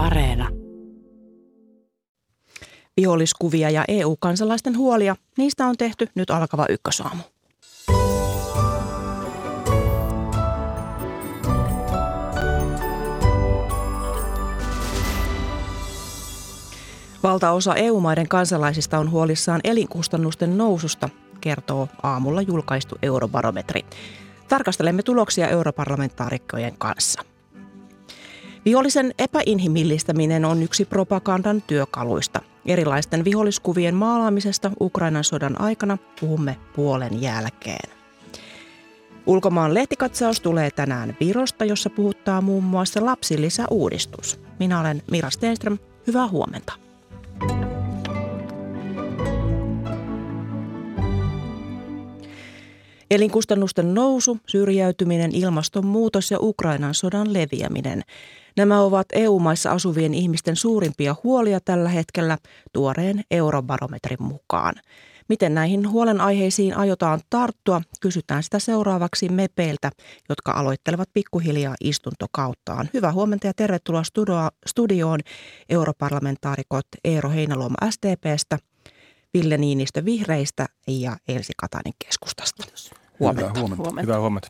Areena. 0.00 0.48
Viholliskuvia 2.96 3.70
ja 3.70 3.84
EU-kansalaisten 3.88 4.78
huolia, 4.78 5.16
niistä 5.38 5.66
on 5.66 5.76
tehty 5.76 6.08
nyt 6.14 6.30
alkava 6.30 6.66
ykkösaamu. 6.68 7.22
Valtaosa 17.22 17.74
EU-maiden 17.74 18.28
kansalaisista 18.28 18.98
on 18.98 19.10
huolissaan 19.10 19.60
elinkustannusten 19.64 20.58
noususta, 20.58 21.08
kertoo 21.40 21.88
aamulla 22.02 22.42
julkaistu 22.42 22.98
eurobarometri. 23.02 23.86
Tarkastelemme 24.48 25.02
tuloksia 25.02 25.48
europarlamentaarikkojen 25.48 26.74
kanssa. 26.78 27.29
Vihollisen 28.64 29.14
epäinhimillistäminen 29.18 30.44
on 30.44 30.62
yksi 30.62 30.84
propagandan 30.84 31.62
työkaluista. 31.62 32.40
Erilaisten 32.66 33.24
viholliskuvien 33.24 33.94
maalaamisesta 33.94 34.70
Ukrainan 34.80 35.24
sodan 35.24 35.60
aikana 35.60 35.98
puhumme 36.20 36.56
puolen 36.76 37.22
jälkeen. 37.22 37.90
Ulkomaan 39.26 39.74
lehtikatsaus 39.74 40.40
tulee 40.40 40.70
tänään 40.70 41.16
Virosta, 41.20 41.64
jossa 41.64 41.90
puhuttaa 41.90 42.40
muun 42.40 42.64
muassa 42.64 43.06
lapsilisäuudistus. 43.06 44.40
Minä 44.58 44.80
olen 44.80 45.02
Mira 45.10 45.30
Stenström. 45.30 45.78
Hyvää 46.06 46.28
huomenta. 46.28 46.72
Elinkustannusten 53.10 53.94
nousu, 53.94 54.38
syrjäytyminen, 54.46 55.34
ilmastonmuutos 55.34 56.30
ja 56.30 56.38
Ukrainan 56.40 56.94
sodan 56.94 57.32
leviäminen. 57.32 58.02
Nämä 58.56 58.80
ovat 58.80 59.06
EU-maissa 59.12 59.70
asuvien 59.70 60.14
ihmisten 60.14 60.56
suurimpia 60.56 61.16
huolia 61.24 61.60
tällä 61.60 61.88
hetkellä 61.88 62.38
tuoreen 62.72 63.22
eurobarometrin 63.30 64.22
mukaan. 64.22 64.74
Miten 65.28 65.54
näihin 65.54 65.90
huolenaiheisiin 65.90 66.76
aiotaan 66.76 67.20
tarttua, 67.30 67.82
kysytään 68.00 68.42
sitä 68.42 68.58
seuraavaksi 68.58 69.28
mepeiltä, 69.28 69.90
jotka 70.28 70.52
aloittelevat 70.52 71.08
pikkuhiljaa 71.14 71.74
istuntokauttaan. 71.80 72.90
Hyvää 72.94 73.12
huomenta 73.12 73.46
ja 73.46 73.52
tervetuloa 73.56 74.02
studioon 74.66 75.20
europarlamentaarikot 75.68 76.86
Eero 77.04 77.30
Heinäluoma 77.30 77.90
SDPstä, 77.90 78.58
Ville 79.34 79.56
Niinistö 79.58 80.04
Vihreistä 80.04 80.66
ja 80.88 81.16
Elsi 81.28 81.52
Katainen 81.56 81.92
keskustasta. 82.04 82.64
Huomenta. 83.20 83.48
Hyvää 83.48 83.60
huomenta. 83.60 83.82
huomenta. 83.82 84.02
Hyvää 84.02 84.20
huomenta. 84.20 84.48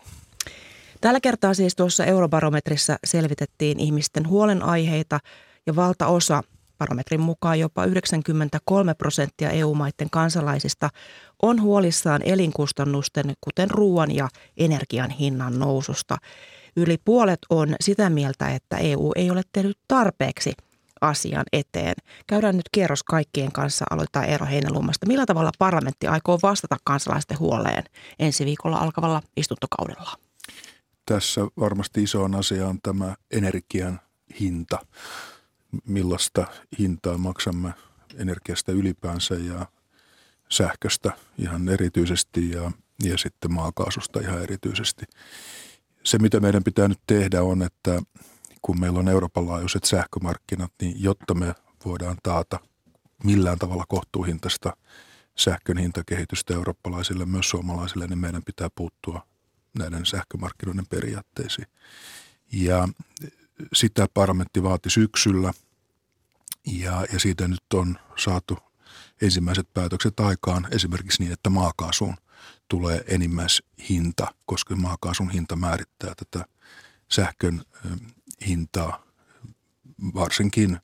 Tällä 1.01 1.21
kertaa 1.21 1.55
siis 1.55 1.77
tuossa 1.77 2.05
eurobarometrissa 2.05 2.97
selvitettiin 3.05 3.81
ihmisten 3.81 4.29
huolenaiheita 4.29 5.19
ja 5.67 5.77
valtaosa 5.77 6.43
Barometrin 6.79 7.21
mukaan 7.21 7.61
jopa 7.61 7.85
93 7.85 8.95
prosenttia 8.95 9.51
EU-maiden 9.51 10.11
kansalaisista 10.11 10.89
on 11.43 11.63
huolissaan 11.63 12.23
elinkustannusten, 12.23 13.33
kuten 13.41 13.71
ruoan 13.71 14.15
ja 14.15 14.29
energian 14.57 15.11
hinnan 15.11 15.59
noususta. 15.59 16.17
Yli 16.77 16.97
puolet 17.05 17.39
on 17.51 17.77
sitä 17.81 18.11
mieltä, 18.11 18.49
että 18.49 18.77
EU 18.77 19.13
ei 19.17 19.31
ole 19.31 19.43
tehnyt 19.53 19.79
tarpeeksi 19.89 20.53
asian 21.01 21.45
eteen. 21.53 21.95
Käydään 22.27 22.57
nyt 22.57 22.69
kierros 22.73 23.03
kaikkien 23.03 23.53
kanssa, 23.53 23.85
aloittaa 23.91 24.25
Eero 24.25 24.47
Heinäluomasta. 24.47 25.07
Millä 25.07 25.27
tavalla 25.27 25.51
parlamentti 25.59 26.07
aikoo 26.07 26.39
vastata 26.43 26.77
kansalaisten 26.85 27.39
huoleen 27.39 27.85
ensi 28.19 28.45
viikolla 28.45 28.79
alkavalla 28.79 29.23
istuntokaudella? 29.37 30.30
Tässä 31.11 31.41
varmasti 31.61 32.03
isoon 32.03 32.35
asia 32.35 32.69
on 32.69 32.79
tämä 32.83 33.15
energian 33.31 34.01
hinta 34.41 34.79
millaista 35.87 36.47
hintaa 36.79 37.19
maksamme 37.19 37.75
energiasta 38.17 38.73
ylipäänsä 38.73 39.35
ja 39.35 39.67
sähköstä 40.49 41.13
ihan 41.39 41.69
erityisesti 41.69 42.51
ja, 42.51 42.71
ja 43.03 43.19
sitten 43.19 43.53
maakaasusta 43.53 44.21
ihan 44.21 44.43
erityisesti. 44.43 45.05
Se, 46.05 46.19
mitä 46.19 46.41
meidän 46.41 46.65
pitää 46.65 46.89
nyt 46.89 47.01
tehdä 47.07 47.43
on, 47.43 47.63
että 47.63 48.03
kun 48.63 48.81
meillä 48.81 48.99
on 48.99 49.09
Euroopan 49.09 49.49
laajuiset 49.49 49.85
sähkömarkkinat, 49.85 50.73
niin 50.83 51.03
jotta 51.03 51.35
me 51.35 51.55
voidaan 51.85 52.17
taata 52.23 52.61
millään 53.25 53.59
tavalla 53.59 53.85
kohtuuhintaista 53.89 54.77
sähkön 55.39 55.79
hintakehitystä 55.79 56.55
eurooppalaisille, 56.55 57.27
myös 57.27 57.51
suomalaisille, 57.51 58.07
niin 58.07 58.19
meidän 58.19 58.43
pitää 58.47 58.69
puuttua 58.75 59.30
näiden 59.79 60.07
sähkömarkkinoiden 60.07 60.87
periaatteisiin. 60.87 61.67
Ja 62.53 62.89
sitä 63.73 64.07
parlamentti 64.15 64.63
vaati 64.63 64.91
syksyllä 64.91 65.53
ja, 66.67 67.07
ja 67.13 67.21
siitä 67.21 67.49
nyt 67.49 67.73
on 67.75 67.99
saatu 68.17 68.59
ensimmäiset 69.23 69.73
päätökset 69.75 70.21
aikaan 70.21 70.69
esimerkiksi 70.71 71.23
niin, 71.23 71.33
että 71.33 71.51
maakaasuun 71.51 72.17
tulee 72.69 73.05
enimmäishinta, 73.07 74.35
koska 74.47 74.77
maakaasun 74.77 75.31
hinta 75.31 75.57
määrittää 75.57 76.15
tätä 76.15 76.45
sähkön 77.09 77.63
hintaa 78.47 79.05
varsinkin 80.15 80.79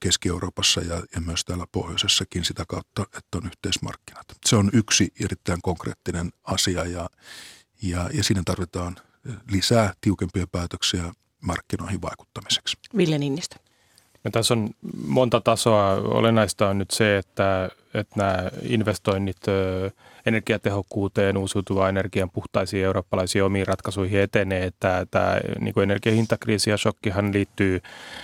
Keski-Euroopassa 0.00 0.80
ja, 0.80 1.02
ja 1.14 1.20
myös 1.20 1.44
täällä 1.44 1.66
pohjoisessakin 1.72 2.44
sitä 2.44 2.64
kautta, 2.68 3.02
että 3.02 3.38
on 3.38 3.46
yhteismarkkinat. 3.46 4.26
Se 4.46 4.56
on 4.56 4.70
yksi 4.72 5.12
erittäin 5.20 5.62
konkreettinen 5.62 6.32
asia 6.44 6.84
ja, 6.84 7.10
ja, 7.82 8.10
ja 8.12 8.24
siinä 8.24 8.42
tarvitaan 8.44 8.96
lisää 9.50 9.92
tiukempia 10.00 10.46
päätöksiä 10.52 11.12
markkinoihin 11.40 12.02
vaikuttamiseksi. 12.02 12.76
Ville 12.96 13.18
Ninnistä. 13.18 13.56
Ja 14.24 14.30
tässä 14.30 14.54
on 14.54 14.70
monta 15.06 15.40
tasoa. 15.40 15.92
Olennaista 15.94 16.68
on 16.68 16.78
nyt 16.78 16.90
se, 16.90 17.18
että, 17.18 17.70
että 17.98 18.14
nämä 18.16 18.50
investoinnit 18.62 19.36
energiatehokkuuteen, 20.26 21.36
uusiutuvaan 21.36 21.88
energian 21.88 22.30
puhtaisiin 22.30 22.84
eurooppalaisiin 22.84 23.44
omiin 23.44 23.66
ratkaisuihin 23.66 24.20
etenee. 24.20 24.64
Että 24.64 25.06
tämä 25.10 25.40
niin 25.60 25.74
kuin 25.74 25.82
energiahintakriisi 25.82 26.70
ja 26.70 26.76
shokkihan 26.76 27.32
liittyy 27.32 27.80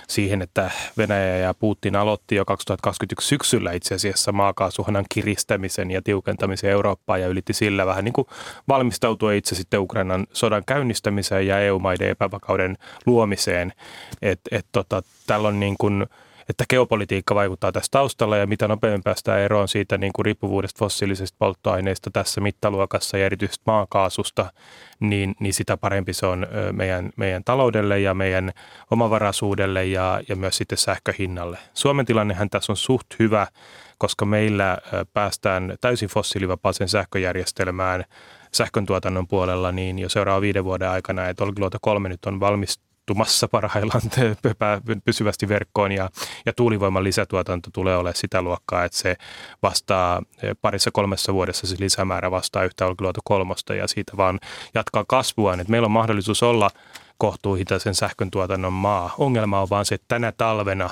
siihen, 0.07 0.41
että 0.41 0.71
Venäjä 0.97 1.37
ja 1.37 1.53
Putin 1.53 1.95
aloitti 1.95 2.35
jo 2.35 2.45
2021 2.45 3.27
syksyllä 3.27 3.71
itse 3.71 3.95
asiassa 3.95 4.31
maakaasuhanan 4.31 5.05
kiristämisen 5.09 5.91
ja 5.91 6.01
tiukentamisen 6.01 6.69
Eurooppaan 6.69 7.21
ja 7.21 7.27
ylitti 7.27 7.53
sillä 7.53 7.85
vähän 7.85 8.05
niin 8.05 8.13
kuin 8.13 8.27
valmistautua 8.67 9.33
itse 9.33 9.55
sitten 9.55 9.79
Ukrainan 9.79 10.27
sodan 10.33 10.63
käynnistämiseen 10.65 11.47
ja 11.47 11.59
EU-maiden 11.59 12.09
epävakauden 12.09 12.77
luomiseen. 13.05 13.73
Että 14.21 14.55
et, 14.55 14.65
tota, 14.71 15.03
tällä 15.27 15.47
on 15.47 15.59
niin 15.59 15.75
kuin– 15.77 16.05
että 16.49 16.63
geopolitiikka 16.69 17.35
vaikuttaa 17.35 17.71
tässä 17.71 17.91
taustalla 17.91 18.37
ja 18.37 18.47
mitä 18.47 18.67
nopeammin 18.67 19.03
päästään 19.03 19.39
eroon 19.39 19.67
siitä 19.67 19.97
niin 19.97 20.13
kuin 20.13 20.25
riippuvuudesta 20.25 20.79
fossiilisista 20.79 21.35
polttoaineista 21.39 22.11
tässä 22.11 22.41
mittaluokassa 22.41 23.17
ja 23.17 23.25
erityisesti 23.25 23.63
maakaasusta, 23.65 24.51
niin, 24.99 25.35
niin 25.39 25.53
sitä 25.53 25.77
parempi 25.77 26.13
se 26.13 26.25
on 26.25 26.47
meidän, 26.71 27.09
meidän 27.15 27.43
taloudelle 27.43 27.99
ja 27.99 28.13
meidän 28.13 28.51
omavaraisuudelle 28.91 29.85
ja, 29.85 30.21
ja 30.29 30.35
myös 30.35 30.57
sitten 30.57 30.77
sähköhinnalle. 30.77 31.57
Suomen 31.73 32.05
tilannehan 32.05 32.49
tässä 32.49 32.71
on 32.71 32.77
suht 32.77 33.07
hyvä, 33.19 33.47
koska 33.97 34.25
meillä 34.25 34.77
päästään 35.13 35.77
täysin 35.81 36.09
fossiilivapaaseen 36.09 36.89
sähköjärjestelmään 36.89 38.05
sähkön 38.51 38.85
tuotannon 38.85 39.27
puolella, 39.27 39.71
niin 39.71 39.99
jo 39.99 40.09
seuraavan 40.09 40.41
viiden 40.41 40.63
vuoden 40.63 40.89
aikana, 40.89 41.29
että 41.29 41.43
Olkiluoto 41.43 41.77
3 41.81 42.09
nyt 42.09 42.25
on 42.25 42.39
valmis 42.39 42.79
sijoittumassa 43.05 43.47
parhaillaan 43.47 44.01
pysyvästi 45.05 45.49
verkkoon 45.49 45.91
ja, 45.91 46.09
ja 46.45 46.53
tuulivoiman 46.53 47.03
lisätuotanto 47.03 47.69
tulee 47.73 47.97
olemaan 47.97 48.15
sitä 48.15 48.41
luokkaa, 48.41 48.83
että 48.83 48.97
se 48.97 49.15
vastaa 49.63 50.21
eh, 50.43 50.55
parissa 50.61 50.91
kolmessa 50.91 51.33
vuodessa 51.33 51.67
se 51.67 51.75
lisämäärä 51.79 52.31
vastaa 52.31 52.63
yhtä 52.63 52.85
Olkiluoto 52.85 53.21
kolmosta 53.23 53.75
ja 53.75 53.87
siitä 53.87 54.17
vaan 54.17 54.39
jatkaa 54.73 55.05
kasvuaan. 55.07 55.59
Että 55.59 55.71
meillä 55.71 55.85
on 55.85 55.91
mahdollisuus 55.91 56.43
olla 56.43 56.69
kohtuuhitaisen 57.17 57.95
sähkön 57.95 58.31
tuotannon 58.31 58.73
maa. 58.73 59.15
Ongelma 59.17 59.61
on 59.61 59.69
vaan 59.69 59.85
se, 59.85 59.95
että 59.95 60.05
tänä 60.07 60.31
talvena 60.31 60.89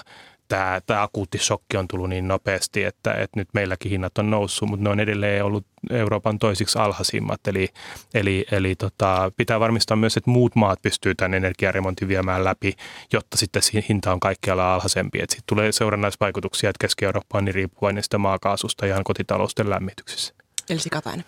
tämä, 0.53 0.81
tämä 0.85 1.01
akuutti 1.01 1.38
shokki 1.38 1.77
on 1.77 1.88
tullut 1.88 2.09
niin 2.09 2.27
nopeasti, 2.27 2.83
että, 2.83 3.13
että 3.13 3.39
nyt 3.39 3.47
meilläkin 3.53 3.89
hinnat 3.89 4.17
on 4.17 4.29
noussut, 4.29 4.69
mutta 4.69 4.83
ne 4.83 4.89
on 4.89 5.00
edelleen 5.00 5.45
ollut 5.45 5.65
Euroopan 5.89 6.39
toisiksi 6.39 6.79
alhaisimmat. 6.79 7.47
Eli, 7.47 7.69
eli, 8.13 8.45
eli 8.51 8.75
tota, 8.75 9.31
pitää 9.38 9.59
varmistaa 9.59 9.97
myös, 9.97 10.17
että 10.17 10.31
muut 10.31 10.55
maat 10.55 10.81
pystyy 10.81 11.15
tämän 11.15 11.33
energiaremontin 11.33 12.07
viemään 12.07 12.44
läpi, 12.44 12.73
jotta 13.13 13.38
sitten 13.38 13.61
hinta 13.89 14.11
on 14.11 14.19
kaikkialla 14.19 14.73
alhaisempi. 14.73 15.19
Että 15.21 15.35
sitten 15.35 15.55
tulee 15.55 15.71
seurannaisvaikutuksia, 15.71 16.69
että 16.69 16.83
Keski-Eurooppa 16.83 17.38
on 17.38 17.45
niin 17.45 17.56
riippuvainen 17.56 18.03
sitä 18.03 18.17
maakaasusta 18.17 18.85
ihan 18.85 19.03
kotitalousten 19.03 19.69
lämmityksessä. 19.69 20.33
Elsi 20.69 20.89
Katainen. 20.89 21.25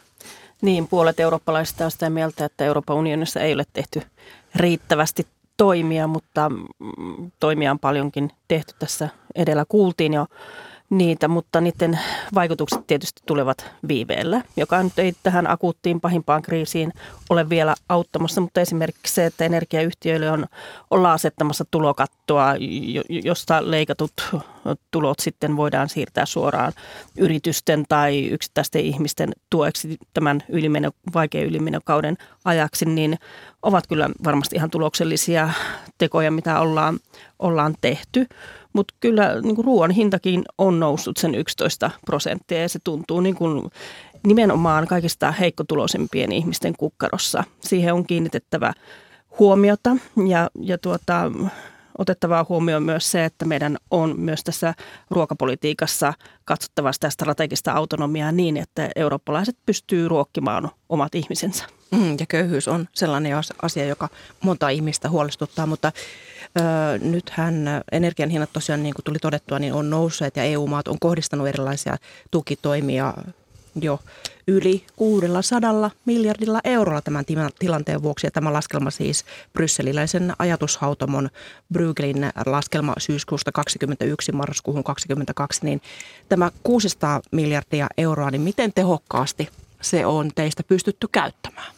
Niin, 0.61 0.87
puolet 0.87 1.19
eurooppalaisista 1.19 1.85
on 1.85 1.91
sitä 1.91 2.09
mieltä, 2.09 2.45
että 2.45 2.65
Euroopan 2.65 2.95
unionissa 2.95 3.39
ei 3.39 3.53
ole 3.53 3.63
tehty 3.73 4.01
riittävästi 4.55 5.27
toimia, 5.57 6.07
mutta 6.07 6.49
mm, 6.49 7.31
toimia 7.39 7.71
on 7.71 7.79
paljonkin 7.79 8.31
tehty 8.47 8.73
tässä 8.79 9.09
edellä. 9.35 9.65
Kuultiin 9.69 10.13
jo 10.13 10.25
niitä, 10.89 11.27
mutta 11.27 11.61
niiden 11.61 11.99
vaikutukset 12.35 12.87
tietysti 12.87 13.21
tulevat 13.25 13.71
viiveellä, 13.87 14.41
joka 14.57 14.83
nyt 14.83 14.99
ei 14.99 15.13
tähän 15.23 15.49
akuuttiin 15.49 16.01
pahimpaan 16.01 16.41
kriisiin 16.41 16.93
ole 17.29 17.49
vielä 17.49 17.75
auttamassa, 17.89 18.41
mutta 18.41 18.61
esimerkiksi 18.61 19.13
se, 19.13 19.25
että 19.25 19.45
energiayhtiöille 19.45 20.31
on, 20.31 20.45
ollaan 20.91 21.13
asettamassa 21.13 21.65
tulokattoa, 21.71 22.53
josta 23.23 23.71
leikatut 23.71 24.13
tulot 24.91 25.19
sitten 25.19 25.57
voidaan 25.57 25.89
siirtää 25.89 26.25
suoraan 26.25 26.73
yritysten 27.17 27.85
tai 27.89 28.27
yksittäisten 28.27 28.81
ihmisten 28.81 29.31
tueksi 29.49 29.97
tämän 30.13 30.43
ylimeno, 30.49 30.91
vaikean 31.13 31.45
ylimenokauden 31.45 32.17
ajaksi, 32.45 32.85
niin 32.85 33.17
ovat 33.61 33.87
kyllä 33.87 34.09
varmasti 34.23 34.55
ihan 34.55 34.69
tuloksellisia 34.69 35.49
tekoja, 35.97 36.31
mitä 36.31 36.59
ollaan, 36.59 36.99
ollaan 37.39 37.75
tehty. 37.81 38.27
Mutta 38.75 38.93
kyllä 38.99 39.41
niin 39.41 39.65
ruoan 39.65 39.91
hintakin 39.91 40.43
on 40.57 40.79
noussut 40.79 41.17
sen 41.17 41.35
11 41.35 41.91
prosenttia 42.05 42.61
ja 42.61 42.69
se 42.69 42.79
tuntuu 42.83 43.19
niin 43.19 43.35
kuin 43.35 43.69
nimenomaan 44.27 44.87
kaikista 44.87 45.31
heikkotuloisempien 45.31 46.31
ihmisten 46.31 46.73
kukkarossa. 46.77 47.43
Siihen 47.59 47.93
on 47.93 48.07
kiinnitettävä 48.07 48.73
huomiota 49.39 49.97
ja, 50.27 50.49
ja 50.61 50.77
tuota, 50.77 51.31
otettavaa 51.97 52.45
huomioon 52.49 52.83
myös 52.83 53.11
se, 53.11 53.25
että 53.25 53.45
meidän 53.45 53.77
on 53.91 54.19
myös 54.19 54.43
tässä 54.43 54.73
ruokapolitiikassa 55.09 56.13
katsottava 56.45 56.93
sitä 56.93 57.09
strategista 57.09 57.71
autonomiaa 57.71 58.31
niin, 58.31 58.57
että 58.57 58.89
eurooppalaiset 58.95 59.57
pystyy 59.65 60.07
ruokkimaan 60.07 60.69
omat 60.89 61.15
ihmisensä. 61.15 61.65
Mm, 61.91 62.17
ja 62.19 62.25
köyhyys 62.29 62.67
on 62.67 62.87
sellainen 62.93 63.37
asia, 63.61 63.85
joka 63.85 64.09
monta 64.43 64.69
ihmistä 64.69 65.09
huolestuttaa, 65.09 65.65
mutta 65.65 65.91
ö, 66.57 66.61
nythän 67.01 67.65
energian 67.91 68.29
hinnat 68.29 68.53
tosiaan, 68.53 68.83
niin 68.83 68.93
kuin 68.93 69.05
tuli 69.05 69.19
todettua, 69.19 69.59
niin 69.59 69.73
on 69.73 69.89
nousseet 69.89 70.35
ja 70.35 70.43
EU-maat 70.43 70.87
on 70.87 70.99
kohdistanut 70.99 71.47
erilaisia 71.47 71.97
tukitoimia 72.31 73.13
jo 73.81 73.99
yli 74.47 74.85
600 74.95 75.91
miljardilla 76.05 76.59
eurolla 76.63 77.01
tämän 77.01 77.25
tilanteen 77.59 78.03
vuoksi. 78.03 78.27
Ja 78.27 78.31
tämä 78.31 78.53
laskelma 78.53 78.91
siis 78.91 79.25
brysseliläisen 79.53 80.33
ajatushautomon 80.39 81.29
Brygelin 81.73 82.31
laskelma 82.45 82.93
syyskuusta 82.97 83.51
21 83.51 84.31
marraskuuhun 84.31 84.83
22, 84.83 85.65
niin 85.65 85.81
tämä 86.29 86.51
600 86.63 87.21
miljardia 87.31 87.87
euroa, 87.97 88.31
niin 88.31 88.41
miten 88.41 88.73
tehokkaasti 88.73 89.49
se 89.81 90.05
on 90.05 90.31
teistä 90.35 90.63
pystytty 90.63 91.07
käyttämään? 91.11 91.74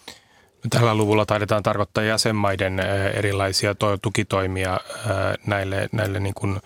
Tällä 0.69 0.95
luvulla 0.95 1.25
taidetaan 1.25 1.63
tarkoittaa 1.63 2.03
jäsenmaiden 2.03 2.79
erilaisia 3.13 3.75
tukitoimia 4.01 4.79
näille, 5.45 5.89
näille 5.91 6.19
niin 6.19 6.33
kuin 6.33 6.59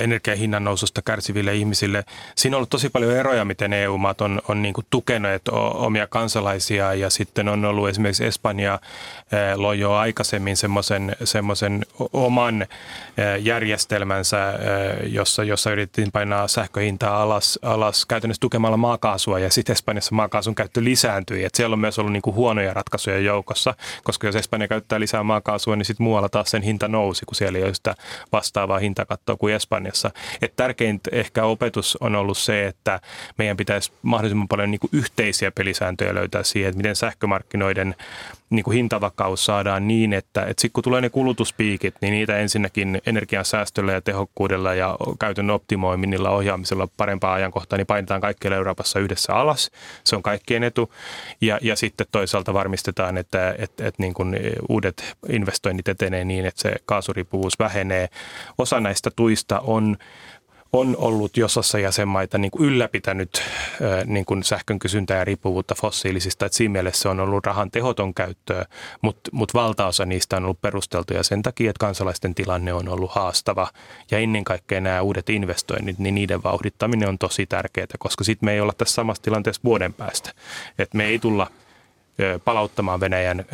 energian 0.00 0.38
hinnan 0.38 0.64
noususta 0.64 1.02
kärsiville 1.02 1.54
ihmisille. 1.54 2.04
Siinä 2.36 2.56
on 2.56 2.58
ollut 2.58 2.70
tosi 2.70 2.88
paljon 2.88 3.16
eroja, 3.16 3.44
miten 3.44 3.72
EU-maat 3.72 4.20
on, 4.20 4.42
on 4.48 4.62
niin 4.62 4.74
tukenut 4.90 5.48
omia 5.74 6.06
kansalaisia 6.06 6.94
ja 6.94 7.10
sitten 7.10 7.48
on 7.48 7.64
ollut 7.64 7.88
esimerkiksi 7.88 8.24
Espanja 8.24 8.78
loi 9.56 9.78
jo 9.78 9.92
aikaisemmin 9.92 10.56
semmoisen, 10.56 11.16
semmoisen 11.24 11.86
oman 12.12 12.66
järjestelmänsä, 13.40 14.58
jossa, 15.02 15.44
jossa 15.44 15.70
yritettiin 15.70 16.12
painaa 16.12 16.48
sähköhintaa 16.48 17.22
alas, 17.22 17.58
alas 17.62 18.06
käytännössä 18.06 18.40
tukemalla 18.40 18.76
maakaasua 18.76 19.38
ja 19.38 19.50
sitten 19.50 19.72
Espanjassa 19.72 20.14
maakaasun 20.14 20.54
käyttö 20.54 20.84
lisääntyi. 20.84 21.44
Et 21.44 21.54
siellä 21.54 21.74
on 21.74 21.80
myös 21.80 21.98
ollut 21.98 22.12
niin 22.12 22.22
huonoja 22.26 22.74
ratkaisuja 22.74 23.18
joukossa, 23.18 23.74
koska 24.04 24.26
jos 24.26 24.36
Espanja 24.36 24.68
käyttää 24.68 25.00
lisää 25.00 25.22
maakaasua, 25.22 25.76
niin 25.76 25.84
sitten 25.84 26.04
muualla 26.04 26.28
taas 26.28 26.50
sen 26.50 26.62
hinta 26.62 26.88
nousi, 26.88 27.26
kun 27.26 27.34
siellä 27.34 27.58
ei 27.58 27.64
ole 27.64 27.74
sitä 27.74 27.94
vastaavaa 28.32 28.78
hintakattoa 28.78 29.36
kuin 29.36 29.54
Espanja 29.54 29.77
Espanjassa. 29.78 30.10
Et 30.42 30.56
tärkein 30.56 31.00
ehkä 31.12 31.44
opetus 31.44 31.98
on 32.00 32.16
ollut 32.16 32.38
se, 32.38 32.66
että 32.66 33.00
meidän 33.38 33.56
pitäisi 33.56 33.92
mahdollisimman 34.02 34.48
paljon 34.48 34.70
niin 34.70 34.80
kuin 34.80 34.90
yhteisiä 34.92 35.50
pelisääntöjä 35.50 36.14
löytää 36.14 36.42
siihen, 36.42 36.68
että 36.68 36.76
miten 36.76 36.96
sähkömarkkinoiden 36.96 37.94
niin 38.50 38.64
kuin 38.64 38.74
hintavakaus 38.74 39.44
saadaan 39.44 39.88
niin, 39.88 40.12
että, 40.12 40.42
että 40.42 40.60
sitten 40.60 40.72
kun 40.72 40.84
tulee 40.84 41.00
ne 41.00 41.10
kulutuspiikit, 41.10 41.94
niin 42.00 42.12
niitä 42.12 42.36
ensinnäkin 42.36 43.00
energiansäästöllä 43.06 43.92
ja 43.92 44.00
tehokkuudella 44.00 44.74
ja 44.74 44.96
käytön 45.20 45.50
optimoiminnilla 45.50 46.30
ohjaamisella 46.30 46.88
parempaa 46.96 47.34
ajankohtaa, 47.34 47.76
niin 47.76 47.86
painetaan 47.86 48.20
kaikkialla 48.20 48.56
Euroopassa 48.56 49.00
yhdessä 49.00 49.34
alas. 49.34 49.70
Se 50.04 50.16
on 50.16 50.22
kaikkien 50.22 50.62
etu. 50.62 50.94
Ja, 51.40 51.58
ja 51.62 51.76
sitten 51.76 52.06
toisaalta 52.12 52.54
varmistetaan, 52.54 53.18
että, 53.18 53.54
että, 53.58 53.86
että 53.86 54.02
niin 54.02 54.14
kuin 54.14 54.36
uudet 54.68 55.16
investoinnit 55.28 55.88
etenee 55.88 56.24
niin, 56.24 56.46
että 56.46 56.62
se 56.62 56.76
kaasuriippuvuus 56.86 57.58
vähenee. 57.58 58.08
Osa 58.58 58.80
näistä 58.80 59.10
tuista 59.16 59.60
on 59.60 59.96
on 60.72 60.96
ollut 60.98 61.36
jossain 61.36 61.84
jäsenmaita 61.84 62.38
niin 62.38 62.50
kuin 62.50 62.68
ylläpitänyt 62.68 63.42
niin 64.04 64.24
kuin 64.24 64.44
sähkön 64.44 64.78
kysyntää 64.78 65.18
ja 65.18 65.24
riippuvuutta 65.24 65.74
fossiilisista. 65.74 66.46
Että 66.46 66.56
siinä 66.56 66.72
mielessä 66.72 67.02
se 67.02 67.08
on 67.08 67.20
ollut 67.20 67.46
rahan 67.46 67.70
tehoton 67.70 68.14
käyttöä, 68.14 68.64
mutta, 69.02 69.30
mutta 69.32 69.58
valtaosa 69.58 70.04
niistä 70.04 70.36
on 70.36 70.44
ollut 70.44 70.60
perusteltuja 70.60 71.22
sen 71.22 71.42
takia, 71.42 71.70
että 71.70 71.80
kansalaisten 71.80 72.34
tilanne 72.34 72.72
on 72.72 72.88
ollut 72.88 73.10
haastava. 73.10 73.68
Ja 74.10 74.18
ennen 74.18 74.44
kaikkea 74.44 74.80
nämä 74.80 75.02
uudet 75.02 75.30
investoinnit, 75.30 75.98
niin 75.98 76.14
niiden 76.14 76.42
vauhdittaminen 76.42 77.08
on 77.08 77.18
tosi 77.18 77.46
tärkeää, 77.46 77.86
koska 77.98 78.24
sitten 78.24 78.46
me 78.46 78.52
ei 78.52 78.60
olla 78.60 78.72
tässä 78.72 78.94
samassa 78.94 79.22
tilanteessa 79.22 79.62
vuoden 79.64 79.94
päästä. 79.94 80.32
Että 80.78 80.96
me 80.96 81.04
ei 81.04 81.18
tulla 81.18 81.50
palauttamaan 82.44 83.00
Venäjän 83.00 83.44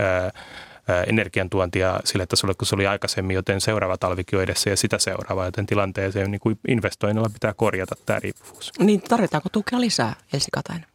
energiantuontia 1.07 2.01
sille 2.05 2.27
tasolle, 2.27 2.55
kun 2.55 2.67
se 2.67 2.75
oli 2.75 2.87
aikaisemmin, 2.87 3.35
joten 3.35 3.61
seuraava 3.61 3.99
talvikin 3.99 4.37
on 4.37 4.43
edessä 4.43 4.71
ja 4.71 4.77
sitä 4.77 4.99
seuraava, 4.99 5.45
joten 5.45 5.67
tilanteeseen 5.67 6.31
niin 6.31 6.41
kuin 6.41 6.59
investoinnilla 6.69 7.31
pitää 7.33 7.55
korjata 7.55 7.95
tämä 8.07 8.21
riippuvuus. 8.21 8.73
Niin 8.79 9.01
tarvitaanko 9.01 9.49
tukea 9.49 9.81
lisää, 9.81 10.15
Elsi 10.33 10.49
Katainen? 10.53 10.87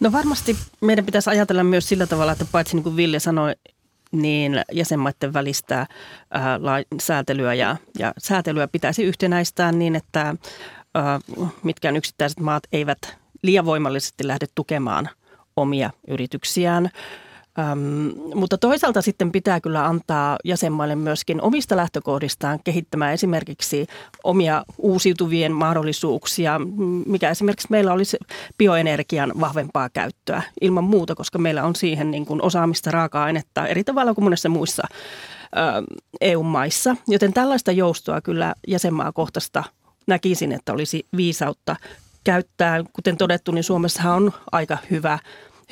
No 0.00 0.12
varmasti 0.12 0.56
meidän 0.80 1.06
pitäisi 1.06 1.30
ajatella 1.30 1.64
myös 1.64 1.88
sillä 1.88 2.06
tavalla, 2.06 2.32
että 2.32 2.46
paitsi 2.52 2.76
niin 2.76 2.82
kuin 2.82 2.96
Ville 2.96 3.18
sanoi, 3.18 3.54
niin 4.12 4.62
jäsenmaiden 4.72 5.32
välistä 5.32 5.86
ää, 6.30 6.58
säätelyä 7.00 7.54
ja, 7.54 7.76
ja 7.98 8.12
säätelyä 8.18 8.68
pitäisi 8.68 9.04
yhtenäistää 9.04 9.72
niin, 9.72 9.96
että 9.96 10.34
ää, 10.94 11.20
mitkään 11.62 11.96
yksittäiset 11.96 12.40
maat 12.40 12.62
eivät 12.72 12.98
liian 13.42 13.64
voimallisesti 13.64 14.26
lähde 14.26 14.46
tukemaan 14.54 15.08
omia 15.56 15.90
yrityksiään. 16.08 16.90
Öm, 17.58 18.12
mutta 18.34 18.58
toisaalta 18.58 19.02
sitten 19.02 19.32
pitää 19.32 19.60
kyllä 19.60 19.86
antaa 19.86 20.38
jäsenmaille 20.44 20.96
myöskin 20.96 21.42
omista 21.42 21.76
lähtökohdistaan 21.76 22.58
kehittämään 22.64 23.14
esimerkiksi 23.14 23.86
omia 24.24 24.64
uusiutuvien 24.78 25.52
mahdollisuuksia, 25.52 26.60
mikä 27.06 27.30
esimerkiksi 27.30 27.68
meillä 27.70 27.92
olisi 27.92 28.16
bioenergian 28.58 29.32
vahvempaa 29.40 29.88
käyttöä 29.88 30.42
ilman 30.60 30.84
muuta, 30.84 31.14
koska 31.14 31.38
meillä 31.38 31.64
on 31.64 31.76
siihen 31.76 32.10
niin 32.10 32.26
kuin 32.26 32.42
osaamista 32.42 32.90
raaka-ainetta 32.90 33.66
eri 33.66 33.84
tavalla 33.84 34.14
kuin 34.14 34.24
monessa 34.24 34.48
muissa 34.48 34.82
EU-maissa. 36.20 36.96
Joten 37.08 37.32
tällaista 37.32 37.72
joustoa 37.72 38.20
kyllä 38.20 38.54
jäsenmaakohtaista 38.68 39.64
näkisin, 40.06 40.52
että 40.52 40.72
olisi 40.72 41.06
viisautta 41.16 41.76
käyttää. 42.24 42.84
Kuten 42.92 43.16
todettu, 43.16 43.52
niin 43.52 43.64
Suomessahan 43.64 44.12
on 44.22 44.32
aika 44.52 44.78
hyvä 44.90 45.18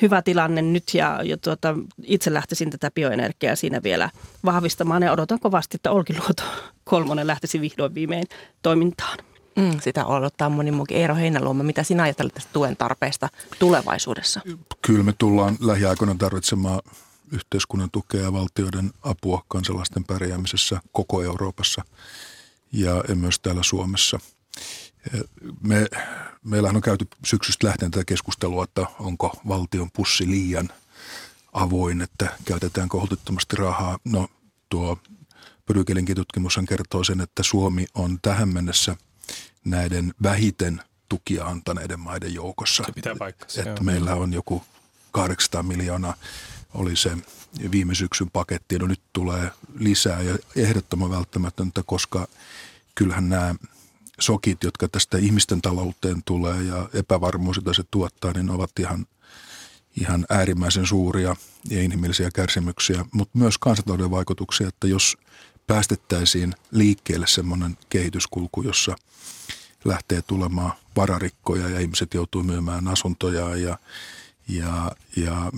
hyvä 0.01 0.21
tilanne 0.21 0.61
nyt 0.61 0.93
ja, 0.93 1.19
ja 1.23 1.37
tuota, 1.37 1.75
itse 2.03 2.33
lähtisin 2.33 2.69
tätä 2.69 2.91
bioenergiaa 2.91 3.55
siinä 3.55 3.83
vielä 3.83 4.09
vahvistamaan 4.45 5.03
ja 5.03 5.11
odotan 5.11 5.39
kovasti, 5.39 5.77
että 5.77 5.91
Olkiluoto 5.91 6.43
kolmonen 6.83 7.27
lähtisi 7.27 7.61
vihdoin 7.61 7.95
viimein 7.95 8.23
toimintaan. 8.61 9.17
Mm, 9.55 9.79
sitä 9.79 10.05
odottaa 10.05 10.49
moni 10.49 10.71
muukin. 10.71 10.97
Eero 10.97 11.15
Heinäluoma, 11.15 11.63
mitä 11.63 11.83
sinä 11.83 12.03
ajattelet 12.03 12.33
tästä 12.33 12.49
tuen 12.53 12.77
tarpeesta 12.77 13.29
tulevaisuudessa? 13.59 14.41
Kyllä 14.81 15.03
me 15.03 15.13
tullaan 15.17 15.57
lähiaikoina 15.59 16.15
tarvitsemaan 16.15 16.81
yhteiskunnan 17.31 17.89
tukea 17.91 18.21
ja 18.21 18.33
valtioiden 18.33 18.91
apua 19.01 19.43
kansalaisten 19.47 20.03
pärjäämisessä 20.03 20.81
koko 20.91 21.23
Euroopassa 21.23 21.83
ja 22.71 23.03
myös 23.15 23.39
täällä 23.39 23.63
Suomessa– 23.63 24.19
me, 25.61 25.87
meillähän 26.43 26.75
on 26.75 26.81
käyty 26.81 27.07
syksystä 27.25 27.67
lähtien 27.67 27.91
tätä 27.91 28.05
keskustelua, 28.05 28.63
että 28.63 28.85
onko 28.99 29.39
valtion 29.47 29.91
pussi 29.91 30.27
liian 30.27 30.69
avoin, 31.53 32.01
että 32.01 32.37
käytetään 32.45 32.89
holtittomasti 32.93 33.55
rahaa. 33.55 33.99
No 34.05 34.27
tuo 34.69 34.97
Brygelinkin 35.65 36.15
tutkimus 36.15 36.59
kertoo 36.69 37.03
sen, 37.03 37.21
että 37.21 37.43
Suomi 37.43 37.85
on 37.93 38.19
tähän 38.21 38.49
mennessä 38.49 38.95
näiden 39.65 40.13
vähiten 40.23 40.81
tukia 41.09 41.45
antaneiden 41.45 41.99
maiden 41.99 42.33
joukossa. 42.33 42.83
Se 42.83 42.91
pitää 42.91 43.15
paikkansa. 43.19 43.59
Että 43.59 43.69
joo. 43.69 43.83
meillä 43.83 44.15
on 44.15 44.33
joku 44.33 44.63
800 45.11 45.63
miljoonaa 45.63 46.15
oli 46.73 46.95
se 46.95 47.17
viime 47.71 47.95
syksyn 47.95 48.31
paketti, 48.31 48.79
no 48.79 48.87
nyt 48.87 49.01
tulee 49.13 49.51
lisää 49.79 50.21
ja 50.21 50.37
ehdottoman 50.55 51.09
välttämätöntä, 51.09 51.83
koska 51.85 52.27
kyllähän 52.95 53.29
nämä 53.29 53.55
sokit, 54.25 54.63
jotka 54.63 54.87
tästä 54.87 55.17
ihmisten 55.17 55.61
talouteen 55.61 56.23
tulee 56.25 56.63
ja 56.63 56.89
epävarmuus, 56.93 57.55
jota 57.55 57.73
se 57.73 57.83
tuottaa, 57.91 58.33
niin 58.33 58.49
ovat 58.49 58.71
ihan, 58.79 59.05
ihan 60.01 60.25
äärimmäisen 60.29 60.85
suuria 60.85 61.35
ja 61.69 61.81
inhimillisiä 61.81 62.29
kärsimyksiä, 62.33 63.05
mutta 63.11 63.37
myös 63.37 63.57
kansantalouden 63.57 64.11
vaikutuksia, 64.11 64.67
että 64.67 64.87
jos 64.87 65.17
päästettäisiin 65.67 66.53
liikkeelle 66.71 67.27
semmoinen 67.27 67.77
kehityskulku, 67.89 68.61
jossa 68.61 68.95
lähtee 69.85 70.21
tulemaan 70.21 70.73
vararikkoja 70.95 71.69
ja 71.69 71.79
ihmiset 71.79 72.13
joutuu 72.13 72.43
myymään 72.43 72.87
asuntoja 72.87 73.55
ja, 73.55 73.77
ja, 74.47 74.91
ja 75.15 75.51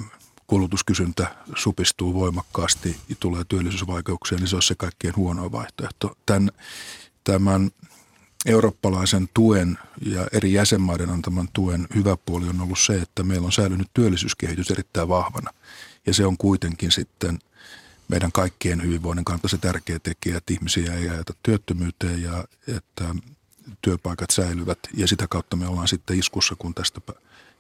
kulutuskysyntä 0.48 1.36
supistuu 1.56 2.14
voimakkaasti 2.14 2.98
ja 3.10 3.16
tulee 3.20 3.44
työllisyysvaikeuksia, 3.48 4.38
niin 4.38 4.48
se 4.48 4.56
on 4.56 4.62
se 4.62 4.76
kaikkein 4.76 5.16
huono 5.16 5.52
vaihtoehto. 5.52 6.18
Tämän, 6.26 6.52
tämän 7.24 7.72
eurooppalaisen 8.46 9.30
tuen 9.34 9.78
ja 10.02 10.28
eri 10.32 10.54
jäsenmaiden 10.54 11.10
antaman 11.10 11.50
tuen 11.54 11.88
hyvä 11.96 12.18
puoli 12.26 12.50
on 12.50 12.62
ollut 12.62 12.80
se, 12.80 12.96
että 13.02 13.24
meillä 13.24 13.46
on 13.46 13.52
säilynyt 13.52 13.88
työllisyyskehitys 13.94 14.72
erittäin 14.72 15.08
vahvana. 15.08 15.52
Ja 16.08 16.14
se 16.14 16.26
on 16.26 16.38
kuitenkin 16.38 16.92
sitten 16.92 17.40
meidän 18.08 18.32
kaikkien 18.32 18.84
hyvinvoinnin 18.84 19.26
kannalta 19.26 19.48
se 19.48 19.58
tärkeä 19.58 20.00
tekijä, 20.00 20.38
että 20.38 20.54
ihmisiä 20.54 20.94
ei 20.94 21.10
ajeta 21.10 21.34
työttömyyteen 21.44 22.22
ja 22.22 22.46
että 22.68 23.16
työpaikat 23.82 24.30
säilyvät. 24.30 24.80
Ja 24.94 25.08
sitä 25.08 25.28
kautta 25.28 25.56
me 25.56 25.68
ollaan 25.68 25.88
sitten 25.88 26.20
iskussa, 26.20 26.56
kun 26.60 26.74
tästä, 26.74 27.02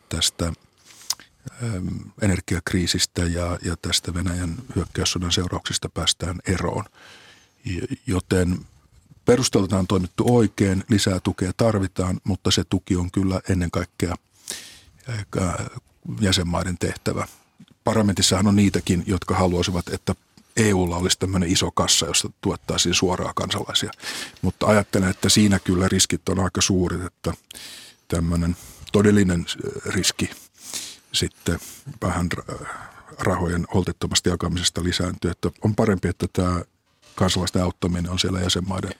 tästä 0.10 0.54
energiakriisistä 2.22 3.22
ja, 3.22 3.60
ja 3.62 3.75
tästä 3.82 4.13
Venäjän 4.13 4.56
hyökkäyssodan 4.75 5.32
seurauksista 5.32 5.89
päästään 5.89 6.39
eroon. 6.48 6.86
Joten 8.08 8.65
Perusteltaan 9.25 9.79
on 9.79 9.88
toimittu 9.88 10.36
oikein, 10.36 10.84
lisää 10.89 11.20
tukea 11.20 11.51
tarvitaan, 11.58 12.20
mutta 12.24 12.51
se 12.51 12.63
tuki 12.63 12.96
on 12.96 13.12
kyllä 13.12 13.41
ennen 13.50 13.72
kaikkea 13.72 14.15
jäsenmaiden 16.22 16.77
tehtävä. 16.77 17.27
Parlamentissahan 17.84 18.48
on 18.48 18.55
niitäkin, 18.55 19.03
jotka 19.08 19.36
haluaisivat, 19.36 19.89
että 19.89 20.15
EUlla 20.55 20.98
olisi 20.98 21.20
tämmöinen 21.20 21.50
iso 21.50 21.72
kassa, 21.72 22.05
josta 22.05 22.29
tuettaisiin 22.41 22.96
suoraan 22.96 23.36
kansalaisia. 23.36 23.91
Mutta 24.41 24.65
ajattelen, 24.65 25.10
että 25.10 25.29
siinä 25.29 25.60
kyllä 25.60 25.88
riskit 25.88 26.29
on 26.29 26.39
aika 26.39 26.62
suurit, 26.62 27.01
että 27.01 27.34
tämmöinen 28.08 28.58
todellinen 28.91 29.46
riski 29.86 30.29
sitten 31.12 31.60
vähän 32.01 32.29
rahojen 33.20 33.67
holtittomasti 33.74 34.29
jakamisesta 34.29 34.84
lisääntyy. 34.84 35.32
Että 35.32 35.51
on 35.62 35.75
parempi, 35.75 36.08
että 36.08 36.27
tämä 36.34 36.62
kansalaisten 37.15 37.63
auttaminen 37.63 38.12
on 38.12 38.20
siellä 38.20 38.39
jäsenmaiden 38.39 38.91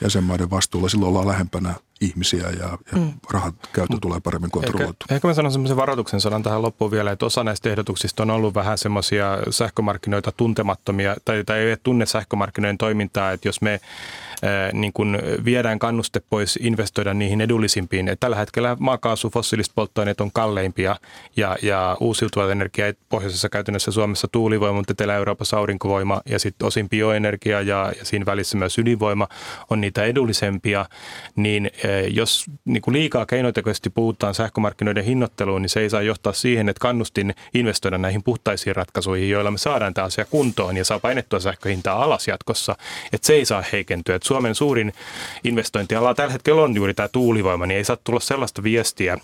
jäsenmaiden 0.00 0.50
vastuulla. 0.50 0.88
Silloin 0.88 1.08
ollaan 1.08 1.28
lähempänä 1.28 1.74
ihmisiä 2.00 2.48
ja, 2.48 2.78
ja 2.92 2.98
mm. 2.98 3.12
rahat 3.30 3.54
käyttö 3.72 3.96
tulee 4.00 4.20
paremmin 4.20 4.50
kontrolloitu. 4.50 4.96
Ehkä, 5.04 5.14
ehkä 5.14 5.28
mä 5.28 5.34
sanon 5.34 5.52
semmoisen 5.52 5.76
varoituksen 5.76 6.20
sanan 6.20 6.42
tähän 6.42 6.62
loppuun 6.62 6.90
vielä, 6.90 7.12
että 7.12 7.26
osa 7.26 7.44
näistä 7.44 7.70
ehdotuksista 7.70 8.22
on 8.22 8.30
ollut 8.30 8.54
vähän 8.54 8.78
semmoisia 8.78 9.38
sähkömarkkinoita 9.50 10.32
tuntemattomia 10.32 11.16
tai, 11.24 11.44
tai 11.44 11.58
ei 11.58 11.76
tunne 11.82 12.06
sähkömarkkinoiden 12.06 12.78
toimintaa, 12.78 13.32
että 13.32 13.48
jos 13.48 13.62
me 13.62 13.80
niin 14.72 14.92
kun 14.92 15.18
viedään 15.44 15.78
kannuste 15.78 16.20
pois 16.30 16.58
investoida 16.62 17.14
niihin 17.14 17.40
edullisimpiin. 17.40 18.08
Et 18.08 18.20
tällä 18.20 18.36
hetkellä 18.36 18.76
maakaasu, 18.80 19.30
fossiiliset 19.30 19.72
polttoaineet 19.74 20.20
on 20.20 20.32
kalleimpia 20.32 20.96
ja, 21.36 21.56
ja 21.62 21.96
uusiutuvat 22.00 22.50
energia 22.50 22.92
pohjoisessa 23.08 23.48
käytännössä 23.48 23.90
Suomessa 23.90 24.28
tuulivoima, 24.32 24.76
mutta 24.76 24.92
Etelä-Euroopassa 24.92 25.56
aurinkovoima 25.58 26.20
ja 26.26 26.38
sitten 26.38 26.66
osin 26.66 26.88
bioenergia 26.88 27.60
ja, 27.60 27.92
ja 27.98 28.04
siinä 28.04 28.26
välissä 28.26 28.58
myös 28.58 28.78
ydinvoima 28.78 29.28
on 29.70 29.80
niitä 29.80 30.04
edullisempia, 30.04 30.86
niin 31.36 31.70
jos 32.10 32.44
niin 32.64 32.82
kuin 32.82 32.92
liikaa 32.92 33.26
keinotekoisesti 33.26 33.90
puhutaan 33.90 34.34
sähkömarkkinoiden 34.34 35.04
hinnoitteluun, 35.04 35.62
niin 35.62 35.70
se 35.70 35.80
ei 35.80 35.90
saa 35.90 36.02
johtaa 36.02 36.32
siihen, 36.32 36.68
että 36.68 36.80
kannustin 36.80 37.34
investoida 37.54 37.98
näihin 37.98 38.22
puhtaisiin 38.22 38.76
ratkaisuihin, 38.76 39.30
joilla 39.30 39.50
me 39.50 39.58
saadaan 39.58 39.94
tämä 39.94 40.04
asia 40.04 40.24
kuntoon 40.24 40.76
ja 40.76 40.84
saa 40.84 41.00
painettua 41.00 41.40
sähköhintaa 41.40 42.02
alas 42.02 42.28
jatkossa, 42.28 42.76
että 43.12 43.26
se 43.26 43.32
ei 43.32 43.44
saa 43.44 43.64
heikentyä. 43.72 44.14
Että 44.14 44.28
Suomen 44.30 44.54
suurin 44.54 44.92
investointiala 45.44 46.14
tällä 46.14 46.32
hetkellä 46.32 46.62
on 46.62 46.74
juuri 46.74 46.94
tämä 46.94 47.08
tuulivoima, 47.08 47.66
niin 47.66 47.78
ei 47.78 47.84
saa 47.84 47.96
tulla 48.04 48.20
sellaista 48.20 48.62
viestiä, 48.62 49.18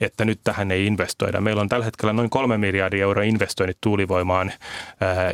että 0.00 0.24
nyt 0.24 0.40
tähän 0.44 0.70
ei 0.70 0.86
investoida. 0.86 1.40
Meillä 1.40 1.62
on 1.62 1.68
tällä 1.68 1.84
hetkellä 1.84 2.12
noin 2.12 2.30
kolme 2.30 2.58
miljardia 2.58 3.02
euroa 3.02 3.24
investoinnit 3.24 3.78
tuulivoimaan 3.80 4.52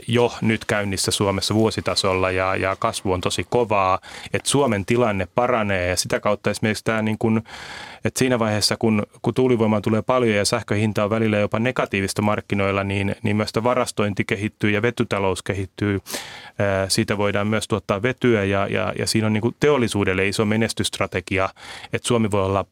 jo 0.08 0.32
nyt 0.42 0.64
käynnissä 0.64 1.10
Suomessa 1.10 1.54
vuositasolla 1.54 2.30
ja, 2.30 2.56
ja 2.56 2.76
kasvu 2.78 3.12
on 3.12 3.20
tosi 3.20 3.46
kovaa, 3.50 3.98
että 4.32 4.50
Suomen 4.50 4.84
tilanne 4.84 5.28
paranee 5.34 5.88
ja 5.88 5.96
sitä 5.96 6.20
kautta 6.20 6.50
esimerkiksi 6.50 6.84
tämä 6.84 7.02
niin 7.02 7.18
kuin, 7.18 7.42
että 8.04 8.18
siinä 8.18 8.38
vaiheessa, 8.38 8.76
kun, 8.76 9.02
kun 9.22 9.34
tuulivoimaa 9.34 9.80
tulee 9.80 10.02
paljon 10.02 10.36
ja 10.36 10.44
sähköhinta 10.44 11.04
on 11.04 11.10
välillä 11.10 11.38
jopa 11.38 11.58
negatiivista 11.58 12.22
markkinoilla, 12.22 12.84
niin, 12.84 13.16
niin 13.22 13.36
myös 13.36 13.50
varastointi 13.64 14.24
kehittyy 14.24 14.70
ja 14.70 14.82
vetytalous 14.82 15.42
kehittyy. 15.42 16.00
Siitä 16.88 17.18
voidaan 17.18 17.46
myös 17.46 17.68
tuottaa 17.68 18.02
vetyä 18.02 18.44
ja, 18.44 18.66
ja, 18.66 18.92
ja 18.98 19.06
siinä 19.14 19.26
on 19.26 19.32
niin 19.32 19.40
kuin 19.42 19.56
teollisuudelle 19.60 20.28
iso 20.28 20.44
menestysstrategia, 20.44 21.48
että 21.92 22.08
Suomi 22.08 22.30
voi 22.30 22.44
olla 22.44 22.64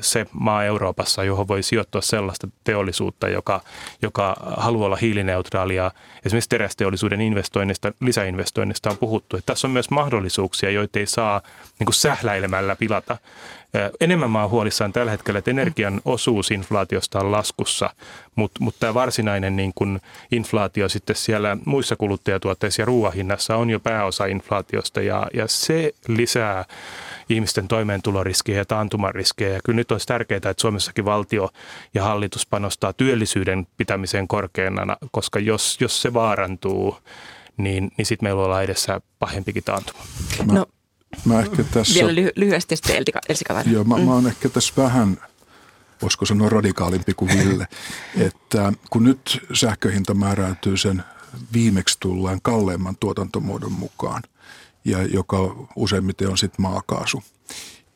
se 0.00 0.26
maa 0.32 0.64
Euroopassa, 0.64 1.24
johon 1.24 1.48
voi 1.48 1.62
sijoittua 1.62 2.00
sellaista 2.00 2.48
teollisuutta, 2.64 3.28
joka, 3.28 3.60
joka 4.02 4.36
haluaa 4.56 4.86
olla 4.86 4.96
hiilineutraalia. 4.96 5.90
Esimerkiksi 6.24 6.48
terästeollisuuden 6.48 7.20
investoinnista, 7.20 7.92
lisäinvestoinnista 8.00 8.90
on 8.90 8.98
puhuttu. 8.98 9.36
Että 9.36 9.52
tässä 9.52 9.66
on 9.66 9.72
myös 9.72 9.90
mahdollisuuksia, 9.90 10.70
joita 10.70 10.98
ei 10.98 11.06
saa 11.06 11.42
niin 11.78 11.86
kuin 11.86 11.94
sähläilemällä 11.94 12.76
pilata. 12.76 13.16
Enemmän 14.00 14.30
mä 14.30 14.40
oon 14.40 14.50
huolissaan 14.50 14.92
tällä 14.92 15.10
hetkellä, 15.10 15.38
että 15.38 15.50
energian 15.50 16.00
osuus 16.04 16.50
inflaatiosta 16.50 17.20
on 17.20 17.32
laskussa, 17.32 17.90
mutta 18.36 18.64
mut 18.64 18.76
tämä 18.80 18.94
varsinainen 18.94 19.56
niin 19.56 19.72
kun 19.74 20.00
inflaatio 20.32 20.88
sitten 20.88 21.16
siellä 21.16 21.56
muissa 21.64 21.96
kuluttajatuotteissa 21.96 22.82
ja 22.82 22.86
ruoahinnassa 22.86 23.56
on 23.56 23.70
jo 23.70 23.80
pääosa 23.80 24.26
inflaatiosta 24.26 25.00
ja, 25.00 25.26
ja 25.34 25.48
se 25.48 25.92
lisää 26.08 26.64
ihmisten 27.28 27.68
toimeentuloriskejä 27.68 28.58
ja 28.58 28.64
taantumariskejä. 28.64 29.54
Ja 29.54 29.60
kyllä 29.64 29.76
nyt 29.76 29.92
olisi 29.92 30.06
tärkeää, 30.06 30.36
että 30.36 30.54
Suomessakin 30.58 31.04
valtio 31.04 31.50
ja 31.94 32.04
hallitus 32.04 32.46
panostaa 32.46 32.92
työllisyyden 32.92 33.66
pitämiseen 33.76 34.28
korkeana, 34.28 34.96
koska 35.10 35.38
jos, 35.38 35.76
jos 35.80 36.02
se 36.02 36.14
vaarantuu, 36.14 36.98
niin, 37.56 37.90
niin 37.96 38.06
sitten 38.06 38.26
meillä 38.26 38.42
ollaan 38.42 38.64
edessä 38.64 39.00
pahempikin 39.18 39.64
taantuma. 39.64 40.00
No, 40.52 40.66
Mä 41.24 41.40
ehkä 41.40 41.64
tässä, 41.64 41.94
Vielä 41.94 42.12
lyhy- 42.12 42.32
lyhyesti 42.36 42.76
sitten 42.76 42.96
Elsi 43.28 43.44
Katainen. 43.44 43.72
Joo, 43.72 43.84
mä, 43.84 43.98
mm. 43.98 44.04
mä 44.04 44.12
oon 44.14 44.26
ehkä 44.26 44.48
tässä 44.48 44.72
vähän, 44.76 45.18
voisiko 46.02 46.26
sanoa 46.26 46.48
radikaalimpi 46.48 47.14
kuin 47.14 47.30
Ville, 47.38 47.66
että 48.26 48.72
kun 48.90 49.04
nyt 49.04 49.46
sähköhinta 49.52 50.14
määräytyy 50.14 50.76
sen 50.76 51.04
viimeksi 51.52 51.96
tulleen 52.00 52.38
kalleimman 52.42 52.96
tuotantomuodon 52.96 53.72
mukaan, 53.72 54.22
ja 54.84 55.02
joka 55.02 55.66
useimmiten 55.76 56.28
on 56.28 56.38
sitten 56.38 56.62
maakaasu– 56.62 57.22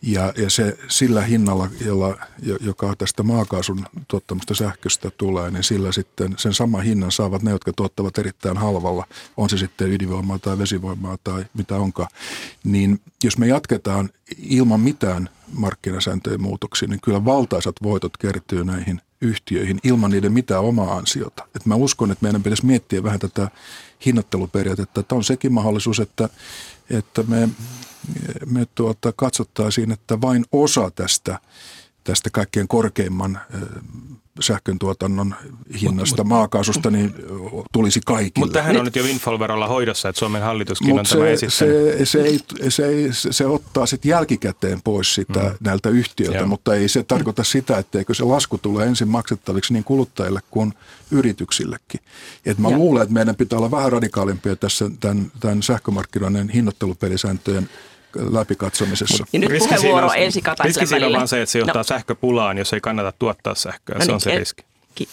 ja, 0.02 0.32
ja 0.36 0.50
se 0.50 0.78
sillä 0.88 1.22
hinnalla, 1.22 1.68
jolla, 1.84 2.16
joka 2.60 2.96
tästä 2.98 3.22
maakaasun 3.22 3.84
tuottamasta 4.08 4.54
sähköstä 4.54 5.10
tulee, 5.10 5.50
niin 5.50 5.64
sillä 5.64 5.92
sitten 5.92 6.34
sen 6.36 6.54
sama 6.54 6.80
hinnan 6.80 7.12
saavat 7.12 7.42
ne, 7.42 7.50
jotka 7.50 7.72
tuottavat 7.72 8.18
erittäin 8.18 8.56
halvalla, 8.56 9.06
on 9.36 9.50
se 9.50 9.58
sitten 9.58 9.92
ydinvoimaa 9.92 10.38
tai 10.38 10.58
vesivoimaa 10.58 11.18
tai 11.24 11.44
mitä 11.54 11.76
onkaan. 11.76 12.08
Niin 12.64 13.00
jos 13.24 13.38
me 13.38 13.46
jatketaan 13.46 14.10
ilman 14.38 14.80
mitään 14.80 15.28
markkinasääntöjen 15.52 16.42
muutoksia, 16.42 16.88
niin 16.88 17.00
kyllä 17.00 17.24
valtaisat 17.24 17.76
voitot 17.82 18.16
kertyy 18.16 18.64
näihin 18.64 19.00
yhtiöihin 19.20 19.78
ilman 19.84 20.10
niiden 20.10 20.32
mitään 20.32 20.64
omaa 20.64 20.96
ansiota. 20.96 21.46
Et 21.56 21.66
mä 21.66 21.74
uskon, 21.74 22.10
että 22.10 22.22
meidän 22.22 22.42
pitäisi 22.42 22.66
miettiä 22.66 23.02
vähän 23.02 23.20
tätä 23.20 23.50
hinnoitteluperiaatetta, 24.06 25.00
että 25.00 25.14
on 25.14 25.24
sekin 25.24 25.52
mahdollisuus, 25.52 26.00
että, 26.00 26.28
että 26.90 27.22
me 27.22 27.48
me 28.46 28.66
tuota, 28.74 29.12
katsottaisiin, 29.16 29.92
että 29.92 30.20
vain 30.20 30.44
osa 30.52 30.90
tästä, 30.90 31.38
tästä 32.04 32.30
kaikkein 32.30 32.68
korkeimman 32.68 33.40
sähkön 34.40 34.78
tuotannon 34.78 35.34
hinnasta, 35.80 36.24
mut, 36.24 36.28
maakaasusta, 36.28 36.90
niin 36.90 37.14
tulisi 37.72 38.00
kaikille. 38.06 38.46
Mutta 38.46 38.58
tähän 38.58 38.76
on 38.76 38.84
nyt 38.84 38.96
jo 38.96 39.04
windfall 39.04 39.68
hoidossa, 39.68 40.08
että 40.08 40.18
Suomen 40.18 40.42
hallituskin 40.42 40.88
mut 40.88 40.98
on 40.98 41.06
se, 41.06 41.16
tämä 41.16 41.28
esittänyt. 41.28 41.98
Se, 41.98 42.06
se, 42.06 42.22
ei, 42.22 42.70
se, 42.70 42.86
ei, 42.86 43.08
se 43.12 43.46
ottaa 43.46 43.86
sitten 43.86 44.08
jälkikäteen 44.08 44.82
pois 44.82 45.14
sitä 45.14 45.40
mm. 45.40 45.56
näiltä 45.60 45.88
yhtiöiltä, 45.88 46.38
Joo. 46.38 46.46
mutta 46.46 46.74
ei 46.74 46.88
se 46.88 47.02
tarkoita 47.02 47.44
sitä, 47.44 47.78
etteikö 47.78 48.14
se 48.14 48.24
lasku 48.24 48.58
tule 48.58 48.84
ensin 48.84 49.08
maksettaviksi 49.08 49.72
niin 49.72 49.84
kuluttajille 49.84 50.40
kuin 50.50 50.74
yrityksillekin. 51.10 52.00
Et 52.46 52.58
mä 52.58 52.68
ja. 52.68 52.76
luulen, 52.76 53.02
että 53.02 53.14
meidän 53.14 53.36
pitää 53.36 53.58
olla 53.58 53.70
vähän 53.70 53.92
radikaalimpia 53.92 54.56
tässä 54.56 54.90
tämän, 55.00 55.32
tämän 55.40 55.62
sähkömarkkinoiden 55.62 56.48
hinnoittelupelisääntöjen 56.48 57.68
läpikatsomisessa. 58.30 59.24
Ja 59.32 59.38
nyt 59.38 59.58
puheenvuoro 59.58 60.06
on, 60.06 60.16
Elsi 60.16 60.42
Riski 60.64 60.86
siinä 60.86 61.06
on 61.06 61.12
vaan 61.12 61.28
se, 61.28 61.42
että 61.42 61.52
se 61.52 61.58
johtaa 61.58 61.76
no. 61.76 61.84
sähköpulaan, 61.84 62.58
jos 62.58 62.72
ei 62.72 62.80
kannata 62.80 63.12
tuottaa 63.18 63.54
sähköä. 63.54 63.94
No 63.94 64.00
se 64.00 64.06
niin, 64.06 64.14
on 64.14 64.20
se 64.20 64.32
el- 64.32 64.38
riski. 64.38 64.64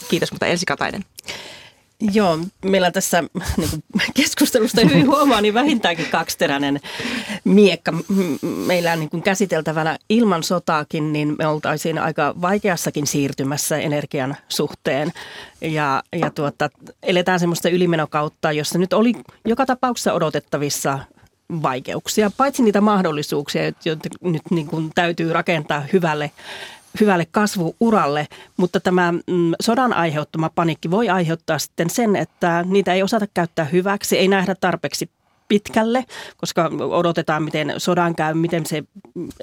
Kiitos, 0.10 0.32
mutta 0.32 0.46
Elsi 0.46 0.66
Katainen. 0.66 1.06
Joo, 2.14 2.40
meillä 2.66 2.92
tässä 2.92 3.24
niin 3.58 3.70
kuin 3.70 3.84
keskustelusta 4.16 4.82
hyvin 4.82 5.08
huomaa, 5.08 5.42
niin 5.42 5.54
vähintäänkin 5.54 6.06
kaksiteräinen 6.06 6.80
miekka. 7.44 7.94
Meillä 8.42 8.94
on 8.94 9.00
niin 9.00 9.10
kuin 9.10 9.24
käsiteltävänä 9.24 9.98
ilman 10.10 10.44
sotaakin, 10.44 11.14
niin 11.14 11.36
me 11.38 11.48
oltaisiin 11.48 11.98
aika 11.98 12.36
vaikeassakin 12.42 13.08
siirtymässä 13.08 13.78
energian 13.78 14.36
suhteen. 14.50 15.12
Ja, 15.62 16.04
ja 16.16 16.30
tuota, 16.30 16.70
eletään 17.04 17.40
semmoista 17.40 17.70
ylimenokautta, 17.70 18.52
jossa 18.52 18.78
nyt 18.78 18.94
oli 18.94 19.14
joka 19.46 19.66
tapauksessa 19.66 20.14
odotettavissa 20.14 21.00
vaikeuksia, 21.64 22.32
paitsi 22.38 22.64
niitä 22.64 22.82
mahdollisuuksia, 22.82 23.62
joita 23.86 24.10
nyt 24.22 24.42
niin 24.50 24.68
kuin 24.68 24.92
täytyy 24.96 25.34
rakentaa 25.34 25.84
hyvälle 25.94 26.32
hyvälle 27.00 27.28
kasvuuralle, 27.32 28.28
mutta 28.58 28.80
tämä 28.80 29.12
mm, 29.12 29.54
sodan 29.62 29.94
aiheuttama 29.94 30.50
panikki 30.56 30.92
voi 30.92 31.10
aiheuttaa 31.10 31.60
sitten 31.60 31.90
sen, 31.90 32.16
että 32.16 32.66
niitä 32.68 32.94
ei 32.94 33.04
osata 33.04 33.28
käyttää 33.34 33.66
hyväksi, 33.66 34.18
ei 34.18 34.28
nähdä 34.28 34.56
tarpeeksi 34.56 35.10
pitkälle, 35.50 36.06
koska 36.38 36.72
odotetaan, 36.80 37.44
miten 37.44 37.74
sodan 37.78 38.16
käy, 38.16 38.34
miten 38.34 38.66
se 38.66 38.84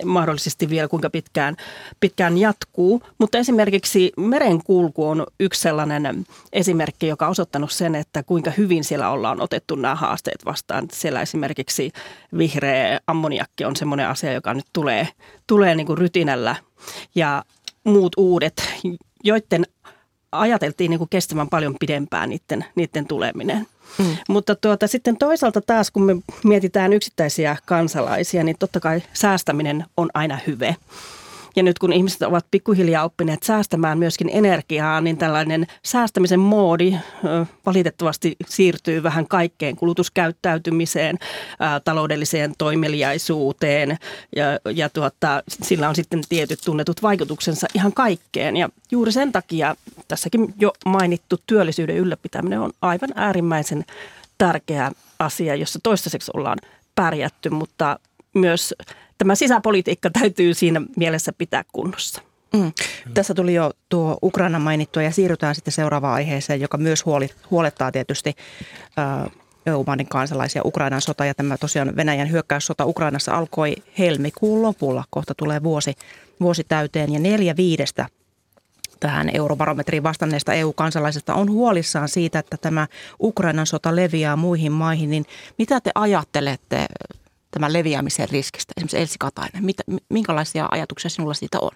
mahdollisesti 0.04 0.70
vielä 0.70 0.88
kuinka 0.88 1.10
pitkään, 1.10 1.56
pitkään 2.00 2.38
jatkuu. 2.38 3.02
Mutta 3.18 3.38
esimerkiksi 3.38 4.12
merenkulku 4.16 5.08
on 5.08 5.26
yksi 5.40 5.60
sellainen 5.60 6.26
esimerkki, 6.52 7.06
joka 7.06 7.26
on 7.26 7.30
osoittanut 7.30 7.72
sen, 7.72 7.94
että 7.94 8.22
kuinka 8.22 8.50
hyvin 8.50 8.84
siellä 8.84 9.10
ollaan 9.10 9.40
otettu 9.40 9.74
nämä 9.74 9.94
haasteet 9.94 10.44
vastaan. 10.44 10.88
Siellä 10.92 11.22
esimerkiksi 11.22 11.92
vihreä 12.38 13.00
ammoniakki 13.06 13.64
on 13.64 13.76
semmoinen 13.76 14.08
asia, 14.08 14.32
joka 14.32 14.54
nyt 14.54 14.66
tulee, 14.72 15.08
tulee 15.46 15.74
niin 15.74 15.86
kuin 15.86 15.98
rytinällä 15.98 16.56
ja 17.14 17.44
muut 17.84 18.12
uudet, 18.16 18.62
joiden 19.24 19.66
ajateltiin 20.32 20.90
niin 20.90 20.98
kuin 20.98 21.10
kestävän 21.10 21.48
paljon 21.48 21.76
pidempään 21.80 22.30
niiden, 22.30 22.64
niiden 22.74 23.06
tuleminen. 23.06 23.66
Mm. 23.98 24.16
Mutta 24.28 24.54
tuota, 24.54 24.86
sitten 24.86 25.16
toisaalta 25.16 25.60
taas, 25.60 25.90
kun 25.90 26.02
me 26.02 26.16
mietitään 26.44 26.92
yksittäisiä 26.92 27.56
kansalaisia, 27.66 28.44
niin 28.44 28.56
totta 28.58 28.80
kai 28.80 29.02
säästäminen 29.12 29.84
on 29.96 30.10
aina 30.14 30.38
hyve. 30.46 30.76
Ja 31.56 31.62
nyt 31.62 31.78
kun 31.78 31.92
ihmiset 31.92 32.22
ovat 32.22 32.46
pikkuhiljaa 32.50 33.04
oppineet 33.04 33.42
säästämään 33.42 33.98
myöskin 33.98 34.30
energiaa, 34.32 35.00
niin 35.00 35.16
tällainen 35.16 35.66
säästämisen 35.82 36.40
moodi 36.40 36.96
valitettavasti 37.66 38.36
siirtyy 38.46 39.02
vähän 39.02 39.28
kaikkeen 39.28 39.76
kulutuskäyttäytymiseen, 39.76 41.18
taloudelliseen 41.84 42.52
toimeliaisuuteen 42.58 43.98
ja, 44.36 44.44
ja 44.74 44.88
tuota, 44.88 45.42
sillä 45.48 45.88
on 45.88 45.94
sitten 45.94 46.20
tietyt 46.28 46.60
tunnetut 46.64 47.02
vaikutuksensa 47.02 47.66
ihan 47.74 47.92
kaikkeen. 47.92 48.56
Ja 48.56 48.68
juuri 48.90 49.12
sen 49.12 49.32
takia 49.32 49.76
tässäkin 50.08 50.54
jo 50.60 50.72
mainittu 50.86 51.36
työllisyyden 51.46 51.96
ylläpitäminen 51.96 52.60
on 52.60 52.72
aivan 52.82 53.10
äärimmäisen 53.14 53.84
tärkeä 54.38 54.92
asia, 55.18 55.54
jossa 55.54 55.78
toistaiseksi 55.82 56.30
ollaan 56.34 56.58
pärjätty, 56.94 57.50
mutta 57.50 57.98
myös 58.34 58.74
tämä 59.18 59.34
sisäpolitiikka 59.34 60.10
täytyy 60.10 60.54
siinä 60.54 60.82
mielessä 60.96 61.32
pitää 61.32 61.64
kunnossa. 61.72 62.22
Mm. 62.52 62.72
Tässä 63.14 63.34
tuli 63.34 63.54
jo 63.54 63.70
tuo 63.88 64.18
Ukraina 64.22 64.58
mainittua 64.58 65.02
ja 65.02 65.10
siirrytään 65.10 65.54
sitten 65.54 65.72
seuraavaan 65.72 66.14
aiheeseen, 66.14 66.60
joka 66.60 66.78
myös 66.78 67.04
huoli, 67.04 67.28
huolettaa 67.50 67.92
tietysti 67.92 68.34
EU-maiden 69.66 70.06
kansalaisia. 70.08 70.62
Ukrainan 70.64 71.00
sota 71.00 71.24
ja 71.24 71.34
tämä 71.34 71.58
tosiaan 71.58 71.96
Venäjän 71.96 72.30
hyökkäyssota 72.30 72.84
Ukrainassa 72.84 73.32
alkoi 73.32 73.74
helmikuun 73.98 74.62
lopulla. 74.62 75.04
Kohta 75.10 75.34
tulee 75.34 75.62
vuosi, 75.62 75.94
vuosi 76.40 76.64
täyteen 76.64 77.12
ja 77.12 77.20
neljä 77.20 77.56
viidestä 77.56 78.06
tähän 79.00 79.30
eurobarometriin 79.34 80.02
vastanneista 80.02 80.54
EU-kansalaisista 80.54 81.34
on 81.34 81.50
huolissaan 81.50 82.08
siitä, 82.08 82.38
että 82.38 82.56
tämä 82.56 82.86
Ukrainan 83.20 83.66
sota 83.66 83.96
leviää 83.96 84.36
muihin 84.36 84.72
maihin. 84.72 85.10
Niin 85.10 85.24
mitä 85.58 85.80
te 85.80 85.90
ajattelette 85.94 86.86
tämän 87.56 87.72
leviämisen 87.72 88.28
riskistä? 88.28 88.72
Esimerkiksi 88.76 88.98
Elsi 88.98 89.16
Katainen, 89.18 89.64
mitä, 89.64 89.82
minkälaisia 90.08 90.68
ajatuksia 90.70 91.10
sinulla 91.10 91.34
siitä 91.34 91.58
on? 91.60 91.70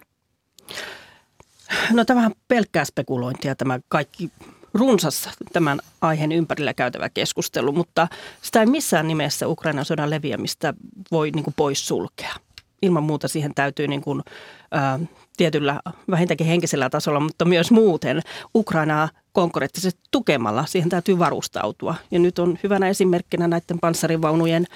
No 1.93 2.05
tämähän 2.05 2.33
pelkkää 2.49 2.85
spekulointia 2.85 3.55
tämä 3.55 3.81
kaikki 3.89 4.31
runsas 4.75 5.29
tämän 5.53 5.81
aiheen 6.01 6.33
ympärillä 6.33 6.75
käytävä 6.75 7.09
keskustelu, 7.09 7.73
mutta 7.73 8.09
sitä 8.43 8.61
ei 8.61 8.67
missään 8.67 9.09
nimessä 9.09 9.49
Ukrainan 9.49 9.85
sodan 9.85 10.11
leviämistä 10.11 10.75
voi 11.11 11.31
niin 11.31 11.45
kuin 11.45 11.55
pois 11.55 11.87
sulkea. 11.89 12.35
Ilman 12.83 13.03
muuta 13.03 13.29
siihen 13.29 13.55
täytyy 13.55 13.89
niin 13.89 14.03
kuin, 14.03 14.23
ä, 14.75 14.99
tietyllä 15.41 15.81
vähintäänkin 16.11 16.47
henkisellä 16.47 16.91
tasolla, 16.91 17.21
mutta 17.21 17.45
myös 17.45 17.71
muuten 17.71 18.23
Ukrainaa 18.55 19.09
konkreettisesti 19.33 20.01
tukemalla. 20.11 20.67
Siihen 20.67 20.89
täytyy 20.89 21.19
varustautua. 21.19 21.95
Ja 22.11 22.19
nyt 22.19 22.39
on 22.39 22.59
hyvänä 22.63 22.89
esimerkkinä 22.89 23.49
näiden 23.49 23.79
panssarivaunujen 23.81 24.67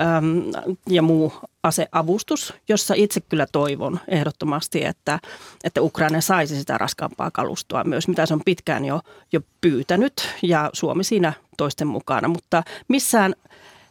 äm, 0.00 0.42
ja 0.88 1.02
muu 1.02 1.32
aseavustus, 1.62 2.54
jossa 2.68 2.94
itse 2.94 3.20
kyllä 3.20 3.46
toivon 3.52 4.00
ehdottomasti, 4.08 4.84
että, 4.84 5.18
että 5.64 5.82
Ukraina 5.82 6.20
saisi 6.20 6.56
sitä 6.56 6.78
raskaampaa 6.78 7.30
kalustoa 7.30 7.84
myös, 7.84 8.08
mitä 8.08 8.26
se 8.26 8.34
on 8.34 8.42
pitkään 8.44 8.84
jo, 8.84 9.00
jo 9.32 9.40
pyytänyt 9.60 10.34
ja 10.42 10.70
Suomi 10.72 11.04
siinä 11.04 11.32
toisten 11.56 11.88
mukana. 11.88 12.28
Mutta 12.28 12.62
missään 12.88 13.34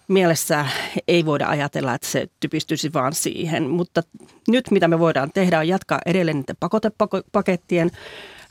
mielessä 0.08 0.66
ei 1.08 1.26
voida 1.26 1.48
ajatella, 1.48 1.94
että 1.94 2.08
se 2.08 2.28
typistyisi 2.40 2.94
vaan 2.94 3.14
siihen. 3.14 3.70
Mutta 3.70 4.04
nyt 4.48 4.72
mitä 4.72 4.88
me 4.88 5.00
voidaan 5.00 5.32
tehdä 5.34 5.60
on 5.60 5.68
jatkaa 5.68 6.00
edelleen 6.06 6.38
niiden 6.38 6.56
pakotepakettien 6.60 7.92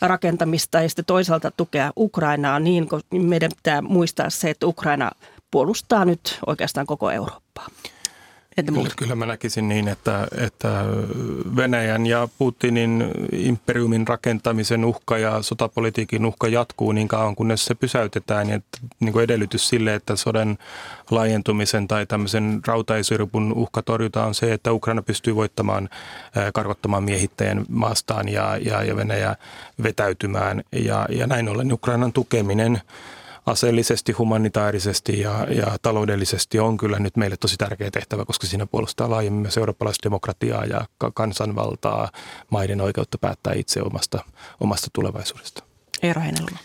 rakentamista 0.00 0.80
ja 0.80 0.88
sitten 0.88 1.04
toisaalta 1.04 1.50
tukea 1.50 1.92
Ukrainaa 1.96 2.60
niin, 2.60 2.88
kun 2.88 3.00
meidän 3.12 3.50
pitää 3.56 3.82
muistaa 3.82 4.30
se, 4.30 4.50
että 4.50 4.66
Ukraina 4.66 5.10
puolustaa 5.50 6.04
nyt 6.04 6.38
oikeastaan 6.46 6.86
koko 6.86 7.10
Eurooppaa. 7.10 7.66
Kyllä, 8.64 8.90
kyllä 8.96 9.14
mä 9.14 9.26
näkisin 9.26 9.68
niin, 9.68 9.88
että, 9.88 10.28
että 10.38 10.84
Venäjän 11.56 12.06
ja 12.06 12.28
Putinin 12.38 13.10
imperiumin 13.32 14.08
rakentamisen 14.08 14.84
uhka 14.84 15.18
ja 15.18 15.42
sotapolitiikin 15.42 16.26
uhka 16.26 16.48
jatkuu 16.48 16.92
niin 16.92 17.08
kauan, 17.08 17.36
kunnes 17.36 17.64
se 17.64 17.74
pysäytetään. 17.74 18.48
Ja 18.50 18.60
niin 19.00 19.12
kuin 19.12 19.24
edellytys 19.24 19.68
sille, 19.68 19.94
että 19.94 20.16
sodan 20.16 20.58
laajentumisen 21.10 21.88
tai 21.88 22.06
tämmöisen 22.06 22.60
rautaisyrpun 22.66 23.52
uhka 23.52 23.82
torjutaan 23.82 24.28
on 24.28 24.34
se, 24.34 24.52
että 24.52 24.72
Ukraina 24.72 25.02
pystyy 25.02 25.34
voittamaan, 25.34 25.88
karkottamaan 26.54 27.04
miehittäjän 27.04 27.64
maastaan 27.68 28.28
ja, 28.28 28.56
ja, 28.56 28.82
ja 28.82 28.96
Venäjä 28.96 29.36
vetäytymään. 29.82 30.62
Ja, 30.72 31.06
ja 31.10 31.26
näin 31.26 31.48
ollen 31.48 31.72
Ukrainan 31.72 32.12
tukeminen– 32.12 32.80
aseellisesti, 33.46 34.12
humanitaarisesti 34.12 35.20
ja, 35.20 35.46
ja 35.50 35.76
taloudellisesti 35.82 36.58
on 36.58 36.76
kyllä 36.76 36.98
nyt 36.98 37.16
meille 37.16 37.36
tosi 37.36 37.56
tärkeä 37.56 37.90
tehtävä, 37.90 38.24
koska 38.24 38.46
siinä 38.46 38.66
puolustaa 38.66 39.10
laajemmin 39.10 39.42
myös 39.42 39.58
eurooppalaista 39.58 40.02
demokratiaa 40.02 40.64
ja 40.64 40.86
kansanvaltaa, 41.14 42.10
maiden 42.50 42.80
oikeutta 42.80 43.18
päättää 43.18 43.52
itse 43.52 43.82
omasta, 43.82 44.24
omasta 44.60 44.86
tulevaisuudesta. 44.92 45.62
Eero 46.02 46.22
Heinäluoma. 46.22 46.58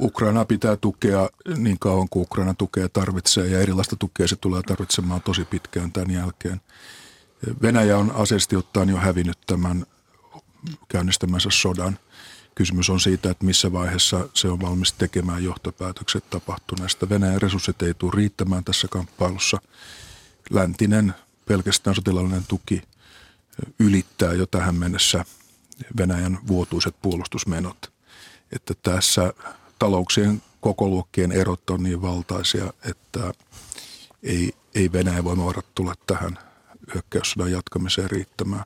Ukraina 0.00 0.44
pitää 0.44 0.76
tukea 0.76 1.28
niin 1.56 1.78
kauan 1.78 2.08
kuin 2.08 2.22
Ukraina 2.22 2.54
tukea 2.54 2.88
tarvitsee 2.88 3.46
ja 3.46 3.60
erilaista 3.60 3.96
tukea 3.96 4.28
se 4.28 4.36
tulee 4.36 4.62
tarvitsemaan 4.62 5.22
tosi 5.22 5.44
pitkään 5.44 5.92
tämän 5.92 6.10
jälkeen. 6.10 6.60
Venäjä 7.62 7.98
on 7.98 8.10
aseellisesti 8.14 8.56
ottaen 8.56 8.88
jo 8.88 8.96
hävinnyt 8.96 9.38
tämän 9.46 9.86
käynnistämänsä 10.88 11.48
sodan– 11.52 11.98
Kysymys 12.60 12.90
on 12.90 13.00
siitä, 13.00 13.30
että 13.30 13.44
missä 13.44 13.72
vaiheessa 13.72 14.28
se 14.34 14.48
on 14.48 14.60
valmis 14.60 14.92
tekemään 14.92 15.44
johtopäätökset 15.44 16.30
tapahtuneesta. 16.30 17.08
Venäjän 17.08 17.42
resurssit 17.42 17.82
ei 17.82 17.94
tule 17.94 18.12
riittämään 18.14 18.64
tässä 18.64 18.88
kamppailussa. 18.88 19.60
Läntinen 20.50 21.14
pelkästään 21.46 21.96
sotilaallinen 21.96 22.44
tuki 22.48 22.82
ylittää 23.78 24.32
jo 24.32 24.46
tähän 24.46 24.74
mennessä 24.74 25.24
Venäjän 25.96 26.38
vuotuiset 26.46 26.94
puolustusmenot. 27.02 27.92
Että 28.52 28.74
tässä 28.82 29.32
talouksien 29.78 30.42
kokoluokkien 30.60 31.32
erot 31.32 31.70
on 31.70 31.82
niin 31.82 32.02
valtaisia, 32.02 32.72
että 32.90 33.34
ei, 34.22 34.54
ei 34.74 34.92
Venäjä 34.92 35.24
voimavarat 35.24 35.66
tule 35.74 35.94
tähän 36.06 36.38
hyökkäyssodan 36.94 37.52
jatkamiseen 37.52 38.10
riittämään. 38.10 38.64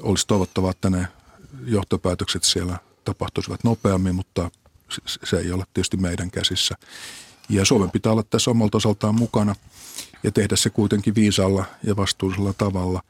Olisi 0.00 0.26
toivottavaa, 0.26 0.70
että 0.70 0.90
ne 0.90 1.08
johtopäätökset 1.64 2.44
siellä 2.44 2.78
tapahtuisivat 3.04 3.64
nopeammin, 3.64 4.14
mutta 4.14 4.50
se 5.24 5.36
ei 5.36 5.52
ole 5.52 5.64
tietysti 5.74 5.96
meidän 5.96 6.30
käsissä. 6.30 6.74
Ja 7.48 7.64
Suomen 7.64 7.90
pitää 7.90 8.12
olla 8.12 8.22
tässä 8.22 8.50
omalta 8.50 8.76
osaltaan 8.76 9.14
mukana 9.14 9.54
ja 10.22 10.32
tehdä 10.32 10.56
se 10.56 10.70
kuitenkin 10.70 11.14
viisaalla 11.14 11.64
ja 11.82 11.96
vastuullisella 11.96 12.52
tavalla. 12.52 13.02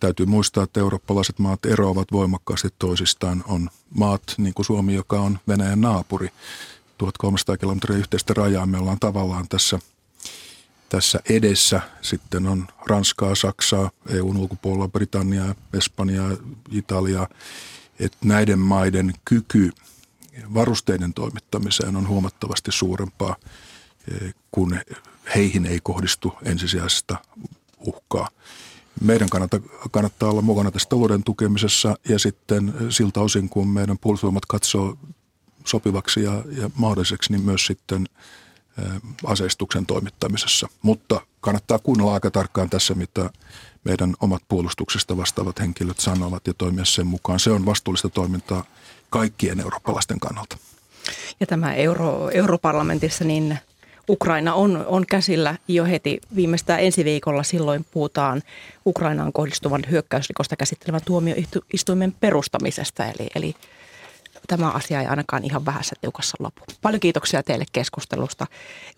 Täytyy 0.00 0.26
muistaa, 0.26 0.64
että 0.64 0.80
eurooppalaiset 0.80 1.38
maat 1.38 1.66
eroavat 1.66 2.12
voimakkaasti 2.12 2.68
toisistaan. 2.78 3.44
On 3.48 3.70
maat, 3.90 4.22
niin 4.38 4.54
kuin 4.54 4.66
Suomi, 4.66 4.94
joka 4.94 5.20
on 5.20 5.38
Venäjän 5.48 5.80
naapuri. 5.80 6.28
1300 6.98 7.56
kilometriä 7.56 7.98
yhteistä 7.98 8.34
rajaa 8.34 8.66
me 8.66 8.78
ollaan 8.78 9.00
tavallaan 9.00 9.48
tässä, 9.48 9.78
tässä 10.88 11.20
edessä. 11.28 11.80
Sitten 12.02 12.46
on 12.46 12.66
Ranskaa, 12.86 13.34
Saksaa, 13.34 13.90
EUn 14.08 14.36
ulkopuolella 14.36 14.88
Britanniaa, 14.88 15.54
Espanjaa, 15.72 16.30
Italiaa 16.70 17.28
että 17.98 18.18
näiden 18.24 18.58
maiden 18.58 19.12
kyky 19.24 19.72
varusteiden 20.54 21.14
toimittamiseen 21.14 21.96
on 21.96 22.08
huomattavasti 22.08 22.72
suurempaa, 22.72 23.36
eh, 24.12 24.34
kun 24.52 24.80
heihin 25.34 25.66
ei 25.66 25.80
kohdistu 25.82 26.32
ensisijaista 26.42 27.16
uhkaa. 27.78 28.28
Meidän 29.00 29.28
kannattaa, 29.28 29.60
kannattaa 29.90 30.30
olla 30.30 30.42
mukana 30.42 30.70
tässä 30.70 30.88
talouden 30.88 31.24
tukemisessa 31.24 31.96
ja 32.08 32.18
sitten 32.18 32.74
siltä 32.90 33.20
osin, 33.20 33.48
kun 33.48 33.68
meidän 33.68 33.98
puolustusvoimat 33.98 34.46
katsoo 34.46 34.98
sopivaksi 35.64 36.22
ja, 36.22 36.32
ja 36.32 36.70
mahdolliseksi, 36.74 37.32
niin 37.32 37.42
myös 37.42 37.66
sitten 37.66 38.06
aseistuksen 39.26 39.86
toimittamisessa. 39.86 40.68
Mutta 40.82 41.20
kannattaa 41.40 41.78
kuunnella 41.78 42.14
aika 42.14 42.30
tarkkaan 42.30 42.70
tässä, 42.70 42.94
mitä 42.94 43.30
meidän 43.84 44.14
omat 44.20 44.42
puolustuksesta 44.48 45.16
vastaavat 45.16 45.60
henkilöt 45.60 45.98
sanovat 45.98 46.46
ja 46.46 46.54
toimia 46.54 46.84
sen 46.84 47.06
mukaan. 47.06 47.40
Se 47.40 47.50
on 47.50 47.66
vastuullista 47.66 48.08
toimintaa 48.08 48.64
kaikkien 49.10 49.60
eurooppalaisten 49.60 50.20
kannalta. 50.20 50.56
Ja 51.40 51.46
tämä 51.46 51.74
euro, 51.74 52.30
europarlamentissa, 52.30 53.24
niin 53.24 53.58
Ukraina 54.08 54.54
on, 54.54 54.84
on 54.86 55.06
käsillä 55.06 55.56
jo 55.68 55.84
heti 55.84 56.20
viimeistään 56.36 56.80
ensi 56.80 57.04
viikolla. 57.04 57.42
Silloin 57.42 57.86
puhutaan 57.90 58.42
Ukrainaan 58.86 59.32
kohdistuvan 59.32 59.82
hyökkäysrikosta 59.90 60.56
käsittelevän 60.56 61.00
tuomioistuimen 61.04 62.14
perustamisesta. 62.20 63.04
Eli, 63.04 63.28
eli 63.34 63.54
tämä 64.46 64.70
asia 64.70 65.00
ei 65.00 65.06
ainakaan 65.06 65.44
ihan 65.44 65.66
vähässä 65.66 65.96
tiukassa 66.00 66.36
lopu. 66.40 66.60
Paljon 66.82 67.00
kiitoksia 67.00 67.42
teille 67.42 67.64
keskustelusta. 67.72 68.46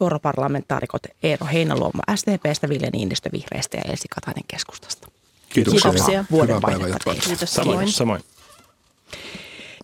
Europarlamentaarikot 0.01 1.03
Eero 1.23 1.47
Heinaluoma 1.53 2.03
SDPstä, 2.17 2.69
Ville 2.69 2.89
Niinistö 2.93 3.31
Vihreistä 3.33 3.77
ja 3.77 3.83
Elsi 3.91 4.09
Katainen 4.15 4.45
keskustasta. 4.49 5.09
Kiitoksia. 5.49 5.91
Kiitoksia. 5.91 6.25
Vuoden 6.31 6.61
Kiitos. 7.25 7.55
Samoin. 7.55 7.93
Samoin. 7.93 8.23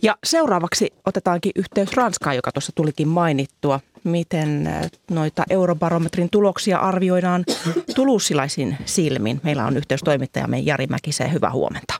Ja 0.03 0.17
seuraavaksi 0.25 0.93
otetaankin 1.07 1.53
yhteys 1.55 1.93
Ranskaan, 1.93 2.37
joka 2.37 2.53
tuossa 2.53 2.73
tulikin 2.75 3.09
mainittua. 3.09 3.81
Miten 4.05 4.67
äh, 4.67 4.91
noita 5.11 5.45
eurobarometrin 5.51 6.31
tuloksia 6.31 6.79
arvioidaan 6.79 7.45
tulusilaisin 7.97 8.77
silmin? 8.85 9.41
Meillä 9.43 9.67
on 9.67 9.77
yhteystoimittajamme 9.77 10.59
Jari 10.59 10.87
Mäkiseen. 10.87 11.33
Hyvää 11.33 11.51
huomenta. 11.53 11.95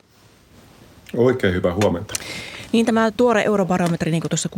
Oikein 1.17 1.53
hyvää 1.53 1.73
huomenta. 1.73 2.13
Niin 2.73 2.85
tämä 2.85 3.11
tuore 3.11 3.43
eurobarometri, 3.43 4.11
niin 4.11 4.21
kuin 4.21 4.29
tuossa 4.29 4.49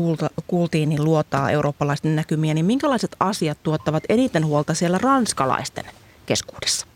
kuultiin, 0.47 0.89
niin 0.89 1.04
luotaa 1.04 1.51
eurooppalaisten 1.51 2.15
näkymiä. 2.15 2.54
Niin 2.54 2.65
minkälaiset 2.65 3.15
asiat 3.19 3.58
tuottavat 3.63 4.04
eniten 4.10 4.45
huolta 4.45 4.73
siellä 4.73 4.97
ranskalaisten 4.97 5.86
keskuudessa? 6.25 6.88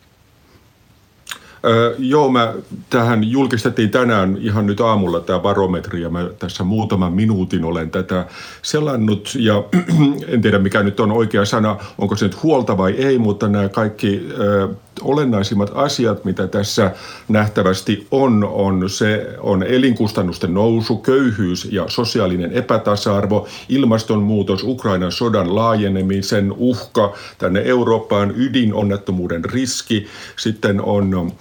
Öö, 1.66 1.96
joo, 1.98 2.30
mä 2.30 2.54
tähän 2.90 3.24
julkistettiin 3.24 3.90
tänään 3.90 4.38
ihan 4.42 4.66
nyt 4.66 4.82
aamulla 4.82 5.20
tämä 5.20 5.40
barometri 5.40 6.02
ja 6.02 6.10
mä 6.10 6.30
tässä 6.40 6.64
muutaman 6.64 7.14
minuutin 7.14 7.66
olen 7.66 7.92
tätä 7.92 8.26
selannut 8.62 9.34
ja 9.40 9.64
en 10.34 10.42
tiedä 10.42 10.60
mikä 10.60 10.84
nyt 10.84 11.00
on 11.00 11.12
oikea 11.12 11.46
sana, 11.46 11.78
onko 11.98 12.16
se 12.16 12.26
nyt 12.26 12.44
huolta 12.44 12.78
vai 12.78 12.92
ei, 12.92 13.18
mutta 13.18 13.48
nämä 13.48 13.70
kaikki 13.70 14.28
öö, 14.40 14.68
olennaisimmat 15.02 15.72
asiat, 15.74 16.26
mitä 16.26 16.48
tässä 16.48 16.92
nähtävästi 17.28 18.08
on, 18.12 18.44
on 18.44 18.90
se 18.90 19.36
on 19.40 19.64
elinkustannusten 19.64 20.54
nousu, 20.54 20.98
köyhyys 20.98 21.68
ja 21.72 21.86
sosiaalinen 21.88 22.52
epätasa-arvo, 22.52 23.48
ilmastonmuutos, 23.70 24.64
Ukrainan 24.64 25.12
sodan 25.12 25.56
laajenemisen 25.56 26.54
uhka, 26.58 27.14
tänne 27.38 27.62
Eurooppaan 27.66 28.34
ydinonnettomuuden 28.36 29.46
riski, 29.46 30.08
sitten 30.38 30.82
on 30.82 31.32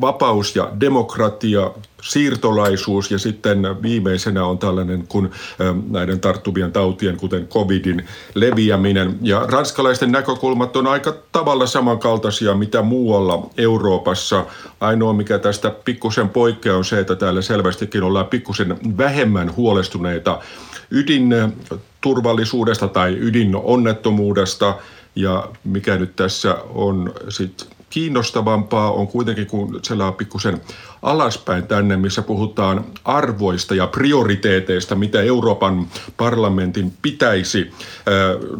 vapaus 0.00 0.56
ja 0.56 0.72
demokratia, 0.80 1.70
siirtolaisuus 2.04 3.10
ja 3.10 3.18
sitten 3.18 3.82
viimeisenä 3.82 4.44
on 4.44 4.58
tällainen 4.58 5.04
kuin 5.08 5.30
näiden 5.90 6.20
tarttuvien 6.20 6.72
tautien, 6.72 7.16
kuten 7.16 7.46
covidin 7.46 8.06
leviäminen. 8.34 9.18
Ja 9.22 9.46
ranskalaisten 9.48 10.12
näkökulmat 10.12 10.76
on 10.76 10.86
aika 10.86 11.14
tavalla 11.32 11.66
samankaltaisia 11.66 12.54
mitä 12.54 12.82
muualla 12.82 13.50
Euroopassa. 13.56 14.46
Ainoa 14.80 15.12
mikä 15.12 15.38
tästä 15.38 15.70
pikkusen 15.70 16.28
poikkeaa 16.28 16.76
on 16.76 16.84
se, 16.84 17.00
että 17.00 17.14
täällä 17.14 17.42
selvästikin 17.42 18.02
ollaan 18.02 18.26
pikkusen 18.26 18.76
vähemmän 18.98 19.56
huolestuneita 19.56 20.40
ydinturvallisuudesta 20.90 22.88
tai 22.88 23.16
ydinonnettomuudesta. 23.20 24.74
Ja 25.16 25.48
mikä 25.64 25.96
nyt 25.96 26.16
tässä 26.16 26.56
on 26.74 27.12
sitten 27.28 27.66
kiinnostavampaa 27.94 28.92
on 28.92 29.06
kuitenkin, 29.06 29.46
kun 29.46 29.80
on 30.06 30.14
pikkusen 30.14 30.60
alaspäin 31.02 31.66
tänne, 31.66 31.96
missä 31.96 32.22
puhutaan 32.22 32.84
arvoista 33.04 33.74
ja 33.74 33.86
prioriteeteista, 33.86 34.94
mitä 34.94 35.20
Euroopan 35.20 35.86
parlamentin 36.16 36.92
pitäisi 37.02 37.70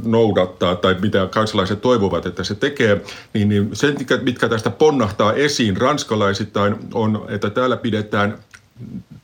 noudattaa 0.04 0.76
tai 0.76 0.96
mitä 1.00 1.28
kansalaiset 1.30 1.80
toivovat, 1.80 2.26
että 2.26 2.44
se 2.44 2.54
tekee, 2.54 3.00
niin, 3.32 3.48
niin 3.48 3.70
se, 3.72 3.94
mitkä 4.22 4.48
tästä 4.48 4.70
ponnahtaa 4.70 5.32
esiin 5.32 5.76
ranskalaisittain, 5.76 6.76
on, 6.92 7.24
että 7.28 7.50
täällä 7.50 7.76
pidetään 7.76 8.38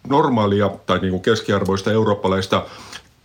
normaalia 0.08 0.70
tai 0.86 0.98
niin 0.98 1.10
kuin 1.10 1.22
keskiarvoista 1.22 1.92
eurooppalaista 1.92 2.66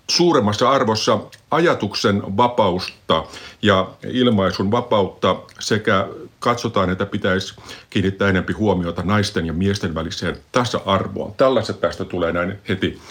suuremmassa 0.08 0.69
arvossa 0.69 1.19
ajatuksen 1.52 2.38
vapausta 2.38 3.24
ja 3.62 3.88
ilmaisun 4.08 4.71
vapautta 4.71 5.36
sekä 5.60 6.08
katsotaan, 6.39 6.89
että 6.89 7.06
pitäisi 7.06 7.56
kiinnittää 7.89 8.30
enempi 8.30 8.54
huomiota 8.54 9.02
naisten 9.02 9.45
ja 9.45 9.54
miesten 9.54 9.95
väliseen 9.95 10.38
tasa-arvoon. 10.52 11.34
Tällaiset 11.34 11.82
tästä 11.82 12.06
tulee 12.06 12.32
näin 12.32 12.60
heti 12.69 13.02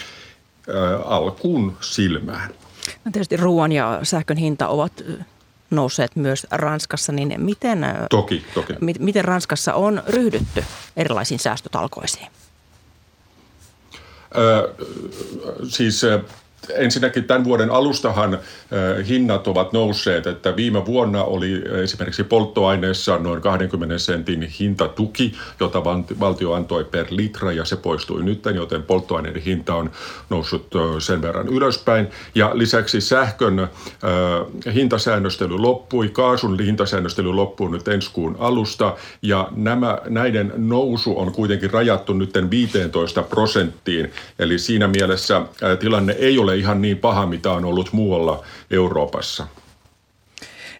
ä, 0.68 0.96
alkuun 1.04 1.76
silmään. 1.80 2.50
No 3.04 3.10
tietysti 3.12 3.36
ruoan 3.36 3.72
ja 3.72 4.00
sähkön 4.02 4.36
hinta 4.36 4.68
ovat 4.68 5.04
nousseet 5.70 6.16
myös 6.16 6.46
Ranskassa, 6.50 7.12
niin 7.12 7.34
miten, 7.40 7.86
toki, 8.10 8.44
toki. 8.54 8.72
M- 8.72 9.04
miten 9.04 9.24
Ranskassa 9.24 9.74
on 9.74 10.02
ryhdytty 10.06 10.64
erilaisiin 10.96 11.40
säästötalkoisiin? 11.40 12.26
Ö, 14.36 14.74
siis 15.68 16.02
ensinnäkin 16.74 17.24
tämän 17.24 17.44
vuoden 17.44 17.70
alustahan 17.70 18.38
hinnat 19.08 19.48
ovat 19.48 19.72
nousseet, 19.72 20.26
että 20.26 20.56
viime 20.56 20.86
vuonna 20.86 21.24
oli 21.24 21.62
esimerkiksi 21.82 22.24
polttoaineessa 22.24 23.18
noin 23.18 23.42
20 23.42 23.98
sentin 23.98 24.42
hintatuki, 24.60 25.34
jota 25.60 25.84
valtio 26.20 26.52
antoi 26.52 26.84
per 26.84 27.06
litra 27.10 27.52
ja 27.52 27.64
se 27.64 27.76
poistui 27.76 28.24
nyt, 28.24 28.44
joten 28.54 28.82
polttoaineiden 28.82 29.42
hinta 29.42 29.74
on 29.74 29.90
noussut 30.30 30.70
sen 30.98 31.22
verran 31.22 31.48
ylöspäin. 31.48 32.08
Ja 32.34 32.50
lisäksi 32.54 33.00
sähkön 33.00 33.68
hintasäännöstely 34.74 35.58
loppui, 35.58 36.08
kaasun 36.08 36.60
hintasäännöstely 36.60 37.32
loppuu 37.32 37.68
nyt 37.68 37.88
ensi 37.88 38.10
kuun 38.12 38.36
alusta 38.38 38.96
ja 39.22 39.48
nämä, 39.56 39.98
näiden 40.08 40.52
nousu 40.56 41.18
on 41.18 41.32
kuitenkin 41.32 41.70
rajattu 41.70 42.12
nyt 42.12 42.30
15 42.50 43.22
prosenttiin. 43.22 44.12
Eli 44.38 44.58
siinä 44.58 44.88
mielessä 44.88 45.42
tilanne 45.80 46.16
ei 46.18 46.38
ole 46.38 46.53
ihan 46.54 46.82
niin 46.82 46.98
paha, 46.98 47.26
mitä 47.26 47.52
on 47.52 47.64
ollut 47.64 47.92
muualla 47.92 48.44
Euroopassa. 48.70 49.46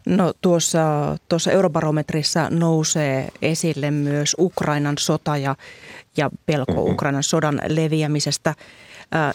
No 0.06 0.32
tuossa, 0.40 1.16
tuossa 1.28 1.50
eurobarometrissa 1.50 2.50
nousee 2.50 3.28
esille 3.42 3.90
myös 3.90 4.37
Ukrainan 4.38 4.98
sota 4.98 5.37
ja, 5.37 5.56
ja 6.16 6.30
pelko 6.46 6.72
mm-hmm. 6.72 6.92
Ukrainan 6.92 7.22
sodan 7.22 7.60
leviämisestä. 7.68 8.54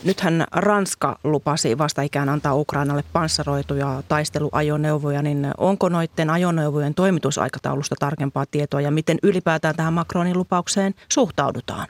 nythän 0.04 0.46
Ranska 0.52 1.20
lupasi 1.24 1.78
vastaan 1.78 2.30
antaa 2.30 2.56
Ukrainalle 2.56 3.04
panssaroituja 3.14 4.04
taisteluajoneuvoja, 4.08 5.22
niin 5.22 5.48
onko 5.58 5.90
noiden 5.90 6.30
ajoneuvojen 6.30 6.94
toimitusaikataulusta 6.94 7.96
tarkempaa 8.00 8.46
tietoa 8.52 8.82
ja 8.82 8.92
miten 8.92 9.18
ylipäätään 9.24 9.76
tähän 9.76 9.94
Macronin 9.94 10.38
lupaukseen 10.38 10.94
suhtaudutaan? 11.10 11.88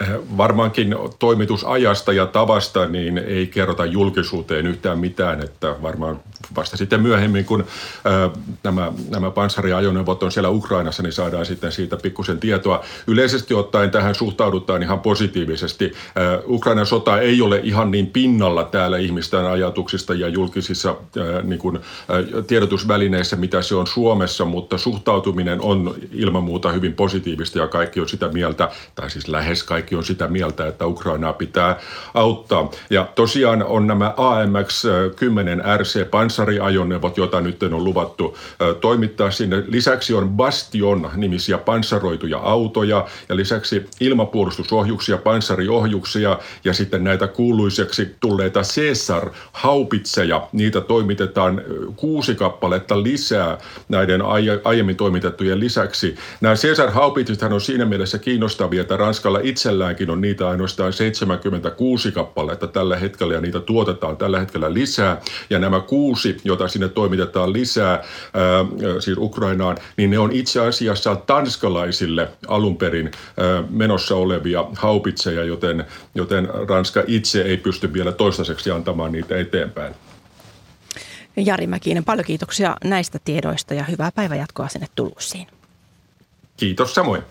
Eh, 0.00 0.08
varmaankin 0.36 0.96
toimitusajasta 1.18 2.12
ja 2.12 2.26
tavasta 2.26 2.86
niin 2.86 3.18
ei 3.18 3.46
kerrota 3.46 3.84
julkisuuteen 3.84 4.66
yhtään 4.66 4.98
mitään, 4.98 5.40
että 5.40 5.76
varmaan 5.82 6.20
vasta 6.56 6.76
sitten 6.76 7.02
myöhemmin, 7.02 7.44
kun 7.44 7.64
ää, 8.04 8.30
nämä, 8.62 8.92
nämä 9.10 9.30
panssariajoneuvot 9.30 10.22
on 10.22 10.32
siellä 10.32 10.48
Ukrainassa, 10.48 11.02
niin 11.02 11.12
saadaan 11.12 11.46
sitten 11.46 11.72
siitä 11.72 11.96
pikkusen 11.96 12.40
tietoa. 12.40 12.84
Yleisesti 13.06 13.54
ottaen 13.54 13.90
tähän 13.90 14.14
suhtaudutaan 14.14 14.82
ihan 14.82 15.00
positiivisesti. 15.00 15.92
Ää, 16.14 16.38
Ukrainan 16.46 16.86
sota 16.86 17.20
ei 17.20 17.42
ole 17.42 17.60
ihan 17.62 17.90
niin 17.90 18.06
pinnalla 18.06 18.64
täällä 18.64 18.98
ihmisten 18.98 19.46
ajatuksista 19.46 20.14
ja 20.14 20.28
julkisissa 20.28 20.96
niin 21.42 21.58
kuin, 21.58 21.78
tiedotusvälineissä, 22.46 23.36
mitä 23.36 23.62
se 23.62 23.74
on 23.74 23.86
Suomessa, 23.86 24.44
mutta 24.44 24.78
suhtautuminen 24.78 25.60
on 25.60 25.94
ilman 26.12 26.44
muuta 26.44 26.72
hyvin 26.72 26.94
positiivista 26.94 27.58
ja 27.58 27.68
kaikki 27.68 28.00
on 28.00 28.08
sitä 28.08 28.28
mieltä, 28.28 28.68
tai 28.94 29.10
siis 29.10 29.28
lähes 29.28 29.62
kaikki 29.64 29.89
on 29.96 30.04
sitä 30.04 30.28
mieltä, 30.28 30.66
että 30.66 30.86
Ukrainaa 30.86 31.32
pitää 31.32 31.78
auttaa. 32.14 32.70
Ja 32.90 33.08
tosiaan 33.14 33.62
on 33.62 33.86
nämä 33.86 34.14
AMX-10 34.16 35.78
RC 35.78 36.10
panssariajoneuvot, 36.10 37.16
joita 37.16 37.40
nyt 37.40 37.62
on 37.62 37.84
luvattu 37.84 38.38
toimittaa 38.80 39.30
sinne. 39.30 39.62
Lisäksi 39.66 40.14
on 40.14 40.28
Bastion-nimisiä 40.28 41.58
panssaroituja 41.58 42.38
autoja 42.38 43.06
ja 43.28 43.36
lisäksi 43.36 43.86
ilmapuolustusohjuksia, 44.00 45.18
panssariohjuksia 45.18 46.38
ja 46.64 46.72
sitten 46.72 47.04
näitä 47.04 47.26
kuuluiseksi 47.26 48.16
tulleita 48.20 48.60
Caesar-haupitseja. 48.60 50.48
Niitä 50.52 50.80
toimitetaan 50.80 51.62
kuusi 51.96 52.34
kappaletta 52.34 53.02
lisää 53.02 53.58
näiden 53.88 54.22
aiemmin 54.64 54.96
toimitettujen 54.96 55.60
lisäksi. 55.60 56.14
Nämä 56.40 56.54
Caesar-haupitsethan 56.54 57.52
on 57.52 57.60
siinä 57.60 57.84
mielessä 57.84 58.18
kiinnostavia, 58.18 58.80
että 58.80 58.96
Ranskalla 58.96 59.40
itsellä 59.42 59.79
sinälläänkin 59.80 60.10
on 60.10 60.20
niitä 60.20 60.48
ainoastaan 60.48 60.92
76 60.92 62.12
kappaletta 62.12 62.66
tällä 62.66 62.96
hetkellä 62.96 63.34
ja 63.34 63.40
niitä 63.40 63.60
tuotetaan 63.60 64.16
tällä 64.16 64.40
hetkellä 64.40 64.74
lisää. 64.74 65.20
Ja 65.50 65.58
nämä 65.58 65.80
kuusi, 65.80 66.36
joita 66.44 66.68
sinne 66.68 66.88
toimitetaan 66.88 67.52
lisää, 67.52 67.90
ää, 67.90 68.02
siis 69.00 69.18
Ukrainaan, 69.18 69.78
niin 69.96 70.10
ne 70.10 70.18
on 70.18 70.32
itse 70.32 70.60
asiassa 70.60 71.16
tanskalaisille 71.16 72.28
alun 72.48 72.76
perin 72.76 73.10
ää, 73.36 73.64
menossa 73.70 74.16
olevia 74.16 74.64
haupitseja, 74.76 75.44
joten, 75.44 75.84
joten 76.14 76.48
Ranska 76.68 77.02
itse 77.06 77.42
ei 77.42 77.56
pysty 77.56 77.92
vielä 77.92 78.12
toistaiseksi 78.12 78.70
antamaan 78.70 79.12
niitä 79.12 79.36
eteenpäin. 79.36 79.94
Jari 81.36 81.66
Mäkinen, 81.66 82.04
paljon 82.04 82.26
kiitoksia 82.26 82.76
näistä 82.84 83.18
tiedoista 83.24 83.74
ja 83.74 83.84
hyvää 83.84 84.12
päivänjatkoa 84.12 84.68
sinne 84.68 84.86
Tulussiin. 84.94 85.46
Kiitos 86.56 86.94
samoin. 86.94 87.22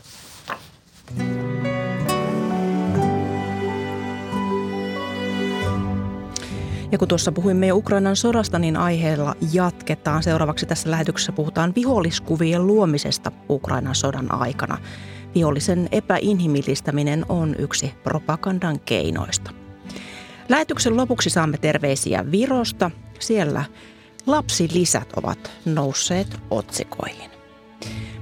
Ja 6.92 6.98
kun 6.98 7.08
tuossa 7.08 7.32
puhuimme 7.32 7.68
jo 7.68 7.76
Ukrainan 7.76 8.16
sodasta, 8.16 8.60
niin 8.60 8.78
aiheella 8.78 9.36
jatketaan. 9.54 10.24
Seuraavaksi 10.24 10.66
tässä 10.66 10.92
lähetyksessä 10.92 11.32
puhutaan 11.32 11.76
viholliskuvien 11.76 12.68
luomisesta 12.68 13.32
Ukrainan 13.50 13.96
sodan 13.96 14.32
aikana. 14.32 14.78
Vihollisen 15.36 15.90
epäinhimillistäminen 15.92 17.26
on 17.30 17.56
yksi 17.60 17.94
propagandan 18.04 18.80
keinoista. 18.80 19.52
Lähetyksen 20.50 20.98
lopuksi 20.98 21.30
saamme 21.30 21.58
terveisiä 21.58 22.32
Virosta. 22.32 22.92
Siellä 23.20 23.64
lapsilisät 24.26 25.14
ovat 25.16 25.52
nousseet 25.66 26.40
otsikoihin. 26.52 27.32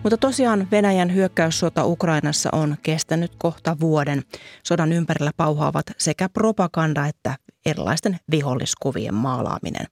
Mutta 0.04 0.18
tosiaan 0.18 0.68
Venäjän 0.72 1.14
hyökkäyssota 1.14 1.86
Ukrainassa 1.86 2.50
on 2.52 2.76
kestänyt 2.84 3.32
kohta 3.38 3.78
vuoden. 3.80 4.24
Sodan 4.64 4.94
ympärillä 4.94 5.32
pauhaavat 5.38 5.86
sekä 5.98 6.30
propaganda 6.30 7.08
että 7.08 7.36
erilaisten 7.70 8.20
viholliskuvien 8.32 9.14
maalaaminen. 9.14 9.88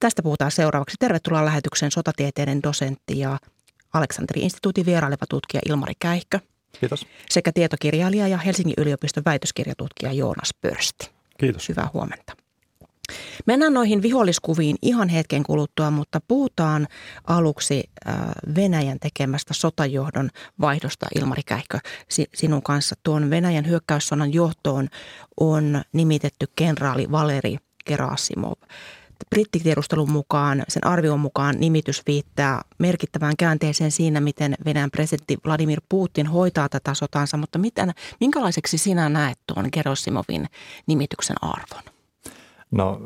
Tästä 0.00 0.22
puhutaan 0.22 0.50
seuraavaksi. 0.50 0.96
Tervetuloa 1.00 1.44
lähetykseen 1.44 1.90
sotatieteiden 1.90 2.62
dosentti 2.62 3.18
ja 3.18 3.38
Aleksanteri-instituutin 3.92 4.86
vieraileva 4.86 5.24
tutkija 5.28 5.60
Ilmari 5.68 5.94
Käihkö. 5.98 6.40
Kiitos. 6.80 7.06
Sekä 7.30 7.52
tietokirjailija 7.52 8.28
ja 8.28 8.38
Helsingin 8.38 8.74
yliopiston 8.78 9.22
väitöskirjatutkija 9.26 10.12
Joonas 10.12 10.50
Pörsti. 10.60 11.10
Kiitos. 11.38 11.68
Hyvää 11.68 11.90
huomenta. 11.92 12.43
Mennään 13.46 13.74
noihin 13.74 14.02
viholliskuviin 14.02 14.76
ihan 14.82 15.08
hetken 15.08 15.42
kuluttua, 15.42 15.90
mutta 15.90 16.20
puhutaan 16.28 16.86
aluksi 17.26 17.84
äh, 18.08 18.14
Venäjän 18.56 18.98
tekemästä 19.00 19.54
sotajohdon 19.54 20.30
vaihdosta. 20.60 21.06
Ilmari 21.14 21.42
Käihkö, 21.46 21.78
sinun 22.34 22.62
kanssa 22.62 22.94
tuon 23.02 23.30
Venäjän 23.30 23.68
hyökkäyssodan 23.68 24.32
johtoon 24.34 24.88
on 25.40 25.82
nimitetty 25.92 26.46
kenraali 26.56 27.10
Valeri 27.10 27.56
Gerasimov. 27.86 28.58
Brittitiedustelun 29.30 30.10
mukaan, 30.10 30.62
sen 30.68 30.86
arvion 30.86 31.20
mukaan 31.20 31.56
nimitys 31.58 32.02
viittää 32.06 32.62
merkittävään 32.78 33.34
käänteeseen 33.38 33.90
siinä, 33.90 34.20
miten 34.20 34.54
Venäjän 34.64 34.90
presidentti 34.90 35.38
Vladimir 35.46 35.80
Putin 35.88 36.26
hoitaa 36.26 36.68
tätä 36.68 36.94
sotansa, 36.94 37.36
mutta 37.36 37.58
miten, 37.58 37.92
minkälaiseksi 38.20 38.78
sinä 38.78 39.08
näet 39.08 39.38
tuon 39.46 39.68
Gerasimovin 39.72 40.46
nimityksen 40.86 41.36
arvon? 41.42 41.93
No 42.74 43.00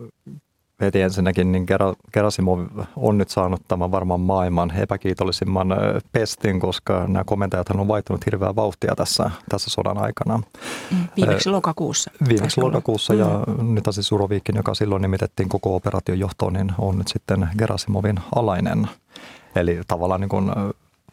heti 0.81 1.01
ensinnäkin, 1.01 1.53
niin 1.53 1.67
Gerasimov 2.13 2.67
on 2.97 3.19
nyt 3.19 3.29
saanut 3.29 3.63
tämän 3.69 3.91
varmaan 3.91 4.21
maailman 4.21 4.71
epäkiitollisimman 4.71 5.69
pestin, 6.13 6.61
koska 6.61 7.05
nämä 7.07 7.25
komentajat 7.25 7.71
on 7.71 7.89
vaihtunut 7.89 8.27
hirveää 8.27 8.57
vauhtia 8.57 8.97
tässä, 8.97 9.31
tässä 9.49 9.71
sodan 9.71 9.99
aikana. 9.99 10.37
Mm, 10.91 10.97
viimeksi 11.17 11.51
lokakuussa. 11.51 12.11
Viimeksi 12.29 12.61
lokakuussa 12.61 13.13
mm. 13.13 13.19
ja 13.19 13.29
nyt 13.63 13.85
siis 13.91 14.09
Suroviikin, 14.09 14.57
joka 14.57 14.75
silloin 14.75 15.03
nimitettiin 15.03 15.49
koko 15.49 15.77
operaation 15.77 16.19
johtoon, 16.19 16.53
niin 16.53 16.73
on 16.79 16.99
nyt 16.99 17.09
sitten 17.09 17.49
Gerasimovin 17.59 18.21
alainen. 18.35 18.89
Eli 19.57 19.81
tavallaan 19.89 20.21
niin 20.21 20.29
kuin 20.29 20.51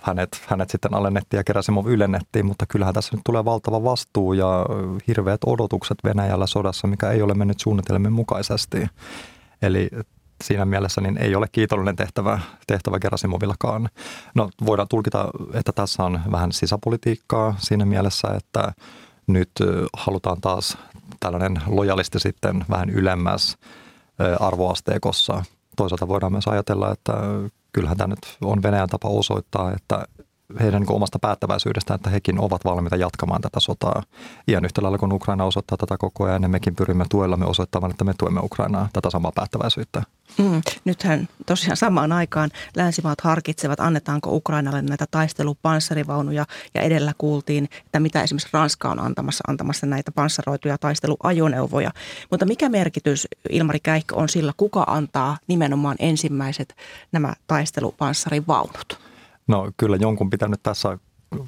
hänet, 0.05 0.43
hänet 0.47 0.69
sitten 0.69 0.93
alennettiin 0.93 1.37
ja 1.37 1.43
Gerasimov 1.43 1.85
ylennettiin, 1.85 2.45
mutta 2.45 2.65
kyllähän 2.65 2.93
tässä 2.93 3.15
nyt 3.15 3.23
tulee 3.25 3.45
valtava 3.45 3.83
vastuu 3.83 4.33
ja 4.33 4.65
hirveät 5.07 5.41
odotukset 5.45 5.97
Venäjällä 6.03 6.47
sodassa, 6.47 6.87
mikä 6.87 7.11
ei 7.11 7.21
ole 7.21 7.33
mennyt 7.33 7.59
suunnitelmien 7.59 8.13
mukaisesti. 8.13 8.87
Eli 9.61 9.89
siinä 10.43 10.65
mielessä 10.65 11.01
niin 11.01 11.17
ei 11.17 11.35
ole 11.35 11.47
kiitollinen 11.51 11.95
tehtävä, 11.95 12.39
tehtävä 12.67 12.99
Gerasimovillakaan. 12.99 13.89
No 14.35 14.49
voidaan 14.65 14.87
tulkita, 14.87 15.29
että 15.53 15.71
tässä 15.71 16.03
on 16.03 16.19
vähän 16.31 16.51
sisäpolitiikkaa 16.51 17.55
siinä 17.57 17.85
mielessä, 17.85 18.27
että 18.27 18.73
nyt 19.27 19.51
halutaan 19.93 20.41
taas 20.41 20.77
tällainen 21.19 21.61
lojalisti 21.67 22.19
sitten 22.19 22.65
vähän 22.69 22.89
ylemmäs 22.89 23.57
arvoasteekossa. 24.39 25.43
Toisaalta 25.75 26.07
voidaan 26.07 26.31
myös 26.31 26.47
ajatella, 26.47 26.91
että 26.91 27.13
kyllähän 27.75 27.97
tämä 27.97 28.07
nyt 28.07 28.38
on 28.41 28.63
Venäjän 28.63 28.89
tapa 28.89 29.09
osoittaa, 29.09 29.71
että 29.73 30.05
heidän 30.60 30.81
niin 30.81 30.91
omasta 30.91 31.19
päättäväisyydestään, 31.19 31.95
että 31.95 32.10
hekin 32.10 32.39
ovat 32.39 32.65
valmiita 32.65 32.95
jatkamaan 32.95 33.41
tätä 33.41 33.60
sotaa. 33.60 34.03
Ihan 34.47 34.65
yhtä 34.65 34.81
lailla 34.81 34.97
kun 34.97 35.13
Ukraina 35.13 35.43
osoittaa 35.43 35.77
tätä 35.77 35.97
koko 35.97 36.23
ajan, 36.23 36.41
niin 36.41 36.51
mekin 36.51 36.75
pyrimme 36.75 37.05
tuellamme 37.10 37.45
osoittamaan, 37.45 37.91
että 37.91 38.03
me 38.03 38.13
tuemme 38.17 38.39
Ukrainaa 38.43 38.89
tätä 38.93 39.10
samaa 39.10 39.31
päättäväisyyttä. 39.36 40.03
Mm, 40.38 40.62
nythän 40.86 41.27
tosiaan 41.45 41.77
samaan 41.77 42.12
aikaan 42.12 42.49
länsimaat 42.75 43.21
harkitsevat, 43.21 43.79
annetaanko 43.79 44.36
Ukrainalle 44.36 44.81
näitä 44.81 45.05
taistelupanssarivaunuja 45.12 46.45
ja 46.73 46.81
edellä 46.81 47.13
kuultiin, 47.17 47.69
että 47.86 47.99
mitä 47.99 48.23
esimerkiksi 48.23 48.49
Ranska 48.53 48.91
on 48.91 48.99
antamassa, 48.99 49.43
antamassa 49.47 49.86
näitä 49.86 50.12
panssaroituja 50.12 50.77
taisteluajoneuvoja. 50.77 51.91
Mutta 52.31 52.45
mikä 52.45 52.69
merkitys, 52.69 53.27
Ilmari 53.49 53.79
Käihkö, 53.79 54.15
on 54.15 54.29
sillä, 54.29 54.53
kuka 54.58 54.84
antaa 54.88 55.38
nimenomaan 55.47 55.95
ensimmäiset 55.99 56.75
nämä 57.12 57.34
taistelupanssarivaunut? 57.47 59.05
No 59.47 59.71
kyllä 59.77 59.97
jonkun 59.97 60.29
pitää 60.29 60.47
nyt 60.47 60.63
tässä 60.63 60.97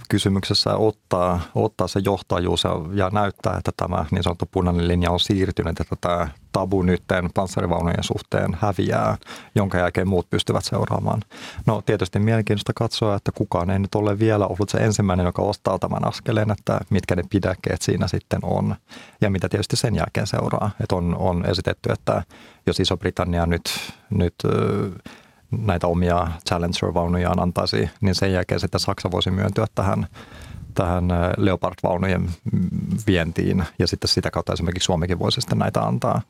kysymyksessä 0.09 0.75
ottaa, 0.75 1.39
ottaa 1.55 1.87
se 1.87 1.99
johtajuus 2.05 2.63
ja, 2.63 2.71
ja 2.93 3.09
näyttää, 3.09 3.57
että 3.57 3.71
tämä 3.77 4.05
niin 4.11 4.23
sanottu 4.23 4.45
punainen 4.51 4.87
linja 4.87 5.11
on 5.11 5.19
siirtynyt, 5.19 5.79
että 5.79 5.95
tämä 6.01 6.27
tabu 6.51 6.81
nytten 6.81 7.29
panssarivaunujen 7.33 8.03
suhteen 8.03 8.57
häviää, 8.61 9.17
jonka 9.55 9.77
jälkeen 9.77 10.07
muut 10.07 10.29
pystyvät 10.29 10.65
seuraamaan. 10.65 11.21
No 11.65 11.81
tietysti 11.81 12.19
mielenkiintoista 12.19 12.73
katsoa, 12.75 13.15
että 13.15 13.31
kukaan 13.31 13.69
ei 13.69 13.79
nyt 13.79 13.95
ole 13.95 14.19
vielä 14.19 14.47
ollut 14.47 14.69
se 14.69 14.77
ensimmäinen, 14.77 15.25
joka 15.25 15.41
ostaa 15.41 15.79
tämän 15.79 16.07
askeleen, 16.07 16.51
että 16.51 16.79
mitkä 16.89 17.15
ne 17.15 17.23
pidäkkeet 17.29 17.81
siinä 17.81 18.07
sitten 18.07 18.39
on 18.43 18.75
ja 19.21 19.29
mitä 19.29 19.49
tietysti 19.49 19.75
sen 19.75 19.95
jälkeen 19.95 20.27
seuraa. 20.27 20.71
Että 20.81 20.95
on, 20.95 21.15
on 21.17 21.45
esitetty, 21.45 21.91
että 21.91 22.23
jos 22.65 22.79
Iso-Britannia 22.79 23.45
nyt, 23.45 23.63
nyt 24.09 24.35
näitä 25.51 25.87
omia 25.87 26.27
Challenger-vaunujaan 26.49 27.39
antaisi, 27.39 27.89
niin 28.01 28.15
sen 28.15 28.33
jälkeen 28.33 28.59
sitten 28.59 28.79
Saksa 28.79 29.11
voisi 29.11 29.31
myöntyä 29.31 29.65
tähän, 29.75 30.07
tähän 30.73 31.11
äh, 31.11 31.31
Leopard-vaunujen 31.37 32.29
vientiin 33.07 33.63
ja 33.79 33.87
sitten 33.87 34.07
sitä 34.07 34.31
kautta 34.31 34.53
esimerkiksi 34.53 34.85
Suomikin 34.85 35.19
voisi 35.19 35.41
sitten 35.41 35.57
näitä 35.57 35.81
antaa. 35.81 36.21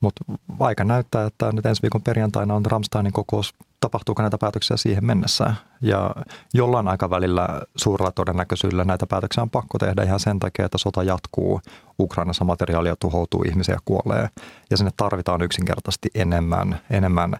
Mutta 0.00 0.24
aika 0.60 0.84
näyttää, 0.84 1.26
että 1.26 1.52
nyt 1.52 1.66
ensi 1.66 1.82
viikon 1.82 2.02
perjantaina 2.02 2.54
on 2.54 2.66
Ramsteinin 2.66 3.12
kokous. 3.12 3.54
Tapahtuuko 3.80 4.22
näitä 4.22 4.38
päätöksiä 4.38 4.76
siihen 4.76 5.04
mennessä? 5.04 5.54
Ja 5.80 6.14
jollain 6.54 6.88
aikavälillä 6.88 7.48
suurella 7.76 8.12
todennäköisyydellä 8.12 8.84
näitä 8.84 9.06
päätöksiä 9.06 9.42
on 9.42 9.50
pakko 9.50 9.78
tehdä 9.78 10.02
ihan 10.02 10.20
sen 10.20 10.40
takia, 10.40 10.64
että 10.64 10.78
sota 10.78 11.02
jatkuu. 11.02 11.60
Ukrainassa 12.00 12.44
materiaalia 12.44 12.96
tuhoutuu, 12.96 13.42
ihmisiä 13.42 13.78
kuolee 13.84 14.28
ja 14.70 14.76
sinne 14.76 14.90
tarvitaan 14.96 15.42
yksinkertaisesti 15.42 16.10
enemmän, 16.14 16.80
enemmän 16.90 17.36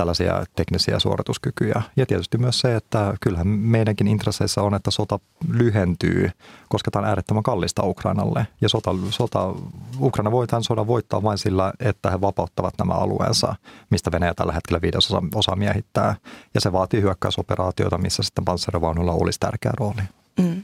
tällaisia 0.00 0.44
teknisiä 0.56 0.98
suorituskykyjä. 0.98 1.82
Ja 1.96 2.06
tietysti 2.06 2.38
myös 2.38 2.60
se, 2.60 2.76
että 2.76 3.14
kyllähän 3.20 3.46
meidänkin 3.46 4.08
intresseissä 4.08 4.62
on, 4.62 4.74
että 4.74 4.90
sota 4.90 5.18
lyhentyy, 5.52 6.30
koska 6.68 6.90
tämä 6.90 7.02
on 7.02 7.08
äärettömän 7.08 7.42
kallista 7.42 7.82
Ukrainalle. 7.84 8.46
Ja 8.60 8.68
sota, 8.68 8.90
sota, 9.10 9.54
Ukraina 10.00 10.30
voi 10.30 10.46
tämän 10.46 10.64
sodan 10.64 10.86
voittaa 10.86 11.22
vain 11.22 11.38
sillä, 11.38 11.72
että 11.80 12.10
he 12.10 12.20
vapauttavat 12.20 12.74
nämä 12.78 12.92
alueensa, 12.92 13.54
mistä 13.90 14.12
Venäjä 14.12 14.34
tällä 14.34 14.52
hetkellä 14.52 14.80
viidesosa 14.82 15.22
osa 15.34 15.56
miehittää. 15.56 16.16
Ja 16.54 16.60
se 16.60 16.72
vaatii 16.72 17.02
hyökkäysoperaatioita, 17.02 17.98
missä 17.98 18.22
sitten 18.22 18.44
panssarivaunulla 18.44 19.12
olisi 19.12 19.40
tärkeä 19.40 19.72
rooli. 19.78 20.02
Mm. 20.40 20.62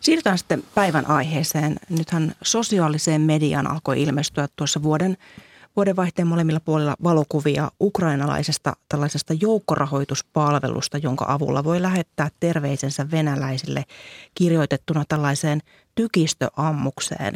Siirrytään 0.00 0.38
sitten 0.38 0.62
päivän 0.74 1.10
aiheeseen. 1.10 1.76
Nythän 1.88 2.34
sosiaaliseen 2.42 3.20
mediaan 3.20 3.70
alkoi 3.70 4.02
ilmestyä 4.02 4.48
tuossa 4.56 4.82
vuoden 4.82 5.16
vuodenvaihteen 5.76 6.28
molemmilla 6.28 6.60
puolilla 6.60 6.96
valokuvia 7.02 7.70
ukrainalaisesta 7.80 8.72
tällaisesta 8.88 9.34
joukkorahoituspalvelusta, 9.40 10.98
jonka 10.98 11.24
avulla 11.28 11.64
voi 11.64 11.82
lähettää 11.82 12.28
terveisensä 12.40 13.10
venäläisille 13.10 13.84
kirjoitettuna 14.34 15.04
tällaiseen 15.08 15.60
tykistöammukseen. 15.94 17.34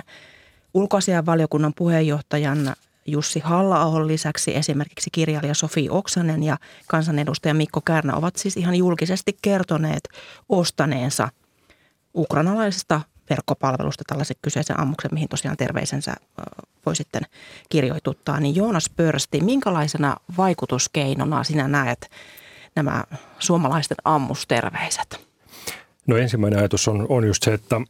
Ulkoasianvaliokunnan 0.74 1.72
puheenjohtajan 1.76 2.74
Jussi 3.06 3.40
halla 3.40 4.06
lisäksi 4.06 4.56
esimerkiksi 4.56 5.10
kirjailija 5.12 5.54
Sofi 5.54 5.88
Oksanen 5.90 6.42
ja 6.42 6.56
kansanedustaja 6.86 7.54
Mikko 7.54 7.80
Kärnä 7.80 8.16
ovat 8.16 8.36
siis 8.36 8.56
ihan 8.56 8.76
julkisesti 8.76 9.38
kertoneet 9.42 10.08
ostaneensa 10.48 11.28
ukrainalaisesta 12.14 13.00
verkkopalvelusta 13.30 14.04
tällaisen 14.06 14.36
kyseisen 14.42 14.80
ammuksen, 14.80 15.10
mihin 15.14 15.28
tosiaan 15.28 15.56
terveisensä 15.56 16.14
voi 16.86 16.96
sitten 16.96 17.22
kirjoituttaa. 17.68 18.40
Niin 18.40 18.56
Joonas 18.56 18.90
Pörsti, 18.96 19.40
minkälaisena 19.40 20.16
vaikutuskeinona 20.36 21.44
sinä 21.44 21.68
näet 21.68 22.10
nämä 22.76 23.04
suomalaisten 23.38 23.96
ammusterveiset? 24.04 25.26
No 26.06 26.16
ensimmäinen 26.16 26.58
ajatus 26.58 26.88
on, 26.88 27.06
on 27.08 27.26
just 27.26 27.42
se, 27.42 27.54
että 27.54 27.80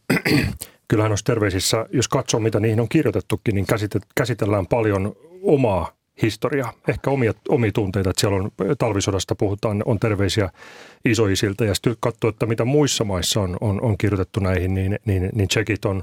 kyllähän 0.89 1.11
noissa 1.11 1.27
terveisissä, 1.27 1.87
jos 1.93 2.09
katsoo 2.09 2.41
mitä 2.41 2.61
niihin 2.61 2.81
on 2.81 2.89
kirjoitettukin, 2.89 3.55
niin 3.55 3.67
käsitellään 4.15 4.67
paljon 4.67 5.17
omaa 5.43 6.00
historiaa, 6.23 6.73
ehkä 6.89 7.11
omia, 7.11 7.33
omia 7.49 7.73
tunteita, 7.73 8.11
että 8.11 8.21
siellä 8.21 8.37
on 8.37 8.51
talvisodasta 8.79 9.35
puhutaan, 9.35 9.83
on 9.85 9.99
terveisiä 9.99 10.51
isoisilta 11.05 11.65
ja 11.65 11.75
sitten 11.75 11.97
katsoo, 12.01 12.31
että 12.31 12.47
mitä 12.47 12.65
muissa 12.65 13.05
maissa 13.05 13.41
on, 13.41 13.57
on, 13.61 13.83
on 13.83 13.99
kirjoitettu 13.99 14.41
näihin, 14.41 14.75
niin, 14.75 14.99
niin, 15.05 15.31
niin 15.35 15.49
tsekit 15.49 15.85
on 15.85 16.03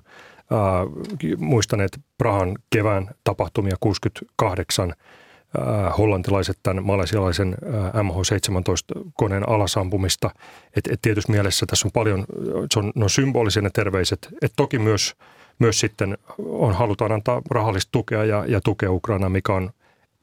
äh, 0.51 1.37
muistaneet 1.37 1.99
Prahan 2.17 2.55
kevään 2.69 3.09
tapahtumia 3.23 3.75
68, 3.79 4.89
äh, 4.89 5.97
hollantilaiset 5.97 6.59
tämän 6.63 6.83
malesialaisen 6.83 7.55
äh, 7.65 8.03
MH17-koneen 8.03 9.49
alasampumista. 9.49 10.29
Et, 10.75 10.87
et 10.91 11.01
tietysti 11.01 11.31
mielessä 11.31 11.65
tässä 11.65 11.87
on 11.87 11.91
paljon, 11.91 12.25
se 12.73 12.79
on, 12.79 12.91
no 12.95 13.09
symbolisia 13.09 13.61
ne 13.61 13.69
terveiset, 13.73 14.27
että 14.41 14.55
toki 14.55 14.79
myös, 14.79 15.15
myös 15.59 15.79
sitten 15.79 16.17
on, 16.37 16.73
halutaan 16.73 17.11
antaa 17.11 17.41
rahallista 17.51 17.89
tukea 17.91 18.23
ja, 18.25 18.45
ja 18.47 18.61
tukea 18.61 18.91
Ukraina, 18.91 19.29
mikä 19.29 19.53
on 19.53 19.69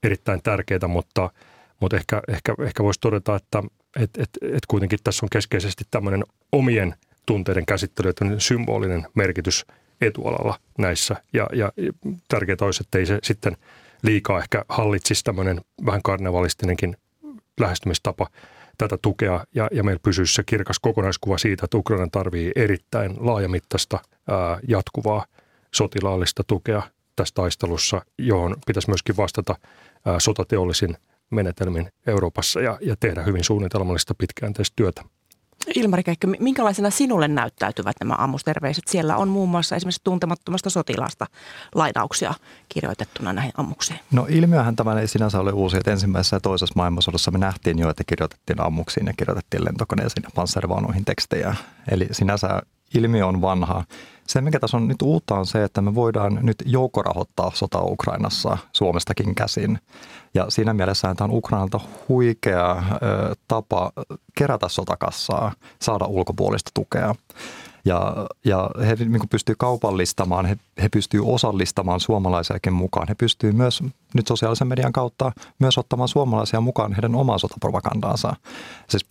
erittäin 0.04 0.42
tärkeää, 0.42 0.88
mutta, 0.88 1.30
mutta 1.80 1.96
ehkä, 1.96 2.22
ehkä, 2.28 2.54
ehkä 2.58 2.84
voisi 2.84 3.00
todeta, 3.00 3.36
että 3.36 3.62
et, 3.96 4.10
et, 4.18 4.30
et 4.42 4.66
kuitenkin 4.68 4.98
tässä 5.04 5.26
on 5.26 5.30
keskeisesti 5.30 5.84
tämmöinen 5.90 6.24
omien 6.52 6.94
tunteiden 7.26 7.66
käsittely, 7.66 8.08
että 8.08 8.24
symbolinen 8.38 9.06
merkitys 9.14 9.66
etualalla 10.00 10.58
näissä. 10.78 11.16
Ja, 11.32 11.46
ja 11.52 11.72
tärkeää 12.28 12.56
olisi, 12.60 12.82
että 12.86 12.98
ei 12.98 13.06
se 13.06 13.18
sitten 13.22 13.56
liikaa 14.02 14.38
ehkä 14.38 14.64
hallitsisi 14.68 15.24
tämmöinen 15.24 15.60
vähän 15.86 16.02
karnevalistinenkin 16.02 16.96
lähestymistapa 17.60 18.26
tätä 18.78 18.98
tukea 19.02 19.44
ja, 19.54 19.68
ja 19.72 19.84
meillä 19.84 20.00
pysyisi 20.02 20.34
se 20.34 20.42
kirkas 20.46 20.78
kokonaiskuva 20.78 21.38
siitä, 21.38 21.64
että 21.64 21.76
Ukraina 21.76 22.08
tarvii 22.12 22.52
erittäin 22.56 23.16
laajamittaista 23.20 23.98
ää, 24.28 24.58
jatkuvaa 24.68 25.26
sotilaallista 25.74 26.44
tukea 26.46 26.82
tässä 27.16 27.34
taistelussa, 27.34 28.02
johon 28.18 28.56
pitäisi 28.66 28.90
myöskin 28.90 29.16
vastata 29.16 29.56
sotateollisin 30.18 30.96
menetelmin 31.30 31.88
Euroopassa 32.06 32.60
ja, 32.60 32.78
ja 32.80 32.96
tehdä 33.00 33.22
hyvin 33.22 33.44
suunnitelmallista 33.44 34.14
pitkäänteistä 34.14 34.72
työtä. 34.76 35.02
Ilmari 35.74 36.02
Keikkö, 36.02 36.26
minkälaisena 36.40 36.90
sinulle 36.90 37.28
näyttäytyvät 37.28 37.96
nämä 38.00 38.14
ammusterveiset? 38.18 38.88
Siellä 38.88 39.16
on 39.16 39.28
muun 39.28 39.48
muassa 39.48 39.76
esimerkiksi 39.76 40.00
tuntemattomasta 40.04 40.70
sotilaasta 40.70 41.26
lainauksia 41.74 42.34
kirjoitettuna 42.68 43.32
näihin 43.32 43.52
ammuksiin. 43.56 43.98
No 44.12 44.26
ilmiöhän 44.28 44.76
tämä 44.76 45.00
ei 45.00 45.08
sinänsä 45.08 45.40
ole 45.40 45.52
uusi, 45.52 45.76
että 45.76 45.90
ensimmäisessä 45.90 46.36
ja 46.36 46.40
toisessa 46.40 46.72
maailmansodassa 46.76 47.30
me 47.30 47.38
nähtiin 47.38 47.78
jo, 47.78 47.90
että 47.90 48.04
kirjoitettiin 48.06 48.60
ammuksiin 48.60 49.06
ja 49.06 49.12
kirjoitettiin 49.16 49.64
lentokoneisiin 49.64 50.22
ja 50.22 50.30
panssarivaunuihin 50.34 51.04
tekstejä. 51.04 51.54
Eli 51.90 52.08
sinänsä 52.10 52.62
ilmiö 52.94 53.26
on 53.26 53.40
vanha. 53.40 53.84
Se, 54.26 54.40
mikä 54.40 54.60
tässä 54.60 54.76
on 54.76 54.88
nyt 54.88 55.02
uutta, 55.02 55.34
on 55.34 55.46
se, 55.46 55.64
että 55.64 55.80
me 55.80 55.94
voidaan 55.94 56.38
nyt 56.42 56.56
joukkorahoittaa 56.66 57.50
sota 57.54 57.82
Ukrainassa 57.82 58.58
Suomestakin 58.72 59.34
käsin. 59.34 59.78
Ja 60.34 60.46
siinä 60.48 60.74
mielessä 60.74 61.14
tämä 61.14 61.26
on 61.32 61.38
Ukrainalta 61.38 61.80
huikea 62.08 62.70
ö, 62.72 63.34
tapa 63.48 63.92
kerätä 64.38 64.68
sotakassaa, 64.68 65.52
saada 65.82 66.04
ulkopuolista 66.06 66.70
tukea. 66.74 67.14
Ja, 67.84 68.26
ja 68.44 68.70
he 68.86 68.94
niin 68.94 69.28
pystyy 69.30 69.54
kaupallistamaan, 69.58 70.46
he, 70.46 70.56
he 70.82 70.88
pystyy 70.88 71.20
osallistamaan 71.24 72.00
suomalaisiakin 72.00 72.72
mukaan. 72.72 73.08
He 73.08 73.14
pystyy 73.14 73.52
myös 73.52 73.82
nyt 74.14 74.26
sosiaalisen 74.26 74.68
median 74.68 74.92
kautta 74.92 75.32
myös 75.58 75.78
ottamaan 75.78 76.08
suomalaisia 76.08 76.60
mukaan 76.60 76.92
heidän 76.92 77.14
omaan 77.14 77.38
sotapropagandaansa. 77.38 78.36
Siis 78.88 79.06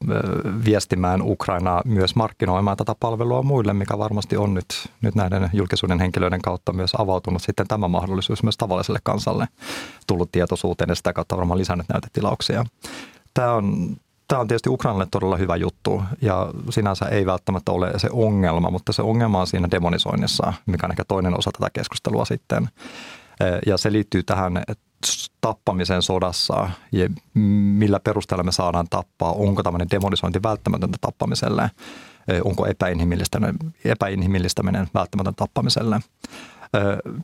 viestimään 0.65 1.21
Ukrainaa 1.21 1.81
myös 1.85 2.15
markkinoimaan 2.15 2.77
tätä 2.77 2.95
palvelua 2.99 3.43
muille, 3.43 3.73
mikä 3.73 3.97
varmasti 3.97 4.37
on 4.37 4.53
nyt, 4.53 4.89
nyt 5.01 5.15
näiden 5.15 5.49
julkisuuden 5.53 5.99
henkilöiden 5.99 6.41
kautta 6.41 6.73
myös 6.73 6.95
avautunut 6.97 7.41
sitten 7.41 7.67
tämä 7.67 7.87
mahdollisuus 7.87 8.43
myös 8.43 8.57
tavalliselle 8.57 8.99
kansalle 9.03 9.47
tullut 10.07 10.31
tietoisuuteen 10.31 10.89
ja 10.89 10.95
sitä 10.95 11.13
kautta 11.13 11.37
varmaan 11.37 11.59
lisännyt 11.59 11.89
näytetilauksia. 11.89 12.65
Tämä 13.33 13.53
on 13.53 13.97
Tämä 14.33 14.41
on 14.41 14.47
tietysti 14.47 14.69
Ukrainalle 14.69 15.07
todella 15.11 15.37
hyvä 15.37 15.55
juttu 15.55 16.03
ja 16.21 16.51
sinänsä 16.69 17.05
ei 17.05 17.25
välttämättä 17.25 17.71
ole 17.71 17.91
se 17.97 18.09
ongelma, 18.11 18.71
mutta 18.71 18.93
se 18.93 19.01
ongelma 19.01 19.39
on 19.39 19.47
siinä 19.47 19.71
demonisoinnissa, 19.71 20.53
mikä 20.65 20.87
on 20.87 20.91
ehkä 20.91 21.03
toinen 21.07 21.37
osa 21.37 21.51
tätä 21.51 21.69
keskustelua 21.73 22.25
sitten. 22.25 22.69
Ja 23.65 23.77
se 23.77 23.91
liittyy 23.91 24.23
tähän 24.23 24.63
tappamiseen 25.41 26.01
sodassa 26.01 26.69
ja 26.91 27.09
millä 27.33 27.99
perusteella 27.99 28.43
me 28.43 28.51
saadaan 28.51 28.87
tappaa, 28.89 29.31
onko 29.31 29.63
tämmöinen 29.63 29.89
demonisointi 29.91 30.43
välttämätöntä 30.43 30.97
tappamiselle, 31.01 31.71
onko 32.43 32.65
epäinhimillistäminen, 32.65 33.55
epäinhimillistäminen 33.85 34.87
välttämätöntä 34.93 35.37
tappamiselle. 35.37 35.99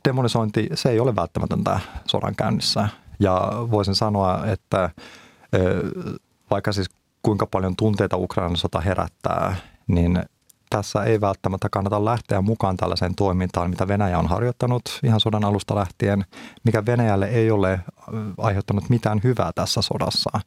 Demonisointi, 0.08 0.68
se 0.74 0.90
ei 0.90 1.00
ole 1.00 1.16
välttämätöntä 1.16 1.80
sodan 2.06 2.36
käynnissä 2.36 2.88
ja 3.20 3.50
voisin 3.70 3.94
sanoa, 3.94 4.46
että 4.46 4.90
vaikka 6.50 6.72
siis 6.72 6.99
kuinka 7.22 7.46
paljon 7.46 7.76
tunteita 7.76 8.16
Ukrainan 8.16 8.56
sota 8.56 8.80
herättää, 8.80 9.56
niin 9.86 10.22
tässä 10.70 11.04
ei 11.04 11.20
välttämättä 11.20 11.68
kannata 11.70 12.04
lähteä 12.04 12.40
mukaan 12.40 12.76
tällaiseen 12.76 13.14
toimintaan, 13.14 13.70
mitä 13.70 13.88
Venäjä 13.88 14.18
on 14.18 14.26
harjoittanut 14.26 14.82
ihan 15.02 15.20
sodan 15.20 15.44
alusta 15.44 15.74
lähtien, 15.74 16.24
mikä 16.64 16.86
Venäjälle 16.86 17.26
ei 17.26 17.50
ole 17.50 17.72
äh, 17.72 17.82
aiheuttanut 18.38 18.88
mitään 18.88 19.20
hyvää 19.24 19.50
tässä 19.54 19.82
sodassa. 19.82 20.40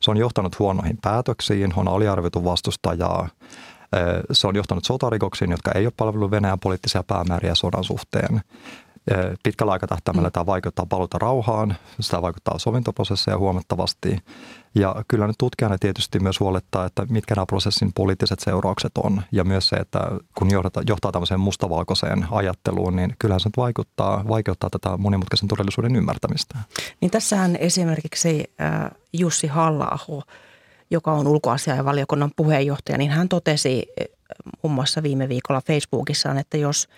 Se 0.00 0.10
on 0.10 0.16
johtanut 0.16 0.58
huonoihin 0.58 0.98
päätöksiin, 1.02 1.72
on 1.76 1.88
aliarvioitu 1.88 2.44
vastustajaa, 2.44 3.20
äh, 3.20 4.00
se 4.32 4.46
on 4.46 4.56
johtanut 4.56 4.84
sotarikoksiin, 4.84 5.50
jotka 5.50 5.72
ei 5.72 5.86
ole 5.86 5.92
palvellut 5.96 6.30
Venäjän 6.30 6.60
poliittisia 6.60 7.02
päämääriä 7.02 7.54
sodan 7.54 7.84
suhteen. 7.84 8.40
Pitkällä 9.42 9.72
aikatahtäimellä 9.72 10.28
mm. 10.28 10.32
tämä 10.32 10.46
vaikuttaa 10.46 10.86
paluuta 10.86 11.18
rauhaan, 11.18 11.76
sitä 12.00 12.22
vaikuttaa 12.22 12.58
sovintoprosesseja 12.58 13.38
huomattavasti. 13.38 14.18
Ja 14.74 15.04
kyllä 15.08 15.26
nyt 15.26 15.38
tutkijana 15.38 15.78
tietysti 15.78 16.20
myös 16.20 16.40
huolettaa, 16.40 16.86
että 16.86 17.06
mitkä 17.10 17.34
nämä 17.34 17.46
prosessin 17.46 17.92
poliittiset 17.92 18.40
seuraukset 18.40 18.92
on. 18.98 19.22
Ja 19.32 19.44
myös 19.44 19.68
se, 19.68 19.76
että 19.76 20.00
kun 20.38 20.50
johtaa, 20.50 20.82
johtaa 20.88 21.12
tämmöiseen 21.12 21.40
mustavalkoiseen 21.40 22.26
ajatteluun, 22.30 22.96
niin 22.96 23.14
kyllähän 23.18 23.40
se 23.40 23.48
nyt 23.48 23.56
vaikuttaa, 23.56 24.24
vaikeuttaa 24.28 24.70
tätä 24.70 24.96
monimutkaisen 24.96 25.48
todellisuuden 25.48 25.96
ymmärtämistä. 25.96 26.58
Niin 27.00 27.10
tässähän 27.10 27.56
esimerkiksi 27.56 28.54
Jussi 29.12 29.46
halla 29.46 29.98
joka 30.92 31.12
on 31.12 31.26
ulkoasiainvaliokunnan 31.26 32.30
puheenjohtaja, 32.36 32.98
niin 32.98 33.10
hän 33.10 33.28
totesi 33.28 33.86
muun 34.62 34.74
muassa 34.74 35.02
viime 35.02 35.28
viikolla 35.28 35.62
Facebookissaan, 35.66 36.38
että 36.38 36.56
jos– 36.56 36.88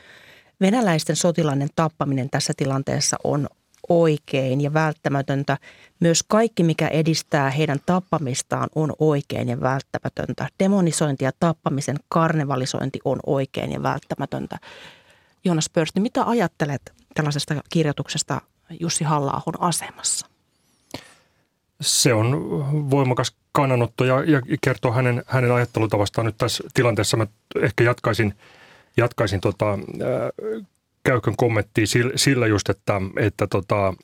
venäläisten 0.62 1.16
sotilaiden 1.16 1.68
tappaminen 1.76 2.30
tässä 2.30 2.52
tilanteessa 2.56 3.16
on 3.24 3.48
oikein 3.88 4.60
ja 4.60 4.74
välttämätöntä. 4.74 5.58
Myös 6.00 6.22
kaikki, 6.28 6.62
mikä 6.62 6.88
edistää 6.88 7.50
heidän 7.50 7.78
tappamistaan, 7.86 8.68
on 8.74 8.92
oikein 8.98 9.48
ja 9.48 9.60
välttämätöntä. 9.60 10.48
Demonisointi 10.58 11.24
ja 11.24 11.32
tappamisen 11.40 11.96
karnevalisointi 12.08 12.98
on 13.04 13.20
oikein 13.26 13.72
ja 13.72 13.82
välttämätöntä. 13.82 14.58
Jonas 15.44 15.70
Pörsti, 15.70 16.00
mitä 16.00 16.24
ajattelet 16.24 16.92
tällaisesta 17.14 17.54
kirjoituksesta 17.68 18.40
Jussi 18.80 19.04
halla 19.04 19.42
asemassa? 19.58 20.26
Se 21.80 22.14
on 22.14 22.30
voimakas 22.90 23.36
kannanotto 23.52 24.04
ja, 24.04 24.24
ja 24.24 24.42
kertoo 24.60 24.92
hänen, 24.92 25.22
hänen 25.26 25.52
ajattelutavastaan 25.52 26.24
nyt 26.24 26.38
tässä 26.38 26.64
tilanteessa. 26.74 27.16
Mä 27.16 27.26
ehkä 27.62 27.84
jatkaisin– 27.84 28.34
jatkaisin 28.96 29.40
tota, 29.40 29.78
Käykön 31.04 31.34
kommenttia 31.36 31.84
sillä 32.16 32.46
just, 32.46 32.68
että, 32.68 33.00
että, 33.16 33.46
tota, 33.46 33.94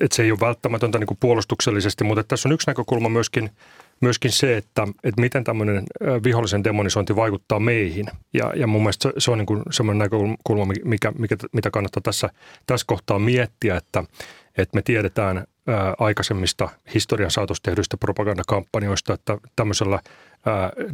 että 0.00 0.16
se 0.16 0.22
ei 0.22 0.30
ole 0.30 0.40
välttämätöntä 0.40 0.98
niin 0.98 1.06
kuin 1.06 1.18
puolustuksellisesti, 1.20 2.04
mutta 2.04 2.24
tässä 2.24 2.48
on 2.48 2.52
yksi 2.52 2.70
näkökulma 2.70 3.08
myöskin, 3.08 3.50
myöskin 4.00 4.32
se, 4.32 4.56
että, 4.56 4.88
että 5.04 5.20
miten 5.20 5.44
tämmöinen 5.44 5.84
vihollisen 6.24 6.64
demonisointi 6.64 7.16
vaikuttaa 7.16 7.60
meihin. 7.60 8.06
Ja, 8.34 8.52
ja 8.56 8.66
mun 8.66 8.82
mielestä 8.82 9.12
se 9.18 9.30
on 9.30 9.38
niin 9.38 9.46
kuin 9.46 9.62
semmoinen 9.70 9.98
näkökulma, 9.98 10.72
mikä, 10.84 11.12
mikä, 11.18 11.36
mitä 11.52 11.70
kannattaa 11.70 12.00
tässä, 12.00 12.30
tässä 12.66 12.84
kohtaa 12.86 13.18
miettiä, 13.18 13.76
että, 13.76 14.04
että 14.58 14.76
me 14.76 14.82
tiedetään 14.82 15.44
aikaisemmista 15.98 16.68
historian 16.94 17.30
saatossa 17.30 17.62
tehdyistä 17.62 17.96
propagandakampanjoista, 17.96 19.14
että 19.14 19.38
tämmöisellä 19.56 19.98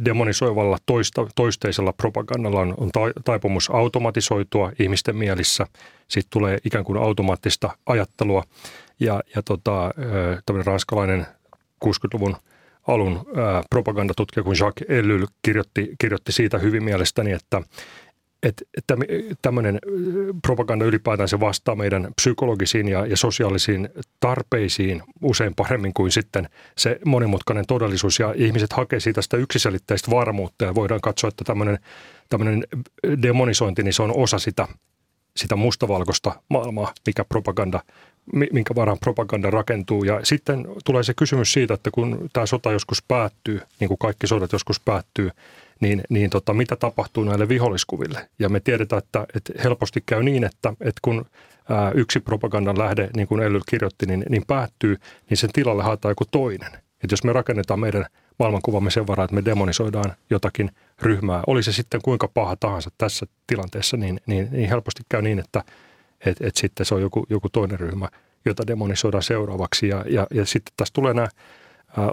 demonisoivalla 0.05 0.77
toista, 0.85 1.27
toisteisella 1.35 1.93
propagandalla 1.93 2.59
on, 2.59 2.73
on 2.77 2.89
taipumus 3.25 3.69
automatisoitua 3.69 4.71
ihmisten 4.79 5.15
mielissä. 5.15 5.67
Sitten 6.07 6.29
tulee 6.29 6.57
ikään 6.65 6.83
kuin 6.83 6.97
automaattista 6.97 7.77
ajattelua 7.85 8.43
ja, 8.99 9.21
ja 9.35 9.41
tota, 9.41 9.91
tämmöinen 10.45 10.65
ranskalainen 10.65 11.25
60-luvun 11.85 12.35
alun 12.87 13.25
propagandatutkija 13.69 14.43
kuin 14.43 14.57
Jacques 14.59 14.89
Ellul 14.89 15.25
kirjoitti, 15.41 15.95
kirjoitti 15.99 16.31
siitä 16.31 16.57
hyvin 16.57 16.83
mielestäni, 16.83 17.31
että, 17.31 17.61
että 18.43 18.95
tämmöinen 19.41 19.79
propaganda 20.41 20.85
ylipäätään 20.85 21.29
se 21.29 21.39
vastaa 21.39 21.75
meidän 21.75 22.07
psykologisiin 22.15 22.87
ja, 22.87 23.05
ja 23.05 23.17
sosiaalisiin 23.17 23.89
tarpeisiin 24.19 25.03
usein 25.21 25.55
paremmin 25.55 25.93
kuin 25.93 26.11
sitten 26.11 26.49
se 26.77 26.99
monimutkainen 27.05 27.65
todellisuus. 27.67 28.19
Ja 28.19 28.33
ihmiset 28.37 28.73
hakee 28.73 28.99
siitä 28.99 29.21
sitä 29.21 29.37
yksiselitteistä 29.37 30.11
varmuutta 30.11 30.65
ja 30.65 30.75
voidaan 30.75 31.01
katsoa, 31.01 31.27
että 31.27 31.43
tämmöinen, 31.43 31.79
tämmöinen 32.29 32.63
demonisointi, 33.21 33.83
niin 33.83 33.93
se 33.93 34.03
on 34.03 34.17
osa 34.17 34.39
sitä, 34.39 34.67
sitä 35.35 35.55
mustavalkoista 35.55 36.41
maailmaa, 36.49 36.93
mikä 37.05 37.25
propaganda 37.25 37.79
minkä 38.53 38.75
varaan 38.75 38.97
propaganda 38.99 39.49
rakentuu. 39.49 40.03
Ja 40.03 40.19
sitten 40.23 40.67
tulee 40.85 41.03
se 41.03 41.13
kysymys 41.13 41.53
siitä, 41.53 41.73
että 41.73 41.91
kun 41.91 42.29
tämä 42.33 42.45
sota 42.45 42.71
joskus 42.71 43.03
päättyy, 43.07 43.61
niin 43.79 43.87
kuin 43.87 43.97
kaikki 43.97 44.27
sodat 44.27 44.51
joskus 44.51 44.79
päättyy, 44.79 45.31
niin, 45.79 46.03
niin 46.09 46.29
tota, 46.29 46.53
mitä 46.53 46.75
tapahtuu 46.75 47.23
näille 47.23 47.49
viholliskuville. 47.49 48.29
Ja 48.39 48.49
me 48.49 48.59
tiedetään, 48.59 48.97
että, 48.97 49.25
että 49.35 49.53
helposti 49.63 50.03
käy 50.05 50.23
niin, 50.23 50.43
että, 50.43 50.69
että 50.69 50.99
kun 51.01 51.25
ää, 51.69 51.91
yksi 51.91 52.19
propagandan 52.19 52.79
lähde, 52.79 53.09
niin 53.15 53.27
kuin 53.27 53.43
Elyl 53.43 53.61
kirjoitti, 53.69 54.05
niin, 54.05 54.25
niin 54.29 54.43
päättyy, 54.47 54.97
niin 55.29 55.37
sen 55.37 55.49
tilalle 55.53 55.83
haetaan 55.83 56.11
joku 56.11 56.25
toinen. 56.31 56.73
Että 56.73 57.13
jos 57.13 57.23
me 57.23 57.33
rakennetaan 57.33 57.79
meidän 57.79 58.05
maailmankuvamme 58.39 58.91
sen 58.91 59.07
varaan, 59.07 59.25
että 59.25 59.35
me 59.35 59.45
demonisoidaan 59.45 60.13
jotakin 60.29 60.71
ryhmää, 61.01 61.43
oli 61.47 61.63
se 61.63 61.71
sitten 61.71 62.01
kuinka 62.01 62.27
paha 62.27 62.55
tahansa 62.55 62.89
tässä 62.97 63.25
tilanteessa, 63.47 63.97
niin, 63.97 64.19
niin, 64.25 64.47
niin 64.51 64.69
helposti 64.69 65.03
käy 65.09 65.21
niin, 65.21 65.39
että 65.39 65.63
et, 66.25 66.37
et 66.41 66.55
sitten 66.55 66.85
se 66.85 66.95
on 66.95 67.01
joku, 67.01 67.25
joku 67.29 67.49
toinen 67.49 67.79
ryhmä, 67.79 68.09
jota 68.45 68.67
demonisoidaan 68.67 69.23
seuraavaksi. 69.23 69.87
Ja, 69.87 70.05
ja, 70.09 70.27
ja 70.33 70.45
sitten 70.45 70.73
tässä 70.77 70.93
tulee 70.93 71.13
nämä 71.13 71.27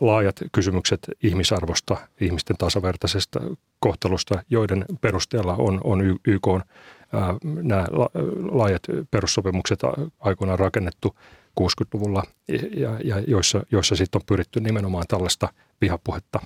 laajat 0.01 0.37
kysymykset 0.53 1.01
ihmisarvosta, 1.23 1.97
ihmisten 2.21 2.57
tasavertaisesta 2.57 3.41
kohtelusta, 3.79 4.43
joiden 4.51 4.85
perusteella 5.01 5.55
on, 5.59 5.81
on 5.85 6.19
YK 6.27 6.47
on 6.47 6.63
nämä 7.45 7.87
laajat 8.51 8.83
perussopimukset 9.11 9.79
aikoinaan 10.21 10.59
rakennettu 10.59 11.17
60-luvulla, 11.61 12.23
ja, 12.77 13.01
ja 13.05 13.21
joissa, 13.27 13.63
joissa 13.73 13.97
sitten 13.97 14.21
on 14.21 14.27
pyritty 14.27 14.61
nimenomaan 14.61 15.05
tällaista 15.09 15.49
vihapuhetta 15.81 16.41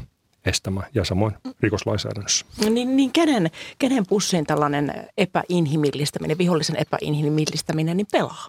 estämään 0.47 0.87
ja 0.95 1.05
samoin 1.05 1.35
rikoslainsäädännössä. 1.61 2.47
Niin, 2.71 2.97
niin 2.97 3.13
kenen, 3.13 3.51
kenen 3.79 4.05
pussiin 4.09 4.47
tällainen 4.47 5.09
epäinhimillistäminen, 5.19 6.39
vihollisen 6.39 6.77
epäinhimillistäminen 6.77 7.97
niin 7.97 8.07
pelaa? 8.13 8.47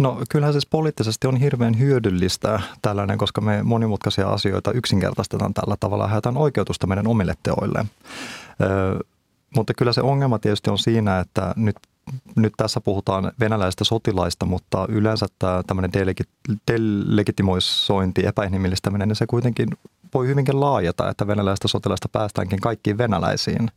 No 0.00 0.22
kyllähän 0.28 0.54
siis 0.54 0.66
poliittisesti 0.66 1.26
on 1.26 1.36
hirveän 1.36 1.78
hyödyllistä 1.78 2.60
tällainen, 2.82 3.18
koska 3.18 3.40
me 3.40 3.62
monimutkaisia 3.62 4.28
asioita 4.28 4.72
yksinkertaistetaan 4.72 5.54
tällä 5.54 5.76
tavalla 5.80 6.04
ja 6.04 6.08
haetaan 6.08 6.36
oikeutusta 6.36 6.86
meidän 6.86 7.06
omille 7.06 7.34
teoille. 7.42 7.86
Ö, 8.60 8.98
mutta 9.56 9.74
kyllä 9.74 9.92
se 9.92 10.00
ongelma 10.00 10.38
tietysti 10.38 10.70
on 10.70 10.78
siinä, 10.78 11.18
että 11.18 11.54
nyt 11.56 11.76
nyt 12.36 12.52
tässä 12.56 12.80
puhutaan 12.80 13.32
venäläistä 13.40 13.84
sotilaista, 13.84 14.46
mutta 14.46 14.86
yleensä 14.88 15.26
tämä 15.38 15.62
tämmöinen 15.66 15.92
delegitimoisointi, 16.70 18.26
epäinhimillistäminen, 18.26 19.08
niin 19.08 19.16
se 19.16 19.26
kuitenkin 19.26 19.68
voi 20.14 20.26
hyvinkin 20.26 20.60
laajata, 20.60 21.08
että 21.10 21.26
venäläistä 21.26 21.68
sotilaista 21.68 22.08
päästäänkin 22.08 22.60
kaikkiin 22.60 22.98
venäläisiin. 22.98 23.70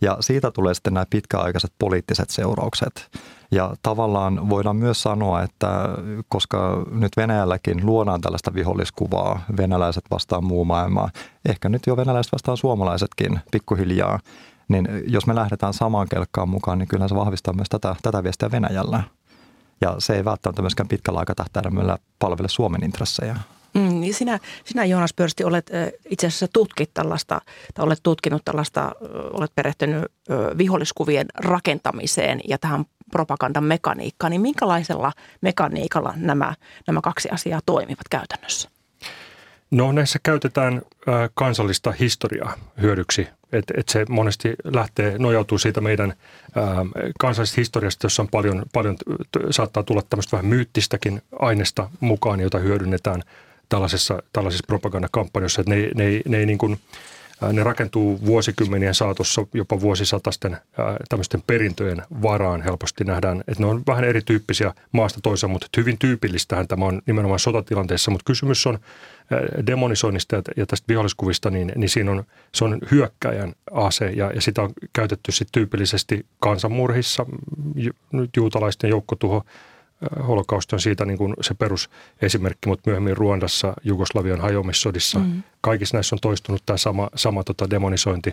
Ja 0.00 0.16
siitä 0.20 0.50
tulee 0.50 0.74
sitten 0.74 0.94
nämä 0.94 1.06
pitkäaikaiset 1.10 1.72
poliittiset 1.78 2.30
seuraukset. 2.30 3.08
Ja 3.50 3.74
tavallaan 3.82 4.50
voidaan 4.50 4.76
myös 4.76 5.02
sanoa, 5.02 5.42
että 5.42 5.88
koska 6.28 6.86
nyt 6.90 7.12
Venäjälläkin 7.16 7.86
luodaan 7.86 8.20
tällaista 8.20 8.54
viholliskuvaa, 8.54 9.40
venäläiset 9.56 10.04
vastaan 10.10 10.44
muu 10.44 10.64
maailmaa, 10.64 11.10
ehkä 11.48 11.68
nyt 11.68 11.82
jo 11.86 11.96
venäläiset 11.96 12.32
vastaan 12.32 12.56
suomalaisetkin 12.56 13.40
pikkuhiljaa, 13.50 14.18
niin 14.68 14.88
jos 15.06 15.26
me 15.26 15.34
lähdetään 15.34 15.74
samaan 15.74 16.08
kelkkaan 16.08 16.48
mukaan, 16.48 16.78
niin 16.78 16.88
kyllä 16.88 17.08
se 17.08 17.14
vahvistaa 17.14 17.54
myös 17.54 17.68
tätä, 17.68 17.96
tätä 18.02 18.24
viestiä 18.24 18.50
Venäjällä. 18.50 19.02
Ja 19.80 19.94
se 19.98 20.16
ei 20.16 20.24
välttämättä 20.24 20.62
myöskään 20.62 20.88
pitkällä 20.88 21.18
aikatahtäimellä 21.18 21.98
palvele 22.18 22.48
Suomen 22.48 22.84
intressejä. 22.84 23.36
Mm, 23.78 24.00
niin 24.00 24.14
sinä, 24.14 24.38
sinä 24.64 24.84
Joonas 24.84 25.14
Pörsti 25.14 25.44
olet 25.44 25.70
itse 26.08 26.26
asiassa 26.26 26.48
tutkit 26.52 26.90
tällaista, 26.94 27.40
tai 27.74 27.86
olet 27.86 28.00
tutkinut 28.02 28.44
tällaista, 28.44 28.92
olet 29.32 29.54
perehtynyt 29.54 30.04
viholliskuvien 30.58 31.26
rakentamiseen 31.34 32.40
ja 32.48 32.58
tähän 32.58 32.84
propagandan 33.10 33.64
mekaniikkaan. 33.64 34.30
Niin 34.30 34.40
minkälaisella 34.40 35.12
mekaniikalla 35.40 36.12
nämä, 36.16 36.54
nämä 36.86 37.00
kaksi 37.00 37.28
asiaa 37.30 37.60
toimivat 37.66 38.08
käytännössä? 38.10 38.68
No 39.70 39.92
näissä 39.92 40.18
käytetään 40.22 40.82
kansallista 41.34 41.92
historiaa 41.92 42.52
hyödyksi. 42.80 43.28
että 43.52 43.74
et 43.76 43.88
se 43.88 44.06
monesti 44.08 44.54
lähtee, 44.64 45.18
nojautuu 45.18 45.58
siitä 45.58 45.80
meidän 45.80 46.14
kansallisesta 47.20 47.60
historiasta, 47.60 48.04
jossa 48.06 48.22
on 48.22 48.28
paljon, 48.28 48.62
paljon, 48.72 48.96
saattaa 49.50 49.82
tulla 49.82 50.02
tämmöistä 50.10 50.36
vähän 50.36 50.46
myyttistäkin 50.46 51.22
aineesta 51.38 51.90
mukaan, 52.00 52.40
jota 52.40 52.58
hyödynnetään– 52.58 53.22
tällaisessa, 53.68 54.22
tällaisessa 54.32 54.64
propagandakampanjassa, 54.66 55.60
että 55.60 55.74
ne, 55.74 55.90
ne, 55.94 56.20
ne, 56.28 56.46
niin 56.46 56.58
kuin, 56.58 56.78
ne 57.52 57.64
rakentuu 57.64 58.20
vuosikymmenien 58.26 58.94
saatossa, 58.94 59.46
jopa 59.54 59.80
vuosisatasten 59.80 60.56
tämmöisten 61.08 61.42
perintöjen 61.46 62.02
varaan 62.22 62.62
helposti 62.62 63.04
nähdään, 63.04 63.40
että 63.40 63.62
ne 63.62 63.66
on 63.66 63.82
vähän 63.86 64.04
erityyppisiä 64.04 64.74
maasta 64.92 65.20
toiseen, 65.22 65.50
mutta 65.50 65.66
hyvin 65.76 65.98
tyypillistähän 65.98 66.68
tämä 66.68 66.84
on 66.84 67.02
nimenomaan 67.06 67.38
sotatilanteessa, 67.38 68.10
mutta 68.10 68.24
kysymys 68.24 68.66
on 68.66 68.78
demonisoinnista 69.66 70.42
ja 70.56 70.66
tästä 70.66 70.84
viholliskuvista, 70.88 71.50
niin, 71.50 71.72
niin 71.76 71.88
siinä 71.88 72.10
on, 72.10 72.24
se 72.54 72.64
on 72.64 72.78
hyökkäjän 72.90 73.52
ase 73.72 74.10
ja, 74.10 74.32
ja 74.34 74.40
sitä 74.40 74.62
on 74.62 74.72
käytetty 74.92 75.32
sitten 75.32 75.52
tyypillisesti 75.52 76.26
kansanmurhissa, 76.38 77.26
juutalaisten 78.36 78.90
joukkotuho 78.90 79.44
holokausti 80.28 80.76
on 80.76 80.80
siitä 80.80 81.04
niin 81.04 81.18
kuin 81.18 81.34
se 81.40 81.54
perusesimerkki, 81.54 82.68
mutta 82.68 82.90
myöhemmin 82.90 83.16
Ruandassa, 83.16 83.74
Jugoslavian 83.84 84.40
hajoamissodissa, 84.40 85.18
mm. 85.18 85.42
kaikissa 85.60 85.96
näissä 85.96 86.16
on 86.16 86.20
toistunut 86.20 86.62
tämä 86.66 86.76
sama, 86.76 87.08
sama 87.14 87.44
tota 87.44 87.70
demonisointi 87.70 88.32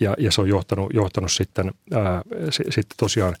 ja, 0.00 0.14
ja 0.18 0.32
se 0.32 0.40
on 0.40 0.48
johtanut, 0.48 0.94
johtanut 0.94 1.32
sitten, 1.32 1.72
ää, 1.92 2.22
s, 2.50 2.56
sitten 2.56 2.96
tosiaan 2.96 3.36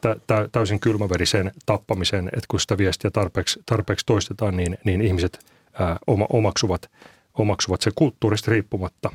tä, 0.00 0.16
tä, 0.26 0.48
täysin 0.52 0.80
kylmäveriseen 0.80 1.52
tappamiseen, 1.66 2.26
että 2.26 2.46
kun 2.48 2.60
sitä 2.60 2.78
viestiä 2.78 3.10
tarpeeksi, 3.10 3.62
tarpeeksi 3.66 4.06
toistetaan, 4.06 4.56
niin, 4.56 4.78
niin 4.84 5.00
ihmiset 5.00 5.38
ää, 5.72 5.98
oma, 6.06 6.26
omaksuvat, 6.30 6.90
omaksuvat 7.34 7.80
se 7.80 7.90
kulttuurista 7.94 8.50
riippumatta. 8.50 9.10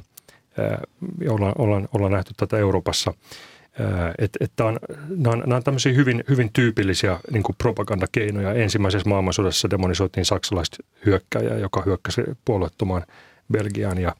Ää, 0.57 0.81
ollaan, 1.29 1.53
ollaan, 1.57 1.87
ollaan 1.93 2.11
nähty 2.11 2.33
tätä 2.37 2.57
Euroopassa– 2.57 3.13
että 4.17 4.37
et 4.41 4.59
on, 4.59 4.79
nämä, 5.09 5.33
on, 5.33 5.39
nämä 5.39 5.55
on 5.55 5.63
tämmöisiä 5.63 5.93
hyvin, 5.93 6.23
hyvin 6.29 6.49
tyypillisiä 6.53 7.19
niin 7.31 7.43
kuin 7.43 7.55
propagandakeinoja. 7.57 8.53
Ensimmäisessä 8.53 9.09
maailmansodassa 9.09 9.69
demonisoitiin 9.69 10.25
saksalaista 10.25 10.77
hyökkäjää, 11.05 11.57
joka 11.57 11.83
hyökkäsi 11.85 12.21
puolueettomaan 12.45 13.05
Belgiaan 13.51 13.97
ja, 13.97 14.15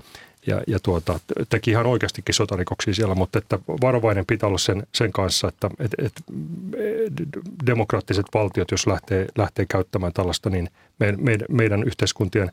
ja, 0.48 0.62
ja 0.68 0.80
tuota, 0.80 1.20
teki 1.50 1.72
ihan 1.72 1.86
oikeastikin 1.86 2.36
sotarikoksia 2.36 2.94
siellä, 2.94 3.16
mutta 3.16 3.40
että 3.40 3.60
varovainen 3.82 4.26
pitää 4.26 4.48
olla 4.48 4.58
sen, 4.58 4.84
sen 4.96 5.12
kanssa, 5.12 5.48
että 5.48 5.70
et, 5.80 5.92
et, 5.98 6.14
demokraattiset 7.66 8.26
valtiot, 8.34 8.72
jos 8.72 8.88
lähtee, 8.88 9.28
lähtee 9.38 9.66
käyttämään 9.66 10.14
tällaista, 10.14 10.50
niin 10.50 10.70
meidän, 11.00 11.24
meidän, 11.24 11.48
meidän 11.50 11.84
yhteiskuntien 11.84 12.52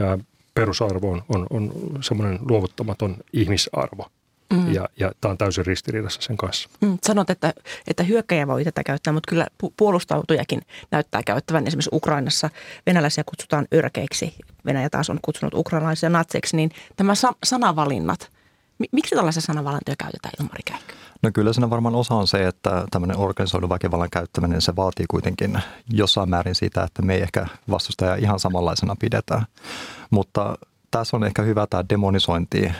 ää, 0.00 0.18
perusarvo 0.54 1.10
on, 1.10 1.22
on, 1.28 1.46
on 1.50 1.72
semmoinen 2.00 2.38
luovuttamaton 2.48 3.16
ihmisarvo– 3.32 4.06
Mm. 4.52 4.72
Ja, 4.72 4.88
ja 4.96 5.12
tämä 5.20 5.32
on 5.32 5.38
täysin 5.38 5.66
ristiriidassa 5.66 6.22
sen 6.22 6.36
kanssa. 6.36 6.68
Mm, 6.80 6.98
sanot, 7.02 7.30
että, 7.30 7.52
että 7.86 8.02
hyökkäjä 8.02 8.46
voi 8.46 8.64
tätä 8.64 8.84
käyttää, 8.84 9.12
mutta 9.12 9.28
kyllä 9.28 9.46
puolustautujakin 9.76 10.62
näyttää 10.90 11.22
käyttävän. 11.26 11.66
Esimerkiksi 11.66 11.90
Ukrainassa 11.92 12.50
venäläisiä 12.86 13.24
kutsutaan 13.26 13.66
örkeiksi. 13.74 14.34
Venäjä 14.66 14.90
taas 14.90 15.10
on 15.10 15.18
kutsunut 15.22 15.54
ukrainalaisia 15.54 16.10
natseiksi. 16.10 16.56
Niin 16.56 16.70
tämä 16.96 17.14
sa- 17.14 17.34
sanavalinnat, 17.44 18.30
miksi 18.92 19.14
tällaisia 19.14 19.42
sanavalintoja 19.42 19.96
käytetään 19.98 20.34
Ilmari 20.40 20.62
Käikkö? 20.64 20.94
No 21.22 21.30
kyllä 21.34 21.52
siinä 21.52 21.70
varmaan 21.70 21.94
osa 21.94 22.14
on 22.14 22.26
se, 22.26 22.46
että 22.46 22.86
tämmöinen 22.90 23.16
organisoidun 23.16 23.70
väkivallan 23.70 24.10
käyttäminen, 24.10 24.60
se 24.60 24.76
vaatii 24.76 25.06
kuitenkin 25.08 25.58
jossain 25.90 26.30
määrin 26.30 26.54
sitä, 26.54 26.82
että 26.82 27.02
me 27.02 27.14
ei 27.14 27.22
ehkä 27.22 27.46
vastustaja 27.70 28.14
ihan 28.14 28.40
samanlaisena 28.40 28.96
pidetä. 29.00 29.42
Mutta 30.10 30.58
tässä 30.92 31.16
on 31.16 31.24
ehkä 31.24 31.42
hyvä 31.42 31.66
tämä 31.66 31.84
demonisointi 31.88 32.72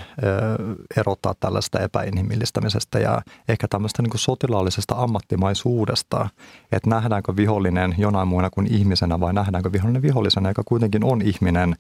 erottaa 0.97 1.35
tällaista 1.41 1.81
epäinhimillistämisestä 1.81 2.99
ja 2.99 3.23
ehkä 3.49 3.69
tämmöistä 3.69 4.03
niin 4.03 4.11
kuin 4.11 4.21
sotilaallisesta 4.21 4.95
ammattimaisuudesta, 4.95 6.29
että 6.73 6.91
nähdäänkö 6.91 7.37
vihollinen 7.37 7.95
jonain 7.99 8.29
muuna 8.29 8.51
kuin 8.51 8.67
ihmisenä 8.75 9.21
vai 9.21 9.33
nähdäänkö 9.33 9.73
vihollinen 9.73 10.03
vihollisena, 10.03 10.51
joka 10.51 10.63
kuitenkin 10.65 11.05
on 11.05 11.23
ihminen, 11.23 11.77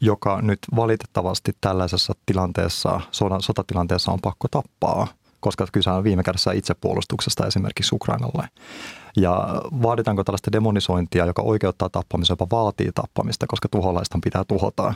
joka 0.00 0.42
nyt 0.42 0.58
valitettavasti 0.76 1.52
tällaisessa 1.60 2.12
tilanteessa, 2.26 3.00
sotatilanteessa 3.40 4.12
on 4.12 4.18
pakko 4.22 4.48
tappaa 4.48 5.06
koska 5.46 5.66
kyse 5.72 5.90
on 5.90 6.04
viime 6.04 6.22
kädessä 6.22 6.52
itsepuolustuksesta 6.52 7.46
esimerkiksi 7.46 7.94
Ukrainalle. 7.94 8.48
Ja 9.16 9.62
vaaditaanko 9.82 10.24
tällaista 10.24 10.52
demonisointia, 10.52 11.26
joka 11.26 11.42
oikeuttaa 11.42 11.88
tappamista, 11.88 12.32
jopa 12.32 12.46
vaatii 12.50 12.90
tappamista, 12.94 13.46
koska 13.46 13.68
tuholaista 13.68 14.18
pitää 14.24 14.44
tuhota? 14.44 14.94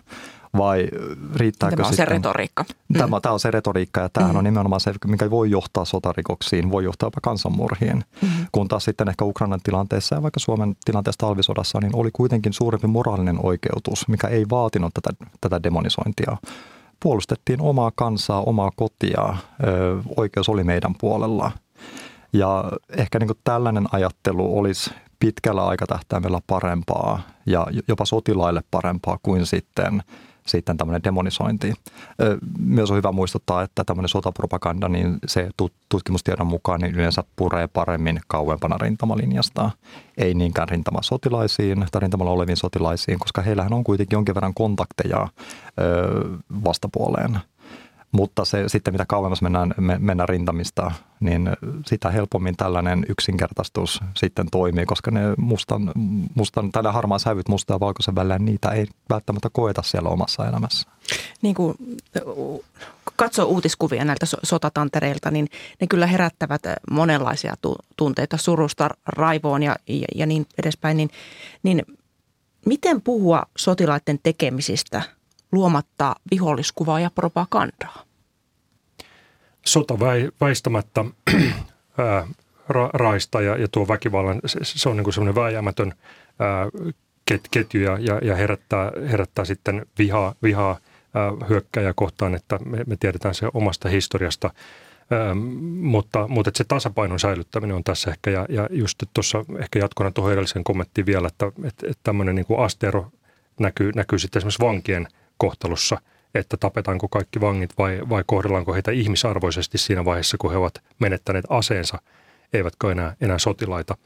Vai 0.56 0.88
riittääkö 1.36 1.76
tämä 1.76 1.86
on 1.86 1.92
sitten... 1.92 2.06
se 2.06 2.14
retoriikka. 2.14 2.64
Tämä, 2.92 3.16
mm. 3.16 3.20
tämä 3.22 3.32
on 3.32 3.40
se 3.40 3.50
retoriikka 3.50 4.00
ja 4.00 4.08
tämähän 4.08 4.34
mm. 4.34 4.38
on 4.38 4.44
nimenomaan 4.44 4.80
se, 4.80 4.94
mikä 5.06 5.30
voi 5.30 5.50
johtaa 5.50 5.84
sotarikoksiin, 5.84 6.70
voi 6.70 6.84
johtaa 6.84 7.06
jopa 7.06 7.20
kansanmurhiin. 7.22 8.04
Mm. 8.22 8.28
Kun 8.52 8.68
taas 8.68 8.84
sitten 8.84 9.08
ehkä 9.08 9.24
Ukrainan 9.24 9.60
tilanteessa 9.62 10.14
ja 10.14 10.22
vaikka 10.22 10.40
Suomen 10.40 10.76
tilanteessa 10.84 11.18
talvisodassa, 11.18 11.80
niin 11.80 11.96
oli 11.96 12.10
kuitenkin 12.12 12.52
suurempi 12.52 12.86
moraalinen 12.86 13.38
oikeutus, 13.42 14.08
mikä 14.08 14.28
ei 14.28 14.46
vaatinut 14.50 14.94
tätä, 14.94 15.26
tätä 15.40 15.62
demonisointia 15.62 16.36
puolustettiin 17.02 17.60
omaa 17.60 17.90
kansaa, 17.94 18.42
omaa 18.42 18.70
kotia, 18.76 19.36
oikeus 20.16 20.48
oli 20.48 20.64
meidän 20.64 20.94
puolella. 21.00 21.52
Ja 22.32 22.64
ehkä 22.96 23.18
niin 23.18 23.28
kuin 23.28 23.38
tällainen 23.44 23.86
ajattelu 23.92 24.58
olisi 24.58 24.90
pitkällä 25.20 25.66
aikatähtäimellä 25.66 26.40
parempaa 26.46 27.22
ja 27.46 27.66
jopa 27.88 28.04
sotilaille 28.04 28.62
parempaa 28.70 29.18
kuin 29.22 29.46
sitten 29.46 30.02
sitten 30.50 30.76
tämmöinen 30.76 31.04
demonisointi. 31.04 31.74
Myös 32.58 32.90
on 32.90 32.96
hyvä 32.96 33.12
muistuttaa, 33.12 33.62
että 33.62 33.84
tämmöinen 33.84 34.08
sotapropaganda, 34.08 34.88
niin 34.88 35.18
se 35.26 35.48
tutkimustiedon 35.88 36.46
mukaan 36.46 36.80
niin 36.80 36.94
yleensä 36.94 37.24
puree 37.36 37.66
paremmin 37.66 38.20
kauempana 38.26 38.78
rintamalinjasta. 38.78 39.70
Ei 40.16 40.34
niinkään 40.34 40.68
rintamasotilaisiin 40.68 41.86
tai 41.92 42.00
rintamalla 42.00 42.32
oleviin 42.32 42.56
sotilaisiin, 42.56 43.18
koska 43.18 43.42
heillähän 43.42 43.72
on 43.72 43.84
kuitenkin 43.84 44.16
jonkin 44.16 44.34
verran 44.34 44.54
kontakteja 44.54 45.28
vastapuoleen. 46.64 47.38
Mutta 48.12 48.44
se, 48.44 48.64
sitten 48.68 48.94
mitä 48.94 49.04
kauemmas 49.08 49.42
mennään, 49.42 49.74
me, 49.76 49.98
mennään 49.98 50.28
rintamista, 50.28 50.92
niin 51.20 51.50
sitä 51.86 52.10
helpommin 52.10 52.56
tällainen 52.56 53.06
yksinkertaistus 53.08 54.00
sitten 54.16 54.46
toimii, 54.50 54.86
koska 54.86 55.10
ne 55.10 55.20
mustan, 55.36 55.92
mustan 56.34 56.72
tällä 56.72 56.92
harmaan 56.92 57.20
sävyt 57.20 57.48
musta 57.48 57.74
ja 57.74 57.80
valkoisen 57.80 58.14
välillä, 58.14 58.38
niitä 58.38 58.68
ei 58.68 58.86
välttämättä 59.10 59.48
koeta 59.52 59.82
siellä 59.82 60.08
omassa 60.08 60.48
elämässä. 60.48 60.88
Niin 61.42 61.54
kuin 61.54 61.76
katsoo 63.16 63.46
uutiskuvia 63.46 64.04
näiltä 64.04 64.26
sotatantereilta, 64.42 65.30
niin 65.30 65.48
ne 65.80 65.86
kyllä 65.86 66.06
herättävät 66.06 66.62
monenlaisia 66.90 67.54
tunteita, 67.96 68.36
surusta, 68.36 68.88
raivoon 69.06 69.62
ja, 69.62 69.76
ja, 69.88 70.06
ja 70.14 70.26
niin 70.26 70.46
edespäin. 70.58 70.96
Niin, 70.96 71.10
niin 71.62 71.82
miten 72.66 73.02
puhua 73.02 73.42
sotilaiden 73.56 74.18
tekemisistä– 74.22 75.02
luomatta 75.52 76.14
viholliskuvaa 76.30 77.00
ja 77.00 77.10
propagandaa? 77.10 78.04
Sota 79.66 79.98
väistämättä 80.40 81.04
ää, 81.98 82.26
ra, 82.68 82.90
raista 82.92 83.40
ja, 83.40 83.56
ja 83.56 83.68
tuo 83.68 83.88
väkivallan, 83.88 84.40
se, 84.46 84.58
se 84.62 84.88
on 84.88 84.96
niin 84.96 85.12
semmoinen 85.12 85.42
vääjäämätön 85.42 85.92
ää, 86.38 86.66
ket, 87.24 87.40
ketju 87.50 87.80
ja, 87.80 87.98
ja, 88.22 88.36
herättää, 88.36 88.92
herättää 89.10 89.44
sitten 89.44 89.86
vihaa, 89.98 90.34
vihaa 90.42 90.78
hyökkäjä 91.48 91.92
kohtaan, 91.96 92.34
että 92.34 92.58
me, 92.64 92.84
me 92.86 92.96
tiedetään 92.96 93.34
se 93.34 93.48
omasta 93.54 93.88
historiasta. 93.88 94.50
Ähm, 95.12 95.38
mutta, 95.86 96.28
mutta 96.28 96.50
se 96.54 96.64
tasapainon 96.64 97.20
säilyttäminen 97.20 97.76
on 97.76 97.84
tässä 97.84 98.10
ehkä, 98.10 98.30
ja, 98.30 98.46
ja 98.48 98.68
just 98.70 99.02
tuossa 99.14 99.44
ehkä 99.58 99.78
jatkona 99.78 100.10
tuohon 100.10 100.32
edellisen 100.32 100.64
kommenttiin 100.64 101.06
vielä, 101.06 101.28
että, 101.28 101.46
että, 101.46 101.86
että 101.86 102.00
tämmöinen 102.02 102.34
niin 102.34 102.46
astero 102.58 103.06
näkyy, 103.60 103.92
näkyy 103.94 104.18
sitten 104.18 104.40
esimerkiksi 104.40 104.64
vankien 104.64 105.08
kohtalossa, 105.40 106.00
että 106.34 106.56
tapetaanko 106.56 107.08
kaikki 107.08 107.40
vangit 107.40 107.70
vai, 107.78 108.00
vai 108.08 108.24
kohdellaanko 108.26 108.74
heitä 108.74 108.90
ihmisarvoisesti 108.90 109.78
siinä 109.78 110.04
vaiheessa, 110.04 110.36
kun 110.38 110.50
he 110.50 110.56
ovat 110.56 110.74
menettäneet 110.98 111.44
aseensa, 111.48 111.98
eivätkö 112.52 112.92
enää, 112.92 113.16
enää 113.20 113.38
sotilaita. 113.38 113.96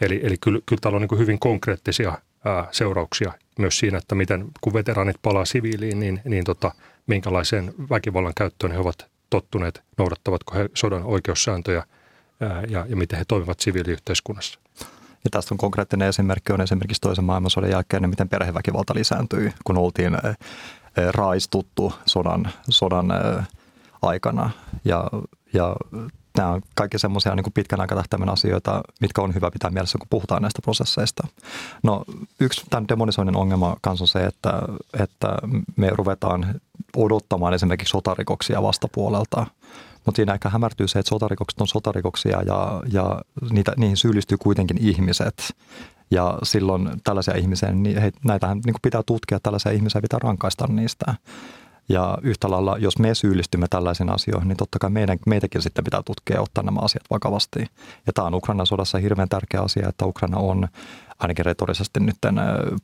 Eli, 0.00 0.20
eli 0.22 0.36
kyllä, 0.40 0.60
kyllä 0.66 0.80
täällä 0.80 0.96
on 0.96 1.02
niin 1.02 1.18
hyvin 1.18 1.38
konkreettisia 1.38 2.18
ää, 2.44 2.68
seurauksia 2.70 3.32
myös 3.58 3.78
siinä, 3.78 3.98
että 3.98 4.14
miten 4.14 4.44
kun 4.60 4.72
veteraanit 4.72 5.16
palaa 5.22 5.44
siviiliin, 5.44 6.00
niin, 6.00 6.20
niin 6.24 6.44
tota, 6.44 6.74
minkälaiseen 7.06 7.74
väkivallan 7.90 8.32
käyttöön 8.36 8.72
he 8.72 8.78
ovat 8.78 9.06
tottuneet, 9.30 9.82
noudattavatko 9.98 10.54
he 10.54 10.68
sodan 10.74 11.04
oikeussääntöjä 11.04 11.84
ää, 12.40 12.62
ja, 12.68 12.86
ja 12.88 12.96
miten 12.96 13.18
he 13.18 13.24
toimivat 13.28 13.60
siviiliyhteiskunnassa. 13.60 14.61
Ja 15.24 15.30
tästä 15.30 15.54
on 15.54 15.58
konkreettinen 15.58 16.08
esimerkki 16.08 16.52
on 16.52 16.60
esimerkiksi 16.60 17.00
toisen 17.00 17.24
maailmansodan 17.24 17.70
jälkeen, 17.70 18.10
miten 18.10 18.28
perheväkivalta 18.28 18.94
lisääntyi, 18.94 19.52
kun 19.64 19.78
oltiin 19.78 20.18
raistuttu 21.10 21.92
sodan, 22.06 22.48
sodan 22.68 23.06
aikana. 24.02 24.50
Ja, 24.84 25.10
ja 25.52 25.76
nämä 26.38 26.50
on 26.50 26.62
kaikki 26.74 26.98
semmoisia 26.98 27.34
niin 27.34 27.52
pitkän 27.54 27.80
aikatähtäimen 27.80 28.28
asioita, 28.28 28.80
mitkä 29.00 29.22
on 29.22 29.34
hyvä 29.34 29.50
pitää 29.50 29.70
mielessä, 29.70 29.98
kun 29.98 30.06
puhutaan 30.10 30.42
näistä 30.42 30.62
prosesseista. 30.62 31.26
No 31.82 32.04
yksi 32.40 32.62
tämän 32.70 32.88
demonisoinnin 32.88 33.36
ongelma 33.36 33.76
kanssa 33.80 34.02
on 34.02 34.08
se, 34.08 34.24
että, 34.24 34.62
että 35.00 35.36
me 35.76 35.90
ruvetaan 35.90 36.60
odottamaan 36.96 37.54
esimerkiksi 37.54 37.90
sotarikoksia 37.90 38.62
vastapuolelta– 38.62 39.46
mutta 40.06 40.16
siinä 40.16 40.34
ehkä 40.34 40.48
hämärtyy 40.48 40.88
se, 40.88 40.98
että 40.98 41.08
sotarikokset 41.08 41.60
on 41.60 41.68
sotarikoksia 41.68 42.42
ja, 42.42 42.82
ja 42.92 43.22
niitä, 43.50 43.72
niihin 43.76 43.96
syyllistyy 43.96 44.38
kuitenkin 44.38 44.76
ihmiset. 44.80 45.56
Ja 46.10 46.38
silloin 46.42 46.90
tällaisia 47.04 47.36
ihmisiä, 47.36 47.72
niin 47.72 48.00
he, 48.00 48.12
näitähän 48.24 48.60
niin 48.66 48.74
pitää 48.82 49.02
tutkia, 49.06 49.40
tällaisia 49.42 49.72
ihmisiä 49.72 50.00
pitää 50.00 50.18
rankaista 50.22 50.66
niistä. 50.66 51.14
Ja 51.88 52.18
yhtä 52.22 52.50
lailla, 52.50 52.78
jos 52.78 52.98
me 52.98 53.14
syyllistymme 53.14 53.66
tällaisiin 53.70 54.10
asioihin, 54.10 54.48
niin 54.48 54.56
totta 54.56 54.78
kai 54.78 54.90
meidän, 54.90 55.18
meitäkin 55.26 55.62
sitten 55.62 55.84
pitää 55.84 56.02
tutkia 56.06 56.36
ja 56.36 56.42
ottaa 56.42 56.64
nämä 56.64 56.80
asiat 56.80 57.04
vakavasti. 57.10 57.60
Ja 58.06 58.12
tämä 58.12 58.26
on 58.26 58.34
Ukrainan 58.34 58.66
sodassa 58.66 58.98
hirveän 58.98 59.28
tärkeä 59.28 59.60
asia, 59.60 59.88
että 59.88 60.06
Ukraina 60.06 60.38
on 60.38 60.68
ainakin 61.18 61.44
retorisesti 61.44 62.00
nyt 62.00 62.16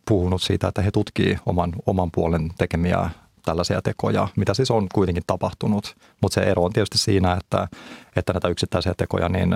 puhunut 0.08 0.42
siitä, 0.42 0.68
että 0.68 0.82
he 0.82 0.90
tutkii 0.90 1.38
oman, 1.46 1.72
oman 1.86 2.10
puolen 2.10 2.50
tekemiä 2.58 3.10
tällaisia 3.48 3.82
tekoja, 3.82 4.28
mitä 4.36 4.54
siis 4.54 4.70
on 4.70 4.86
kuitenkin 4.94 5.22
tapahtunut. 5.26 5.96
Mutta 6.22 6.34
se 6.34 6.40
ero 6.40 6.64
on 6.64 6.72
tietysti 6.72 6.98
siinä, 6.98 7.32
että, 7.32 7.68
että 8.16 8.32
näitä 8.32 8.48
yksittäisiä 8.48 8.94
tekoja 8.96 9.28
niin 9.28 9.54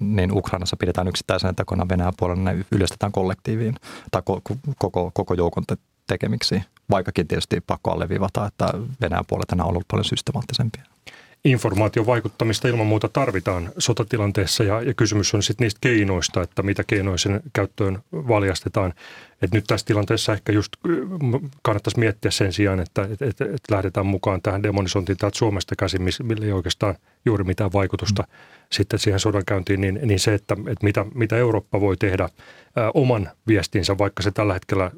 niin 0.00 0.32
Ukrainassa 0.32 0.76
pidetään 0.76 1.08
yksittäisenä 1.08 1.52
tekona 1.52 1.88
Venäjän 1.88 2.12
puolella, 2.16 2.42
ne 2.42 2.64
yleistetään 2.72 3.12
kollektiiviin 3.12 3.74
tai 4.10 4.22
koko, 4.78 5.10
koko 5.10 5.34
joukon 5.34 5.64
te- 5.66 5.76
tekemiksi, 6.06 6.62
vaikkakin 6.90 7.28
tietysti 7.28 7.60
pakko 7.60 7.90
alleviivata, 7.92 8.46
että 8.46 8.68
Venäjän 9.00 9.24
puolet 9.28 9.52
on 9.52 9.60
ollut 9.60 9.84
paljon 9.90 10.04
systemaattisempia 10.04 10.82
informaation 11.44 12.06
vaikuttamista 12.06 12.68
ilman 12.68 12.86
muuta 12.86 13.08
tarvitaan 13.08 13.70
sotatilanteessa 13.78 14.64
ja, 14.64 14.82
ja 14.82 14.94
kysymys 14.94 15.34
on 15.34 15.42
sitten 15.42 15.64
niistä 15.64 15.78
keinoista, 15.80 16.42
että 16.42 16.62
mitä 16.62 16.84
keinoja 16.84 17.18
sen 17.18 17.40
käyttöön 17.52 17.98
valjastetaan. 18.12 18.92
Et 19.44 19.52
nyt 19.52 19.64
tässä 19.66 19.86
tilanteessa 19.86 20.32
ehkä 20.32 20.52
just 20.52 20.72
kannattaisi 21.62 21.98
miettiä 21.98 22.30
sen 22.30 22.52
sijaan, 22.52 22.80
että 22.80 23.02
et, 23.02 23.22
et, 23.22 23.40
et 23.40 23.62
lähdetään 23.70 24.06
mukaan 24.06 24.42
tähän 24.42 24.62
demonisointiin 24.62 25.18
täältä 25.18 25.38
Suomesta 25.38 25.74
käsin, 25.78 26.02
millä 26.22 26.46
ei 26.46 26.52
oikeastaan 26.52 26.94
juuri 27.24 27.44
mitään 27.44 27.72
vaikutusta 27.72 28.22
mm. 28.22 28.28
sitten 28.72 28.98
siihen 28.98 29.20
sodankäyntiin, 29.20 29.80
niin, 29.80 30.00
niin 30.02 30.20
se, 30.20 30.34
että, 30.34 30.54
että 30.54 30.84
mitä, 30.84 31.06
mitä 31.14 31.36
Eurooppa 31.36 31.80
voi 31.80 31.96
tehdä 31.96 32.28
ää, 32.76 32.90
oman 32.94 33.30
viestinsä, 33.46 33.98
vaikka 33.98 34.22
se 34.22 34.30
tällä 34.30 34.54
hetkellä 34.54 34.90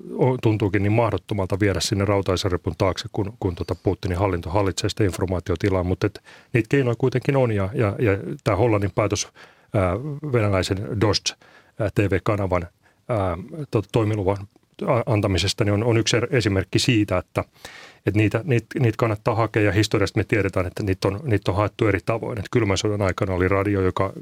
tuntuukin 0.43 0.83
niin 0.83 0.93
mahdottomalta 0.93 1.61
viedä 1.61 1.81
sinne 1.81 2.05
rautaisaripun 2.05 2.75
taakse, 2.79 3.09
kun, 3.13 3.33
kun 3.41 3.55
tota 3.55 3.75
Putinin 3.75 4.19
hallinto 4.19 4.51
hallitsee 4.51 4.91
sitä 4.91 5.05
informaatiotilaa, 5.05 5.85
mutta 5.85 6.07
et, 6.07 6.23
niitä 6.53 6.67
keinoja 6.69 6.97
kuitenkin 6.99 7.37
on 7.37 7.53
ja, 7.53 7.69
ja, 7.75 7.97
ja 7.99 8.13
tämä 8.45 8.57
Hollannin 8.57 8.93
päätös 8.95 9.29
ää, 9.75 9.97
venäläisen 10.33 11.01
Dost 11.01 11.25
TV-kanavan 11.95 12.67
ää, 13.09 13.39
to, 13.71 13.83
toimiluvan 13.93 14.37
antamisesta, 15.07 15.65
niin 15.65 15.73
on, 15.73 15.85
on 15.85 15.97
yksi 15.97 16.17
esimerkki 16.31 16.79
siitä, 16.79 17.19
että, 17.19 17.45
että 18.07 18.19
niitä, 18.19 18.41
niitä, 18.45 18.67
niitä 18.81 18.97
kannattaa 18.97 19.35
hakea 19.35 19.63
ja 19.63 19.73
historiasta 19.73 20.19
me 20.19 20.25
tiedetään, 20.25 20.67
että 20.67 20.83
niitä 20.83 21.09
on, 21.09 21.21
niitä 21.25 21.51
on 21.51 21.57
haettu 21.57 21.87
eri 21.87 22.01
tavoin. 22.07 22.39
Että 22.39 22.49
kylmän 22.53 22.79
sodan 22.79 23.03
aikana 23.03 23.35
oli 23.35 23.49
radio, 23.49 23.81
joka 23.81 24.13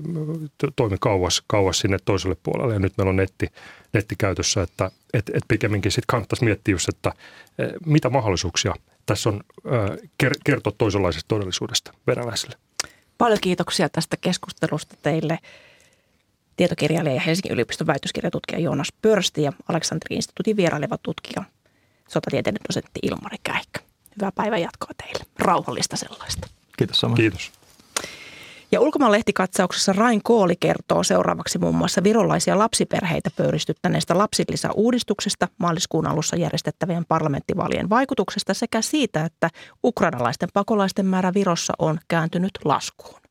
toimi 0.76 0.96
kauas, 1.00 1.42
kauas 1.46 1.78
sinne 1.78 1.98
toiselle 2.04 2.36
puolelle 2.42 2.74
ja 2.74 2.80
nyt 2.80 2.92
meillä 2.98 3.10
on 3.10 3.16
netti, 3.16 3.46
netti 3.92 4.14
käytössä, 4.18 4.62
että 4.62 4.90
et, 5.12 5.30
et 5.34 5.44
pikemminkin 5.48 5.92
sitten 5.92 6.06
kannattaisi 6.06 6.44
miettiä 6.44 6.72
just, 6.72 6.88
että 6.88 7.12
mitä 7.86 8.10
mahdollisuuksia 8.10 8.74
tässä 9.06 9.30
on 9.30 9.40
kertoa 10.44 10.72
toisenlaisesta 10.78 11.28
todellisuudesta 11.28 11.92
venäläisille. 12.06 12.56
Paljon 13.18 13.38
kiitoksia 13.40 13.88
tästä 13.88 14.16
keskustelusta 14.16 14.96
teille 15.02 15.38
tietokirjailija 16.56 17.14
ja 17.14 17.20
Helsingin 17.20 17.52
yliopiston 17.52 17.86
väitöskirjatutkija 17.86 18.58
Joonas 18.58 18.92
Pörsti 19.02 19.42
ja 19.42 19.52
Aleksanteri 19.68 20.16
instituutin 20.16 20.56
vieraileva 20.56 20.98
tutkija 21.02 21.44
sotatieteiden 22.08 22.60
dosentti 22.68 23.00
Ilmari 23.02 23.36
Käikkö. 23.42 23.80
Hyvää 24.16 24.32
päivän 24.34 24.60
jatkoa 24.60 24.90
teille. 25.02 25.24
Rauhallista 25.38 25.96
sellaista. 25.96 26.46
Kiitos 26.78 27.00
samoin. 27.00 27.16
Kiitos. 27.16 27.52
Ja 28.72 28.80
ulkomaanlehtikatsauksessa 28.80 29.92
Rain 29.92 30.20
Kooli 30.22 30.56
kertoo 30.60 31.02
seuraavaksi 31.02 31.58
muun 31.58 31.74
muassa 31.74 32.02
virolaisia 32.02 32.58
lapsiperheitä 32.58 33.30
pöyristyttäneestä 33.36 34.18
lapsilisäuudistuksesta, 34.18 35.48
maaliskuun 35.58 36.06
alussa 36.06 36.36
järjestettävien 36.36 37.04
parlamenttivaalien 37.08 37.90
vaikutuksesta 37.90 38.54
sekä 38.54 38.82
siitä, 38.82 39.24
että 39.24 39.50
ukrainalaisten 39.84 40.48
pakolaisten 40.54 41.06
määrä 41.06 41.34
Virossa 41.34 41.72
on 41.78 41.98
kääntynyt 42.08 42.50
laskuun. 42.64 43.23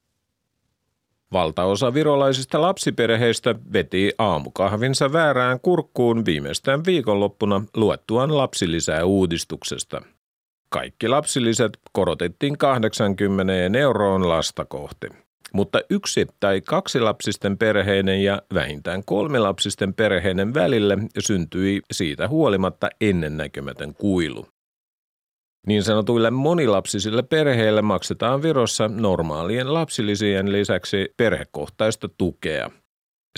Valtaosa 1.34 1.94
virolaisista 1.94 2.62
lapsiperheistä 2.62 3.56
veti 3.74 4.12
aamukahvinsa 4.18 5.14
väärään 5.14 5.60
kurkkuun 5.60 6.26
viimeistään 6.26 6.86
viikonloppuna 6.86 7.64
luettuaan 7.76 8.38
lapsilisää 8.38 9.06
uudistuksesta. 9.06 10.02
Kaikki 10.70 11.08
lapsilisät 11.08 11.72
korotettiin 11.92 12.58
80 12.58 13.80
euroon 13.80 14.30
lasta 14.30 14.66
kohti. 14.66 15.08
Mutta 15.54 15.82
yksi 15.90 16.28
tai 16.40 16.62
kaksi 16.62 17.00
lapsisten 17.00 17.58
perheiden 17.58 18.24
ja 18.24 18.42
vähintään 18.54 19.04
kolme 19.06 19.40
lapsisten 19.40 19.94
perheiden 19.94 20.54
välille 20.54 20.98
syntyi 21.20 21.82
siitä 21.92 22.28
huolimatta 22.28 22.90
ennennäkemätön 23.02 23.94
kuilu. 23.94 24.53
Niin 25.68 25.84
sanotuille 25.84 26.32
monilapsisille 26.32 27.24
perheille 27.24 27.82
maksetaan 27.82 28.42
Virossa 28.42 28.88
normaalien 28.88 29.74
lapsilisien 29.74 30.52
lisäksi 30.52 31.14
perhekohtaista 31.18 32.10
tukea. 32.18 32.70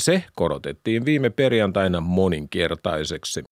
Se 0.02 0.24
korotettiin 0.36 1.06
viime 1.06 1.30
perjantaina 1.30 2.02
moninkertaiseksi. 2.02 3.44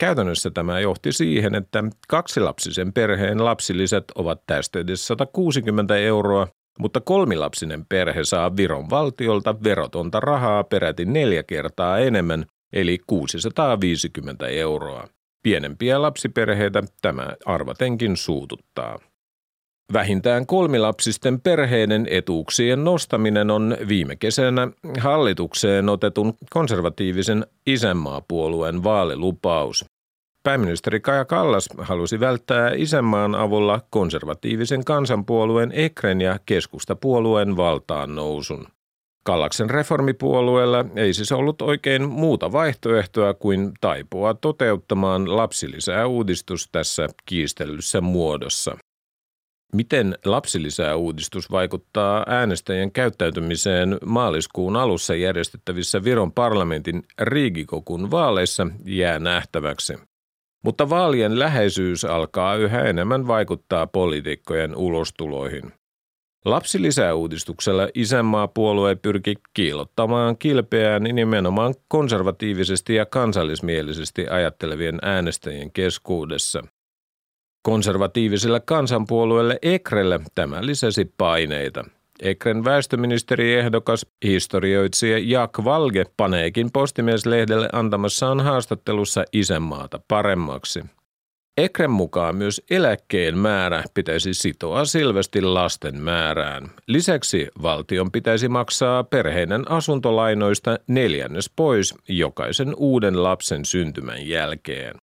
Käytännössä 0.00 0.50
tämä 0.50 0.80
johti 0.80 1.12
siihen, 1.12 1.54
että 1.54 1.84
kaksilapsisen 2.08 2.92
perheen 2.92 3.44
lapsilisät 3.44 4.04
ovat 4.14 4.42
tästä 4.46 4.78
edes 4.78 5.06
160 5.06 5.96
euroa, 5.96 6.48
mutta 6.78 7.00
kolmilapsinen 7.00 7.86
perhe 7.88 8.24
saa 8.24 8.56
Viron 8.56 8.90
valtiolta 8.90 9.62
verotonta 9.64 10.20
rahaa 10.20 10.64
peräti 10.64 11.04
neljä 11.04 11.42
kertaa 11.42 11.98
enemmän, 11.98 12.46
eli 12.72 12.98
650 13.06 14.46
euroa. 14.46 15.08
Pienempiä 15.42 16.02
lapsiperheitä 16.02 16.82
tämä 17.02 17.28
arvatenkin 17.44 18.16
suututtaa. 18.16 18.98
Vähintään 19.92 20.46
kolmilapsisten 20.46 21.40
perheiden 21.40 22.06
etuuksien 22.10 22.84
nostaminen 22.84 23.50
on 23.50 23.76
viime 23.88 24.16
kesänä 24.16 24.68
hallitukseen 24.98 25.88
otetun 25.88 26.34
konservatiivisen 26.50 27.46
isänmaapuolueen 27.66 28.84
vaalilupaus. 28.84 29.84
Pääministeri 30.42 31.00
Kaja 31.00 31.24
Kallas 31.24 31.68
halusi 31.78 32.20
välttää 32.20 32.70
isänmaan 32.76 33.34
avulla 33.34 33.80
konservatiivisen 33.90 34.84
kansanpuolueen 34.84 35.72
Ekren 35.74 36.20
ja 36.20 36.38
keskustapuolueen 36.46 37.56
valtaan 37.56 38.14
nousun. 38.14 38.66
Kallaksen 39.28 39.70
reformipuolueella 39.70 40.84
ei 40.96 41.14
siis 41.14 41.32
ollut 41.32 41.62
oikein 41.62 42.08
muuta 42.08 42.52
vaihtoehtoa 42.52 43.34
kuin 43.34 43.72
taipua 43.80 44.34
toteuttamaan 44.34 45.36
lapsilisää 45.36 46.06
uudistus 46.06 46.68
tässä 46.72 47.08
kiistellyssä 47.26 48.00
muodossa. 48.00 48.76
Miten 49.72 50.18
lapsilisää 50.24 50.96
uudistus 50.96 51.50
vaikuttaa 51.50 52.24
äänestäjien 52.26 52.92
käyttäytymiseen 52.92 53.98
maaliskuun 54.04 54.76
alussa 54.76 55.14
järjestettävissä 55.14 56.04
Viron 56.04 56.32
parlamentin 56.32 57.02
Riigikokun 57.20 58.10
vaaleissa 58.10 58.66
jää 58.84 59.18
nähtäväksi. 59.18 59.94
Mutta 60.64 60.90
vaalien 60.90 61.38
läheisyys 61.38 62.04
alkaa 62.04 62.56
yhä 62.56 62.82
enemmän 62.82 63.26
vaikuttaa 63.26 63.86
poliitikkojen 63.86 64.76
ulostuloihin. 64.76 65.77
Lapsilisäuudistuksella 66.44 67.88
isänmaapuolue 67.94 68.96
pyrki 68.96 69.34
kiilottamaan 69.54 70.38
kilpeään 70.38 71.02
nimenomaan 71.02 71.74
konservatiivisesti 71.88 72.94
ja 72.94 73.06
kansallismielisesti 73.06 74.28
ajattelevien 74.28 74.98
äänestäjien 75.02 75.72
keskuudessa. 75.72 76.62
Konservatiiviselle 77.62 78.60
kansanpuolueelle 78.60 79.58
Ekrelle 79.62 80.20
tämä 80.34 80.66
lisäsi 80.66 81.12
paineita. 81.16 81.84
Ekren 82.22 82.64
väestöministeriehdokas 82.64 84.06
historioitsija 84.24 85.18
Jaak 85.18 85.58
Valge 85.64 86.04
paneekin 86.16 86.72
postimieslehdelle 86.72 87.68
antamassaan 87.72 88.40
haastattelussa 88.40 89.24
isänmaata 89.32 90.00
paremmaksi– 90.08 90.82
Ekren 91.58 91.90
mukaan 91.90 92.36
myös 92.36 92.62
eläkkeen 92.70 93.38
määrä 93.38 93.84
pitäisi 93.94 94.34
sitoa 94.34 94.84
selvästi 94.84 95.42
lasten 95.42 96.02
määrään. 96.02 96.70
Lisäksi 96.86 97.48
valtion 97.62 98.12
pitäisi 98.12 98.48
maksaa 98.48 99.04
perheiden 99.04 99.70
asuntolainoista 99.70 100.78
neljännes 100.86 101.50
pois 101.56 101.94
jokaisen 102.08 102.74
uuden 102.76 103.22
lapsen 103.22 103.64
syntymän 103.64 104.26
jälkeen. 104.26 104.96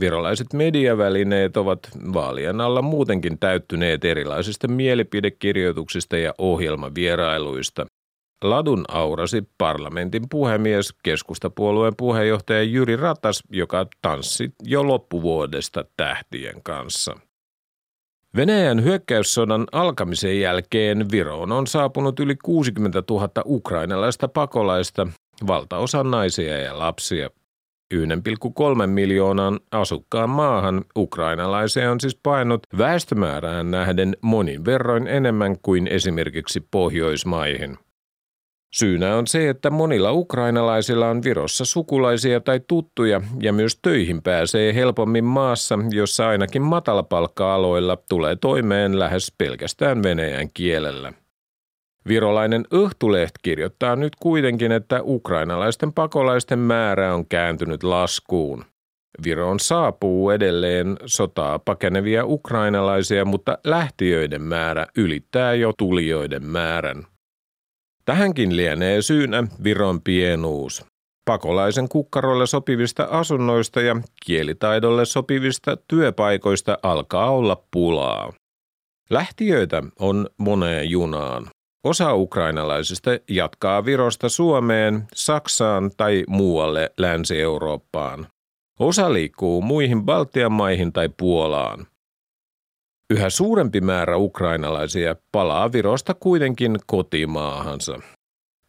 Virolaiset 0.00 0.52
mediavälineet 0.52 1.56
ovat 1.56 1.78
vaalien 2.12 2.60
alla 2.60 2.82
muutenkin 2.82 3.38
täyttyneet 3.38 4.04
erilaisista 4.04 4.68
mielipidekirjoituksista 4.68 6.16
ja 6.16 6.34
ohjelmavierailuista– 6.38 7.86
Ladun 8.44 8.84
aurasi 8.88 9.48
parlamentin 9.58 10.28
puhemies, 10.30 10.94
keskustapuolueen 11.02 11.96
puheenjohtaja 11.96 12.62
Jyri 12.62 12.96
Ratas, 12.96 13.42
joka 13.50 13.86
tanssi 14.02 14.50
jo 14.64 14.86
loppuvuodesta 14.86 15.84
tähtien 15.96 16.62
kanssa. 16.62 17.16
Venäjän 18.36 18.84
hyökkäyssodan 18.84 19.66
alkamisen 19.72 20.40
jälkeen 20.40 21.10
Viroon 21.10 21.52
on 21.52 21.66
saapunut 21.66 22.20
yli 22.20 22.36
60 22.44 23.02
000 23.10 23.28
ukrainalaista 23.44 24.28
pakolaista, 24.28 25.06
valtaosa 25.46 26.04
naisia 26.04 26.58
ja 26.58 26.78
lapsia. 26.78 27.30
1,3 27.94 28.86
miljoonan 28.86 29.60
asukkaan 29.70 30.30
maahan 30.30 30.84
ukrainalaisia 30.96 31.90
on 31.90 32.00
siis 32.00 32.18
painut 32.22 32.62
väestömäärään 32.78 33.70
nähden 33.70 34.16
monin 34.20 34.64
verroin 34.64 35.06
enemmän 35.06 35.56
kuin 35.62 35.86
esimerkiksi 35.86 36.60
Pohjoismaihin– 36.70 37.78
Syynä 38.70 39.16
on 39.16 39.26
se, 39.26 39.48
että 39.48 39.70
monilla 39.70 40.12
ukrainalaisilla 40.12 41.08
on 41.08 41.22
Virossa 41.22 41.64
sukulaisia 41.64 42.40
tai 42.40 42.60
tuttuja 42.68 43.20
ja 43.40 43.52
myös 43.52 43.78
töihin 43.82 44.22
pääsee 44.22 44.74
helpommin 44.74 45.24
maassa, 45.24 45.78
jossa 45.90 46.28
ainakin 46.28 46.62
matalapalkka-aloilla 46.62 47.98
tulee 48.08 48.36
toimeen 48.36 48.98
lähes 48.98 49.32
pelkästään 49.38 50.02
venäjän 50.02 50.48
kielellä. 50.54 51.12
Virolainen 52.08 52.64
Öhtuleht 52.74 53.34
kirjoittaa 53.42 53.96
nyt 53.96 54.16
kuitenkin, 54.16 54.72
että 54.72 55.00
ukrainalaisten 55.02 55.92
pakolaisten 55.92 56.58
määrä 56.58 57.14
on 57.14 57.26
kääntynyt 57.26 57.82
laskuun. 57.82 58.64
Viroon 59.24 59.60
saapuu 59.60 60.30
edelleen 60.30 60.96
sotaa 61.06 61.58
pakenevia 61.58 62.24
ukrainalaisia, 62.26 63.24
mutta 63.24 63.58
lähtiöiden 63.64 64.42
määrä 64.42 64.86
ylittää 64.96 65.54
jo 65.54 65.72
tulijoiden 65.78 66.46
määrän. 66.46 67.09
Tähänkin 68.04 68.56
lienee 68.56 69.02
syynä 69.02 69.44
Viron 69.64 70.00
pienuus. 70.02 70.84
Pakolaisen 71.24 71.88
kukkarolle 71.88 72.46
sopivista 72.46 73.08
asunnoista 73.10 73.80
ja 73.80 73.96
kielitaidolle 74.26 75.04
sopivista 75.04 75.76
työpaikoista 75.88 76.78
alkaa 76.82 77.30
olla 77.30 77.62
pulaa. 77.70 78.32
Lähtiöitä 79.10 79.82
on 79.98 80.28
moneen 80.38 80.90
junaan. 80.90 81.46
Osa 81.84 82.14
ukrainalaisista 82.14 83.10
jatkaa 83.28 83.84
Virosta 83.84 84.28
Suomeen, 84.28 85.06
Saksaan 85.14 85.90
tai 85.96 86.24
muualle 86.28 86.92
Länsi-Eurooppaan. 86.98 88.26
Osa 88.80 89.12
liikkuu 89.12 89.62
muihin 89.62 90.02
Baltian 90.04 90.52
maihin 90.52 90.92
tai 90.92 91.08
Puolaan. 91.16 91.86
Yhä 93.10 93.30
suurempi 93.30 93.80
määrä 93.80 94.16
ukrainalaisia 94.16 95.16
palaa 95.32 95.72
Virosta 95.72 96.14
kuitenkin 96.14 96.76
kotimaahansa. 96.86 97.98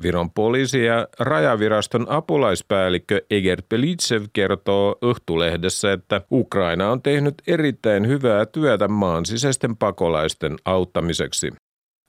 Viron 0.04 0.32
poliisi- 0.32 0.86
ja 0.86 1.08
rajaviraston 1.20 2.06
apulaispäällikkö 2.10 3.22
Eger 3.30 3.62
Pelitsev 3.70 4.24
kertoo 4.34 4.96
Öhtulehdessä, 5.06 5.92
että 5.92 6.22
Ukraina 6.32 6.92
on 6.92 7.02
tehnyt 7.02 7.36
erittäin 7.48 8.08
hyvää 8.08 8.46
työtä 8.46 8.88
maan 8.88 9.26
sisäisten 9.26 9.78
pakolaisten 9.78 10.56
auttamiseksi. 10.66 11.50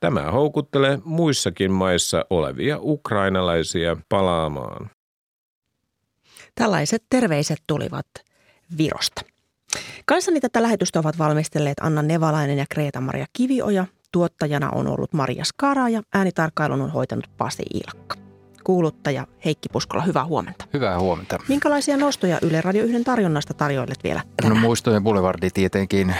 Tämä 0.00 0.30
houkuttelee 0.30 0.98
muissakin 1.04 1.72
maissa 1.72 2.24
olevia 2.30 2.78
ukrainalaisia 2.80 3.96
palaamaan. 4.08 4.90
Tällaiset 6.54 7.04
terveiset 7.10 7.58
tulivat 7.66 8.06
Virosta. 8.78 9.31
Kanssani 10.06 10.40
tätä 10.40 10.62
lähetystä 10.62 10.98
ovat 10.98 11.18
valmistelleet 11.18 11.78
Anna 11.80 12.02
Nevalainen 12.02 12.58
ja 12.58 12.64
Kreeta-Maria 12.68 13.26
Kivioja. 13.32 13.86
Tuottajana 14.12 14.70
on 14.70 14.86
ollut 14.86 15.12
Maria 15.12 15.44
Skara 15.44 15.88
ja 15.88 16.02
äänitarkkailun 16.14 16.80
on 16.80 16.90
hoitanut 16.90 17.30
Pasi 17.38 17.62
Ilkka. 17.74 18.16
Kuuluttaja 18.64 19.26
Heikki 19.44 19.68
Puskola, 19.68 20.02
hyvää 20.02 20.24
huomenta. 20.24 20.64
Hyvää 20.72 21.00
huomenta. 21.00 21.38
Minkälaisia 21.48 21.96
nostoja 21.96 22.38
Yle 22.42 22.60
Radio 22.60 22.84
1 22.84 23.04
tarjonnasta 23.04 23.54
tarjoilet 23.54 24.04
vielä 24.04 24.22
tänään? 24.36 24.56
No 24.56 24.60
muistojen 24.60 25.02
Boulevardi 25.02 25.50
tietenkin 25.50 26.14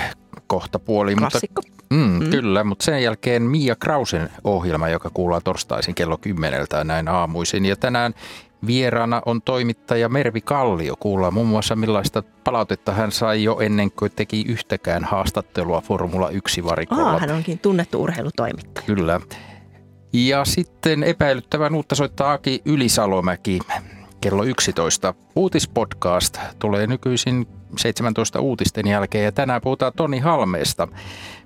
kohta 0.47 0.79
puoli. 0.79 1.15
Klassikko. 1.15 1.63
Mutta, 1.67 1.85
mm, 1.95 2.25
mm. 2.25 2.31
Kyllä, 2.31 2.65
mutta 2.65 2.85
sen 2.85 3.03
jälkeen 3.03 3.43
Mia 3.43 3.77
Krausen 3.77 4.31
ohjelma, 4.45 4.89
joka 4.89 5.11
kuullaan 5.15 5.43
torstaisin 5.45 5.95
kello 5.95 6.19
kymmeneltä 6.19 6.85
näin 6.85 7.09
aamuisin. 7.09 7.65
Ja 7.65 7.77
tänään 7.77 8.15
Vieraana 8.67 9.23
on 9.27 9.43
toimittaja 9.43 10.09
Mervi 10.09 10.41
Kallio. 10.41 10.97
Kuullaan 10.97 11.35
muun 11.35 11.47
muassa 11.47 11.77
millaista 11.77 12.23
palautetta 12.45 12.93
hän 12.93 13.13
sai 13.13 13.45
jo 13.45 13.59
ennen 13.61 13.91
kuin 13.91 14.13
teki 14.17 14.45
yhtäkään 14.49 15.05
haastattelua 15.05 15.81
Formula 15.81 16.31
1-varikolla. 16.31 17.03
Aa, 17.03 17.19
hän 17.19 17.31
onkin 17.31 17.59
tunnettu 17.59 18.03
urheilutoimittaja. 18.03 18.87
Kyllä. 18.87 19.21
Ja 20.13 20.45
sitten 20.45 21.03
epäilyttävän 21.03 21.75
uutta 21.75 21.95
soittaa 21.95 22.33
Aki 22.33 22.63
Ylisalomäki. 22.65 23.59
Kello 24.21 24.45
11 24.45 25.15
uutispodcast 25.37 26.39
tulee 26.59 26.87
nykyisin 26.87 27.47
17 27.79 28.41
uutisten 28.41 28.87
jälkeen 28.87 29.25
ja 29.25 29.33
tänään 29.33 29.63
puhutaan 29.63 29.93
Toni 29.97 30.19
Halmeesta. 30.19 30.89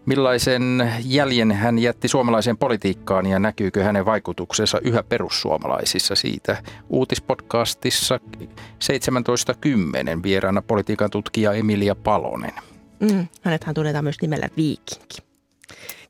Millaisen 0.07 0.93
jäljen 1.05 1.53
hän 1.53 1.79
jätti 1.79 2.09
suomalaiseen 2.09 2.59
politiikkaan 2.59 3.27
ja 3.27 3.39
näkyykö 3.39 3.85
hänen 3.85 4.05
vaikutuksensa 4.05 4.79
yhä 4.83 5.03
perussuomalaisissa 5.03 6.15
siitä? 6.15 6.63
Uutispodcastissa 6.89 8.21
17.10 8.45 10.23
vieraana 10.23 10.63
politiikan 10.63 11.11
tutkija 11.11 11.53
Emilia 11.53 11.95
Palonen. 11.95 12.55
Mm, 13.01 13.27
hänethän 13.43 13.75
tunnetaan 13.75 14.05
myös 14.05 14.21
nimellä 14.23 14.49
Viikinki. 14.57 15.19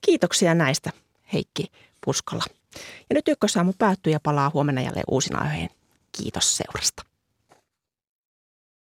Kiitoksia 0.00 0.54
näistä, 0.54 0.90
Heikki 1.32 1.66
Puskala. 2.04 2.44
Ja 3.10 3.14
nyt 3.14 3.28
ykkösaamu 3.28 3.72
päättyy 3.78 4.12
ja 4.12 4.20
palaa 4.22 4.50
huomenna 4.54 4.80
jälleen 4.80 5.04
uusin 5.10 5.36
aiheen. 5.36 5.70
Kiitos 6.12 6.56
seurasta. 6.56 7.02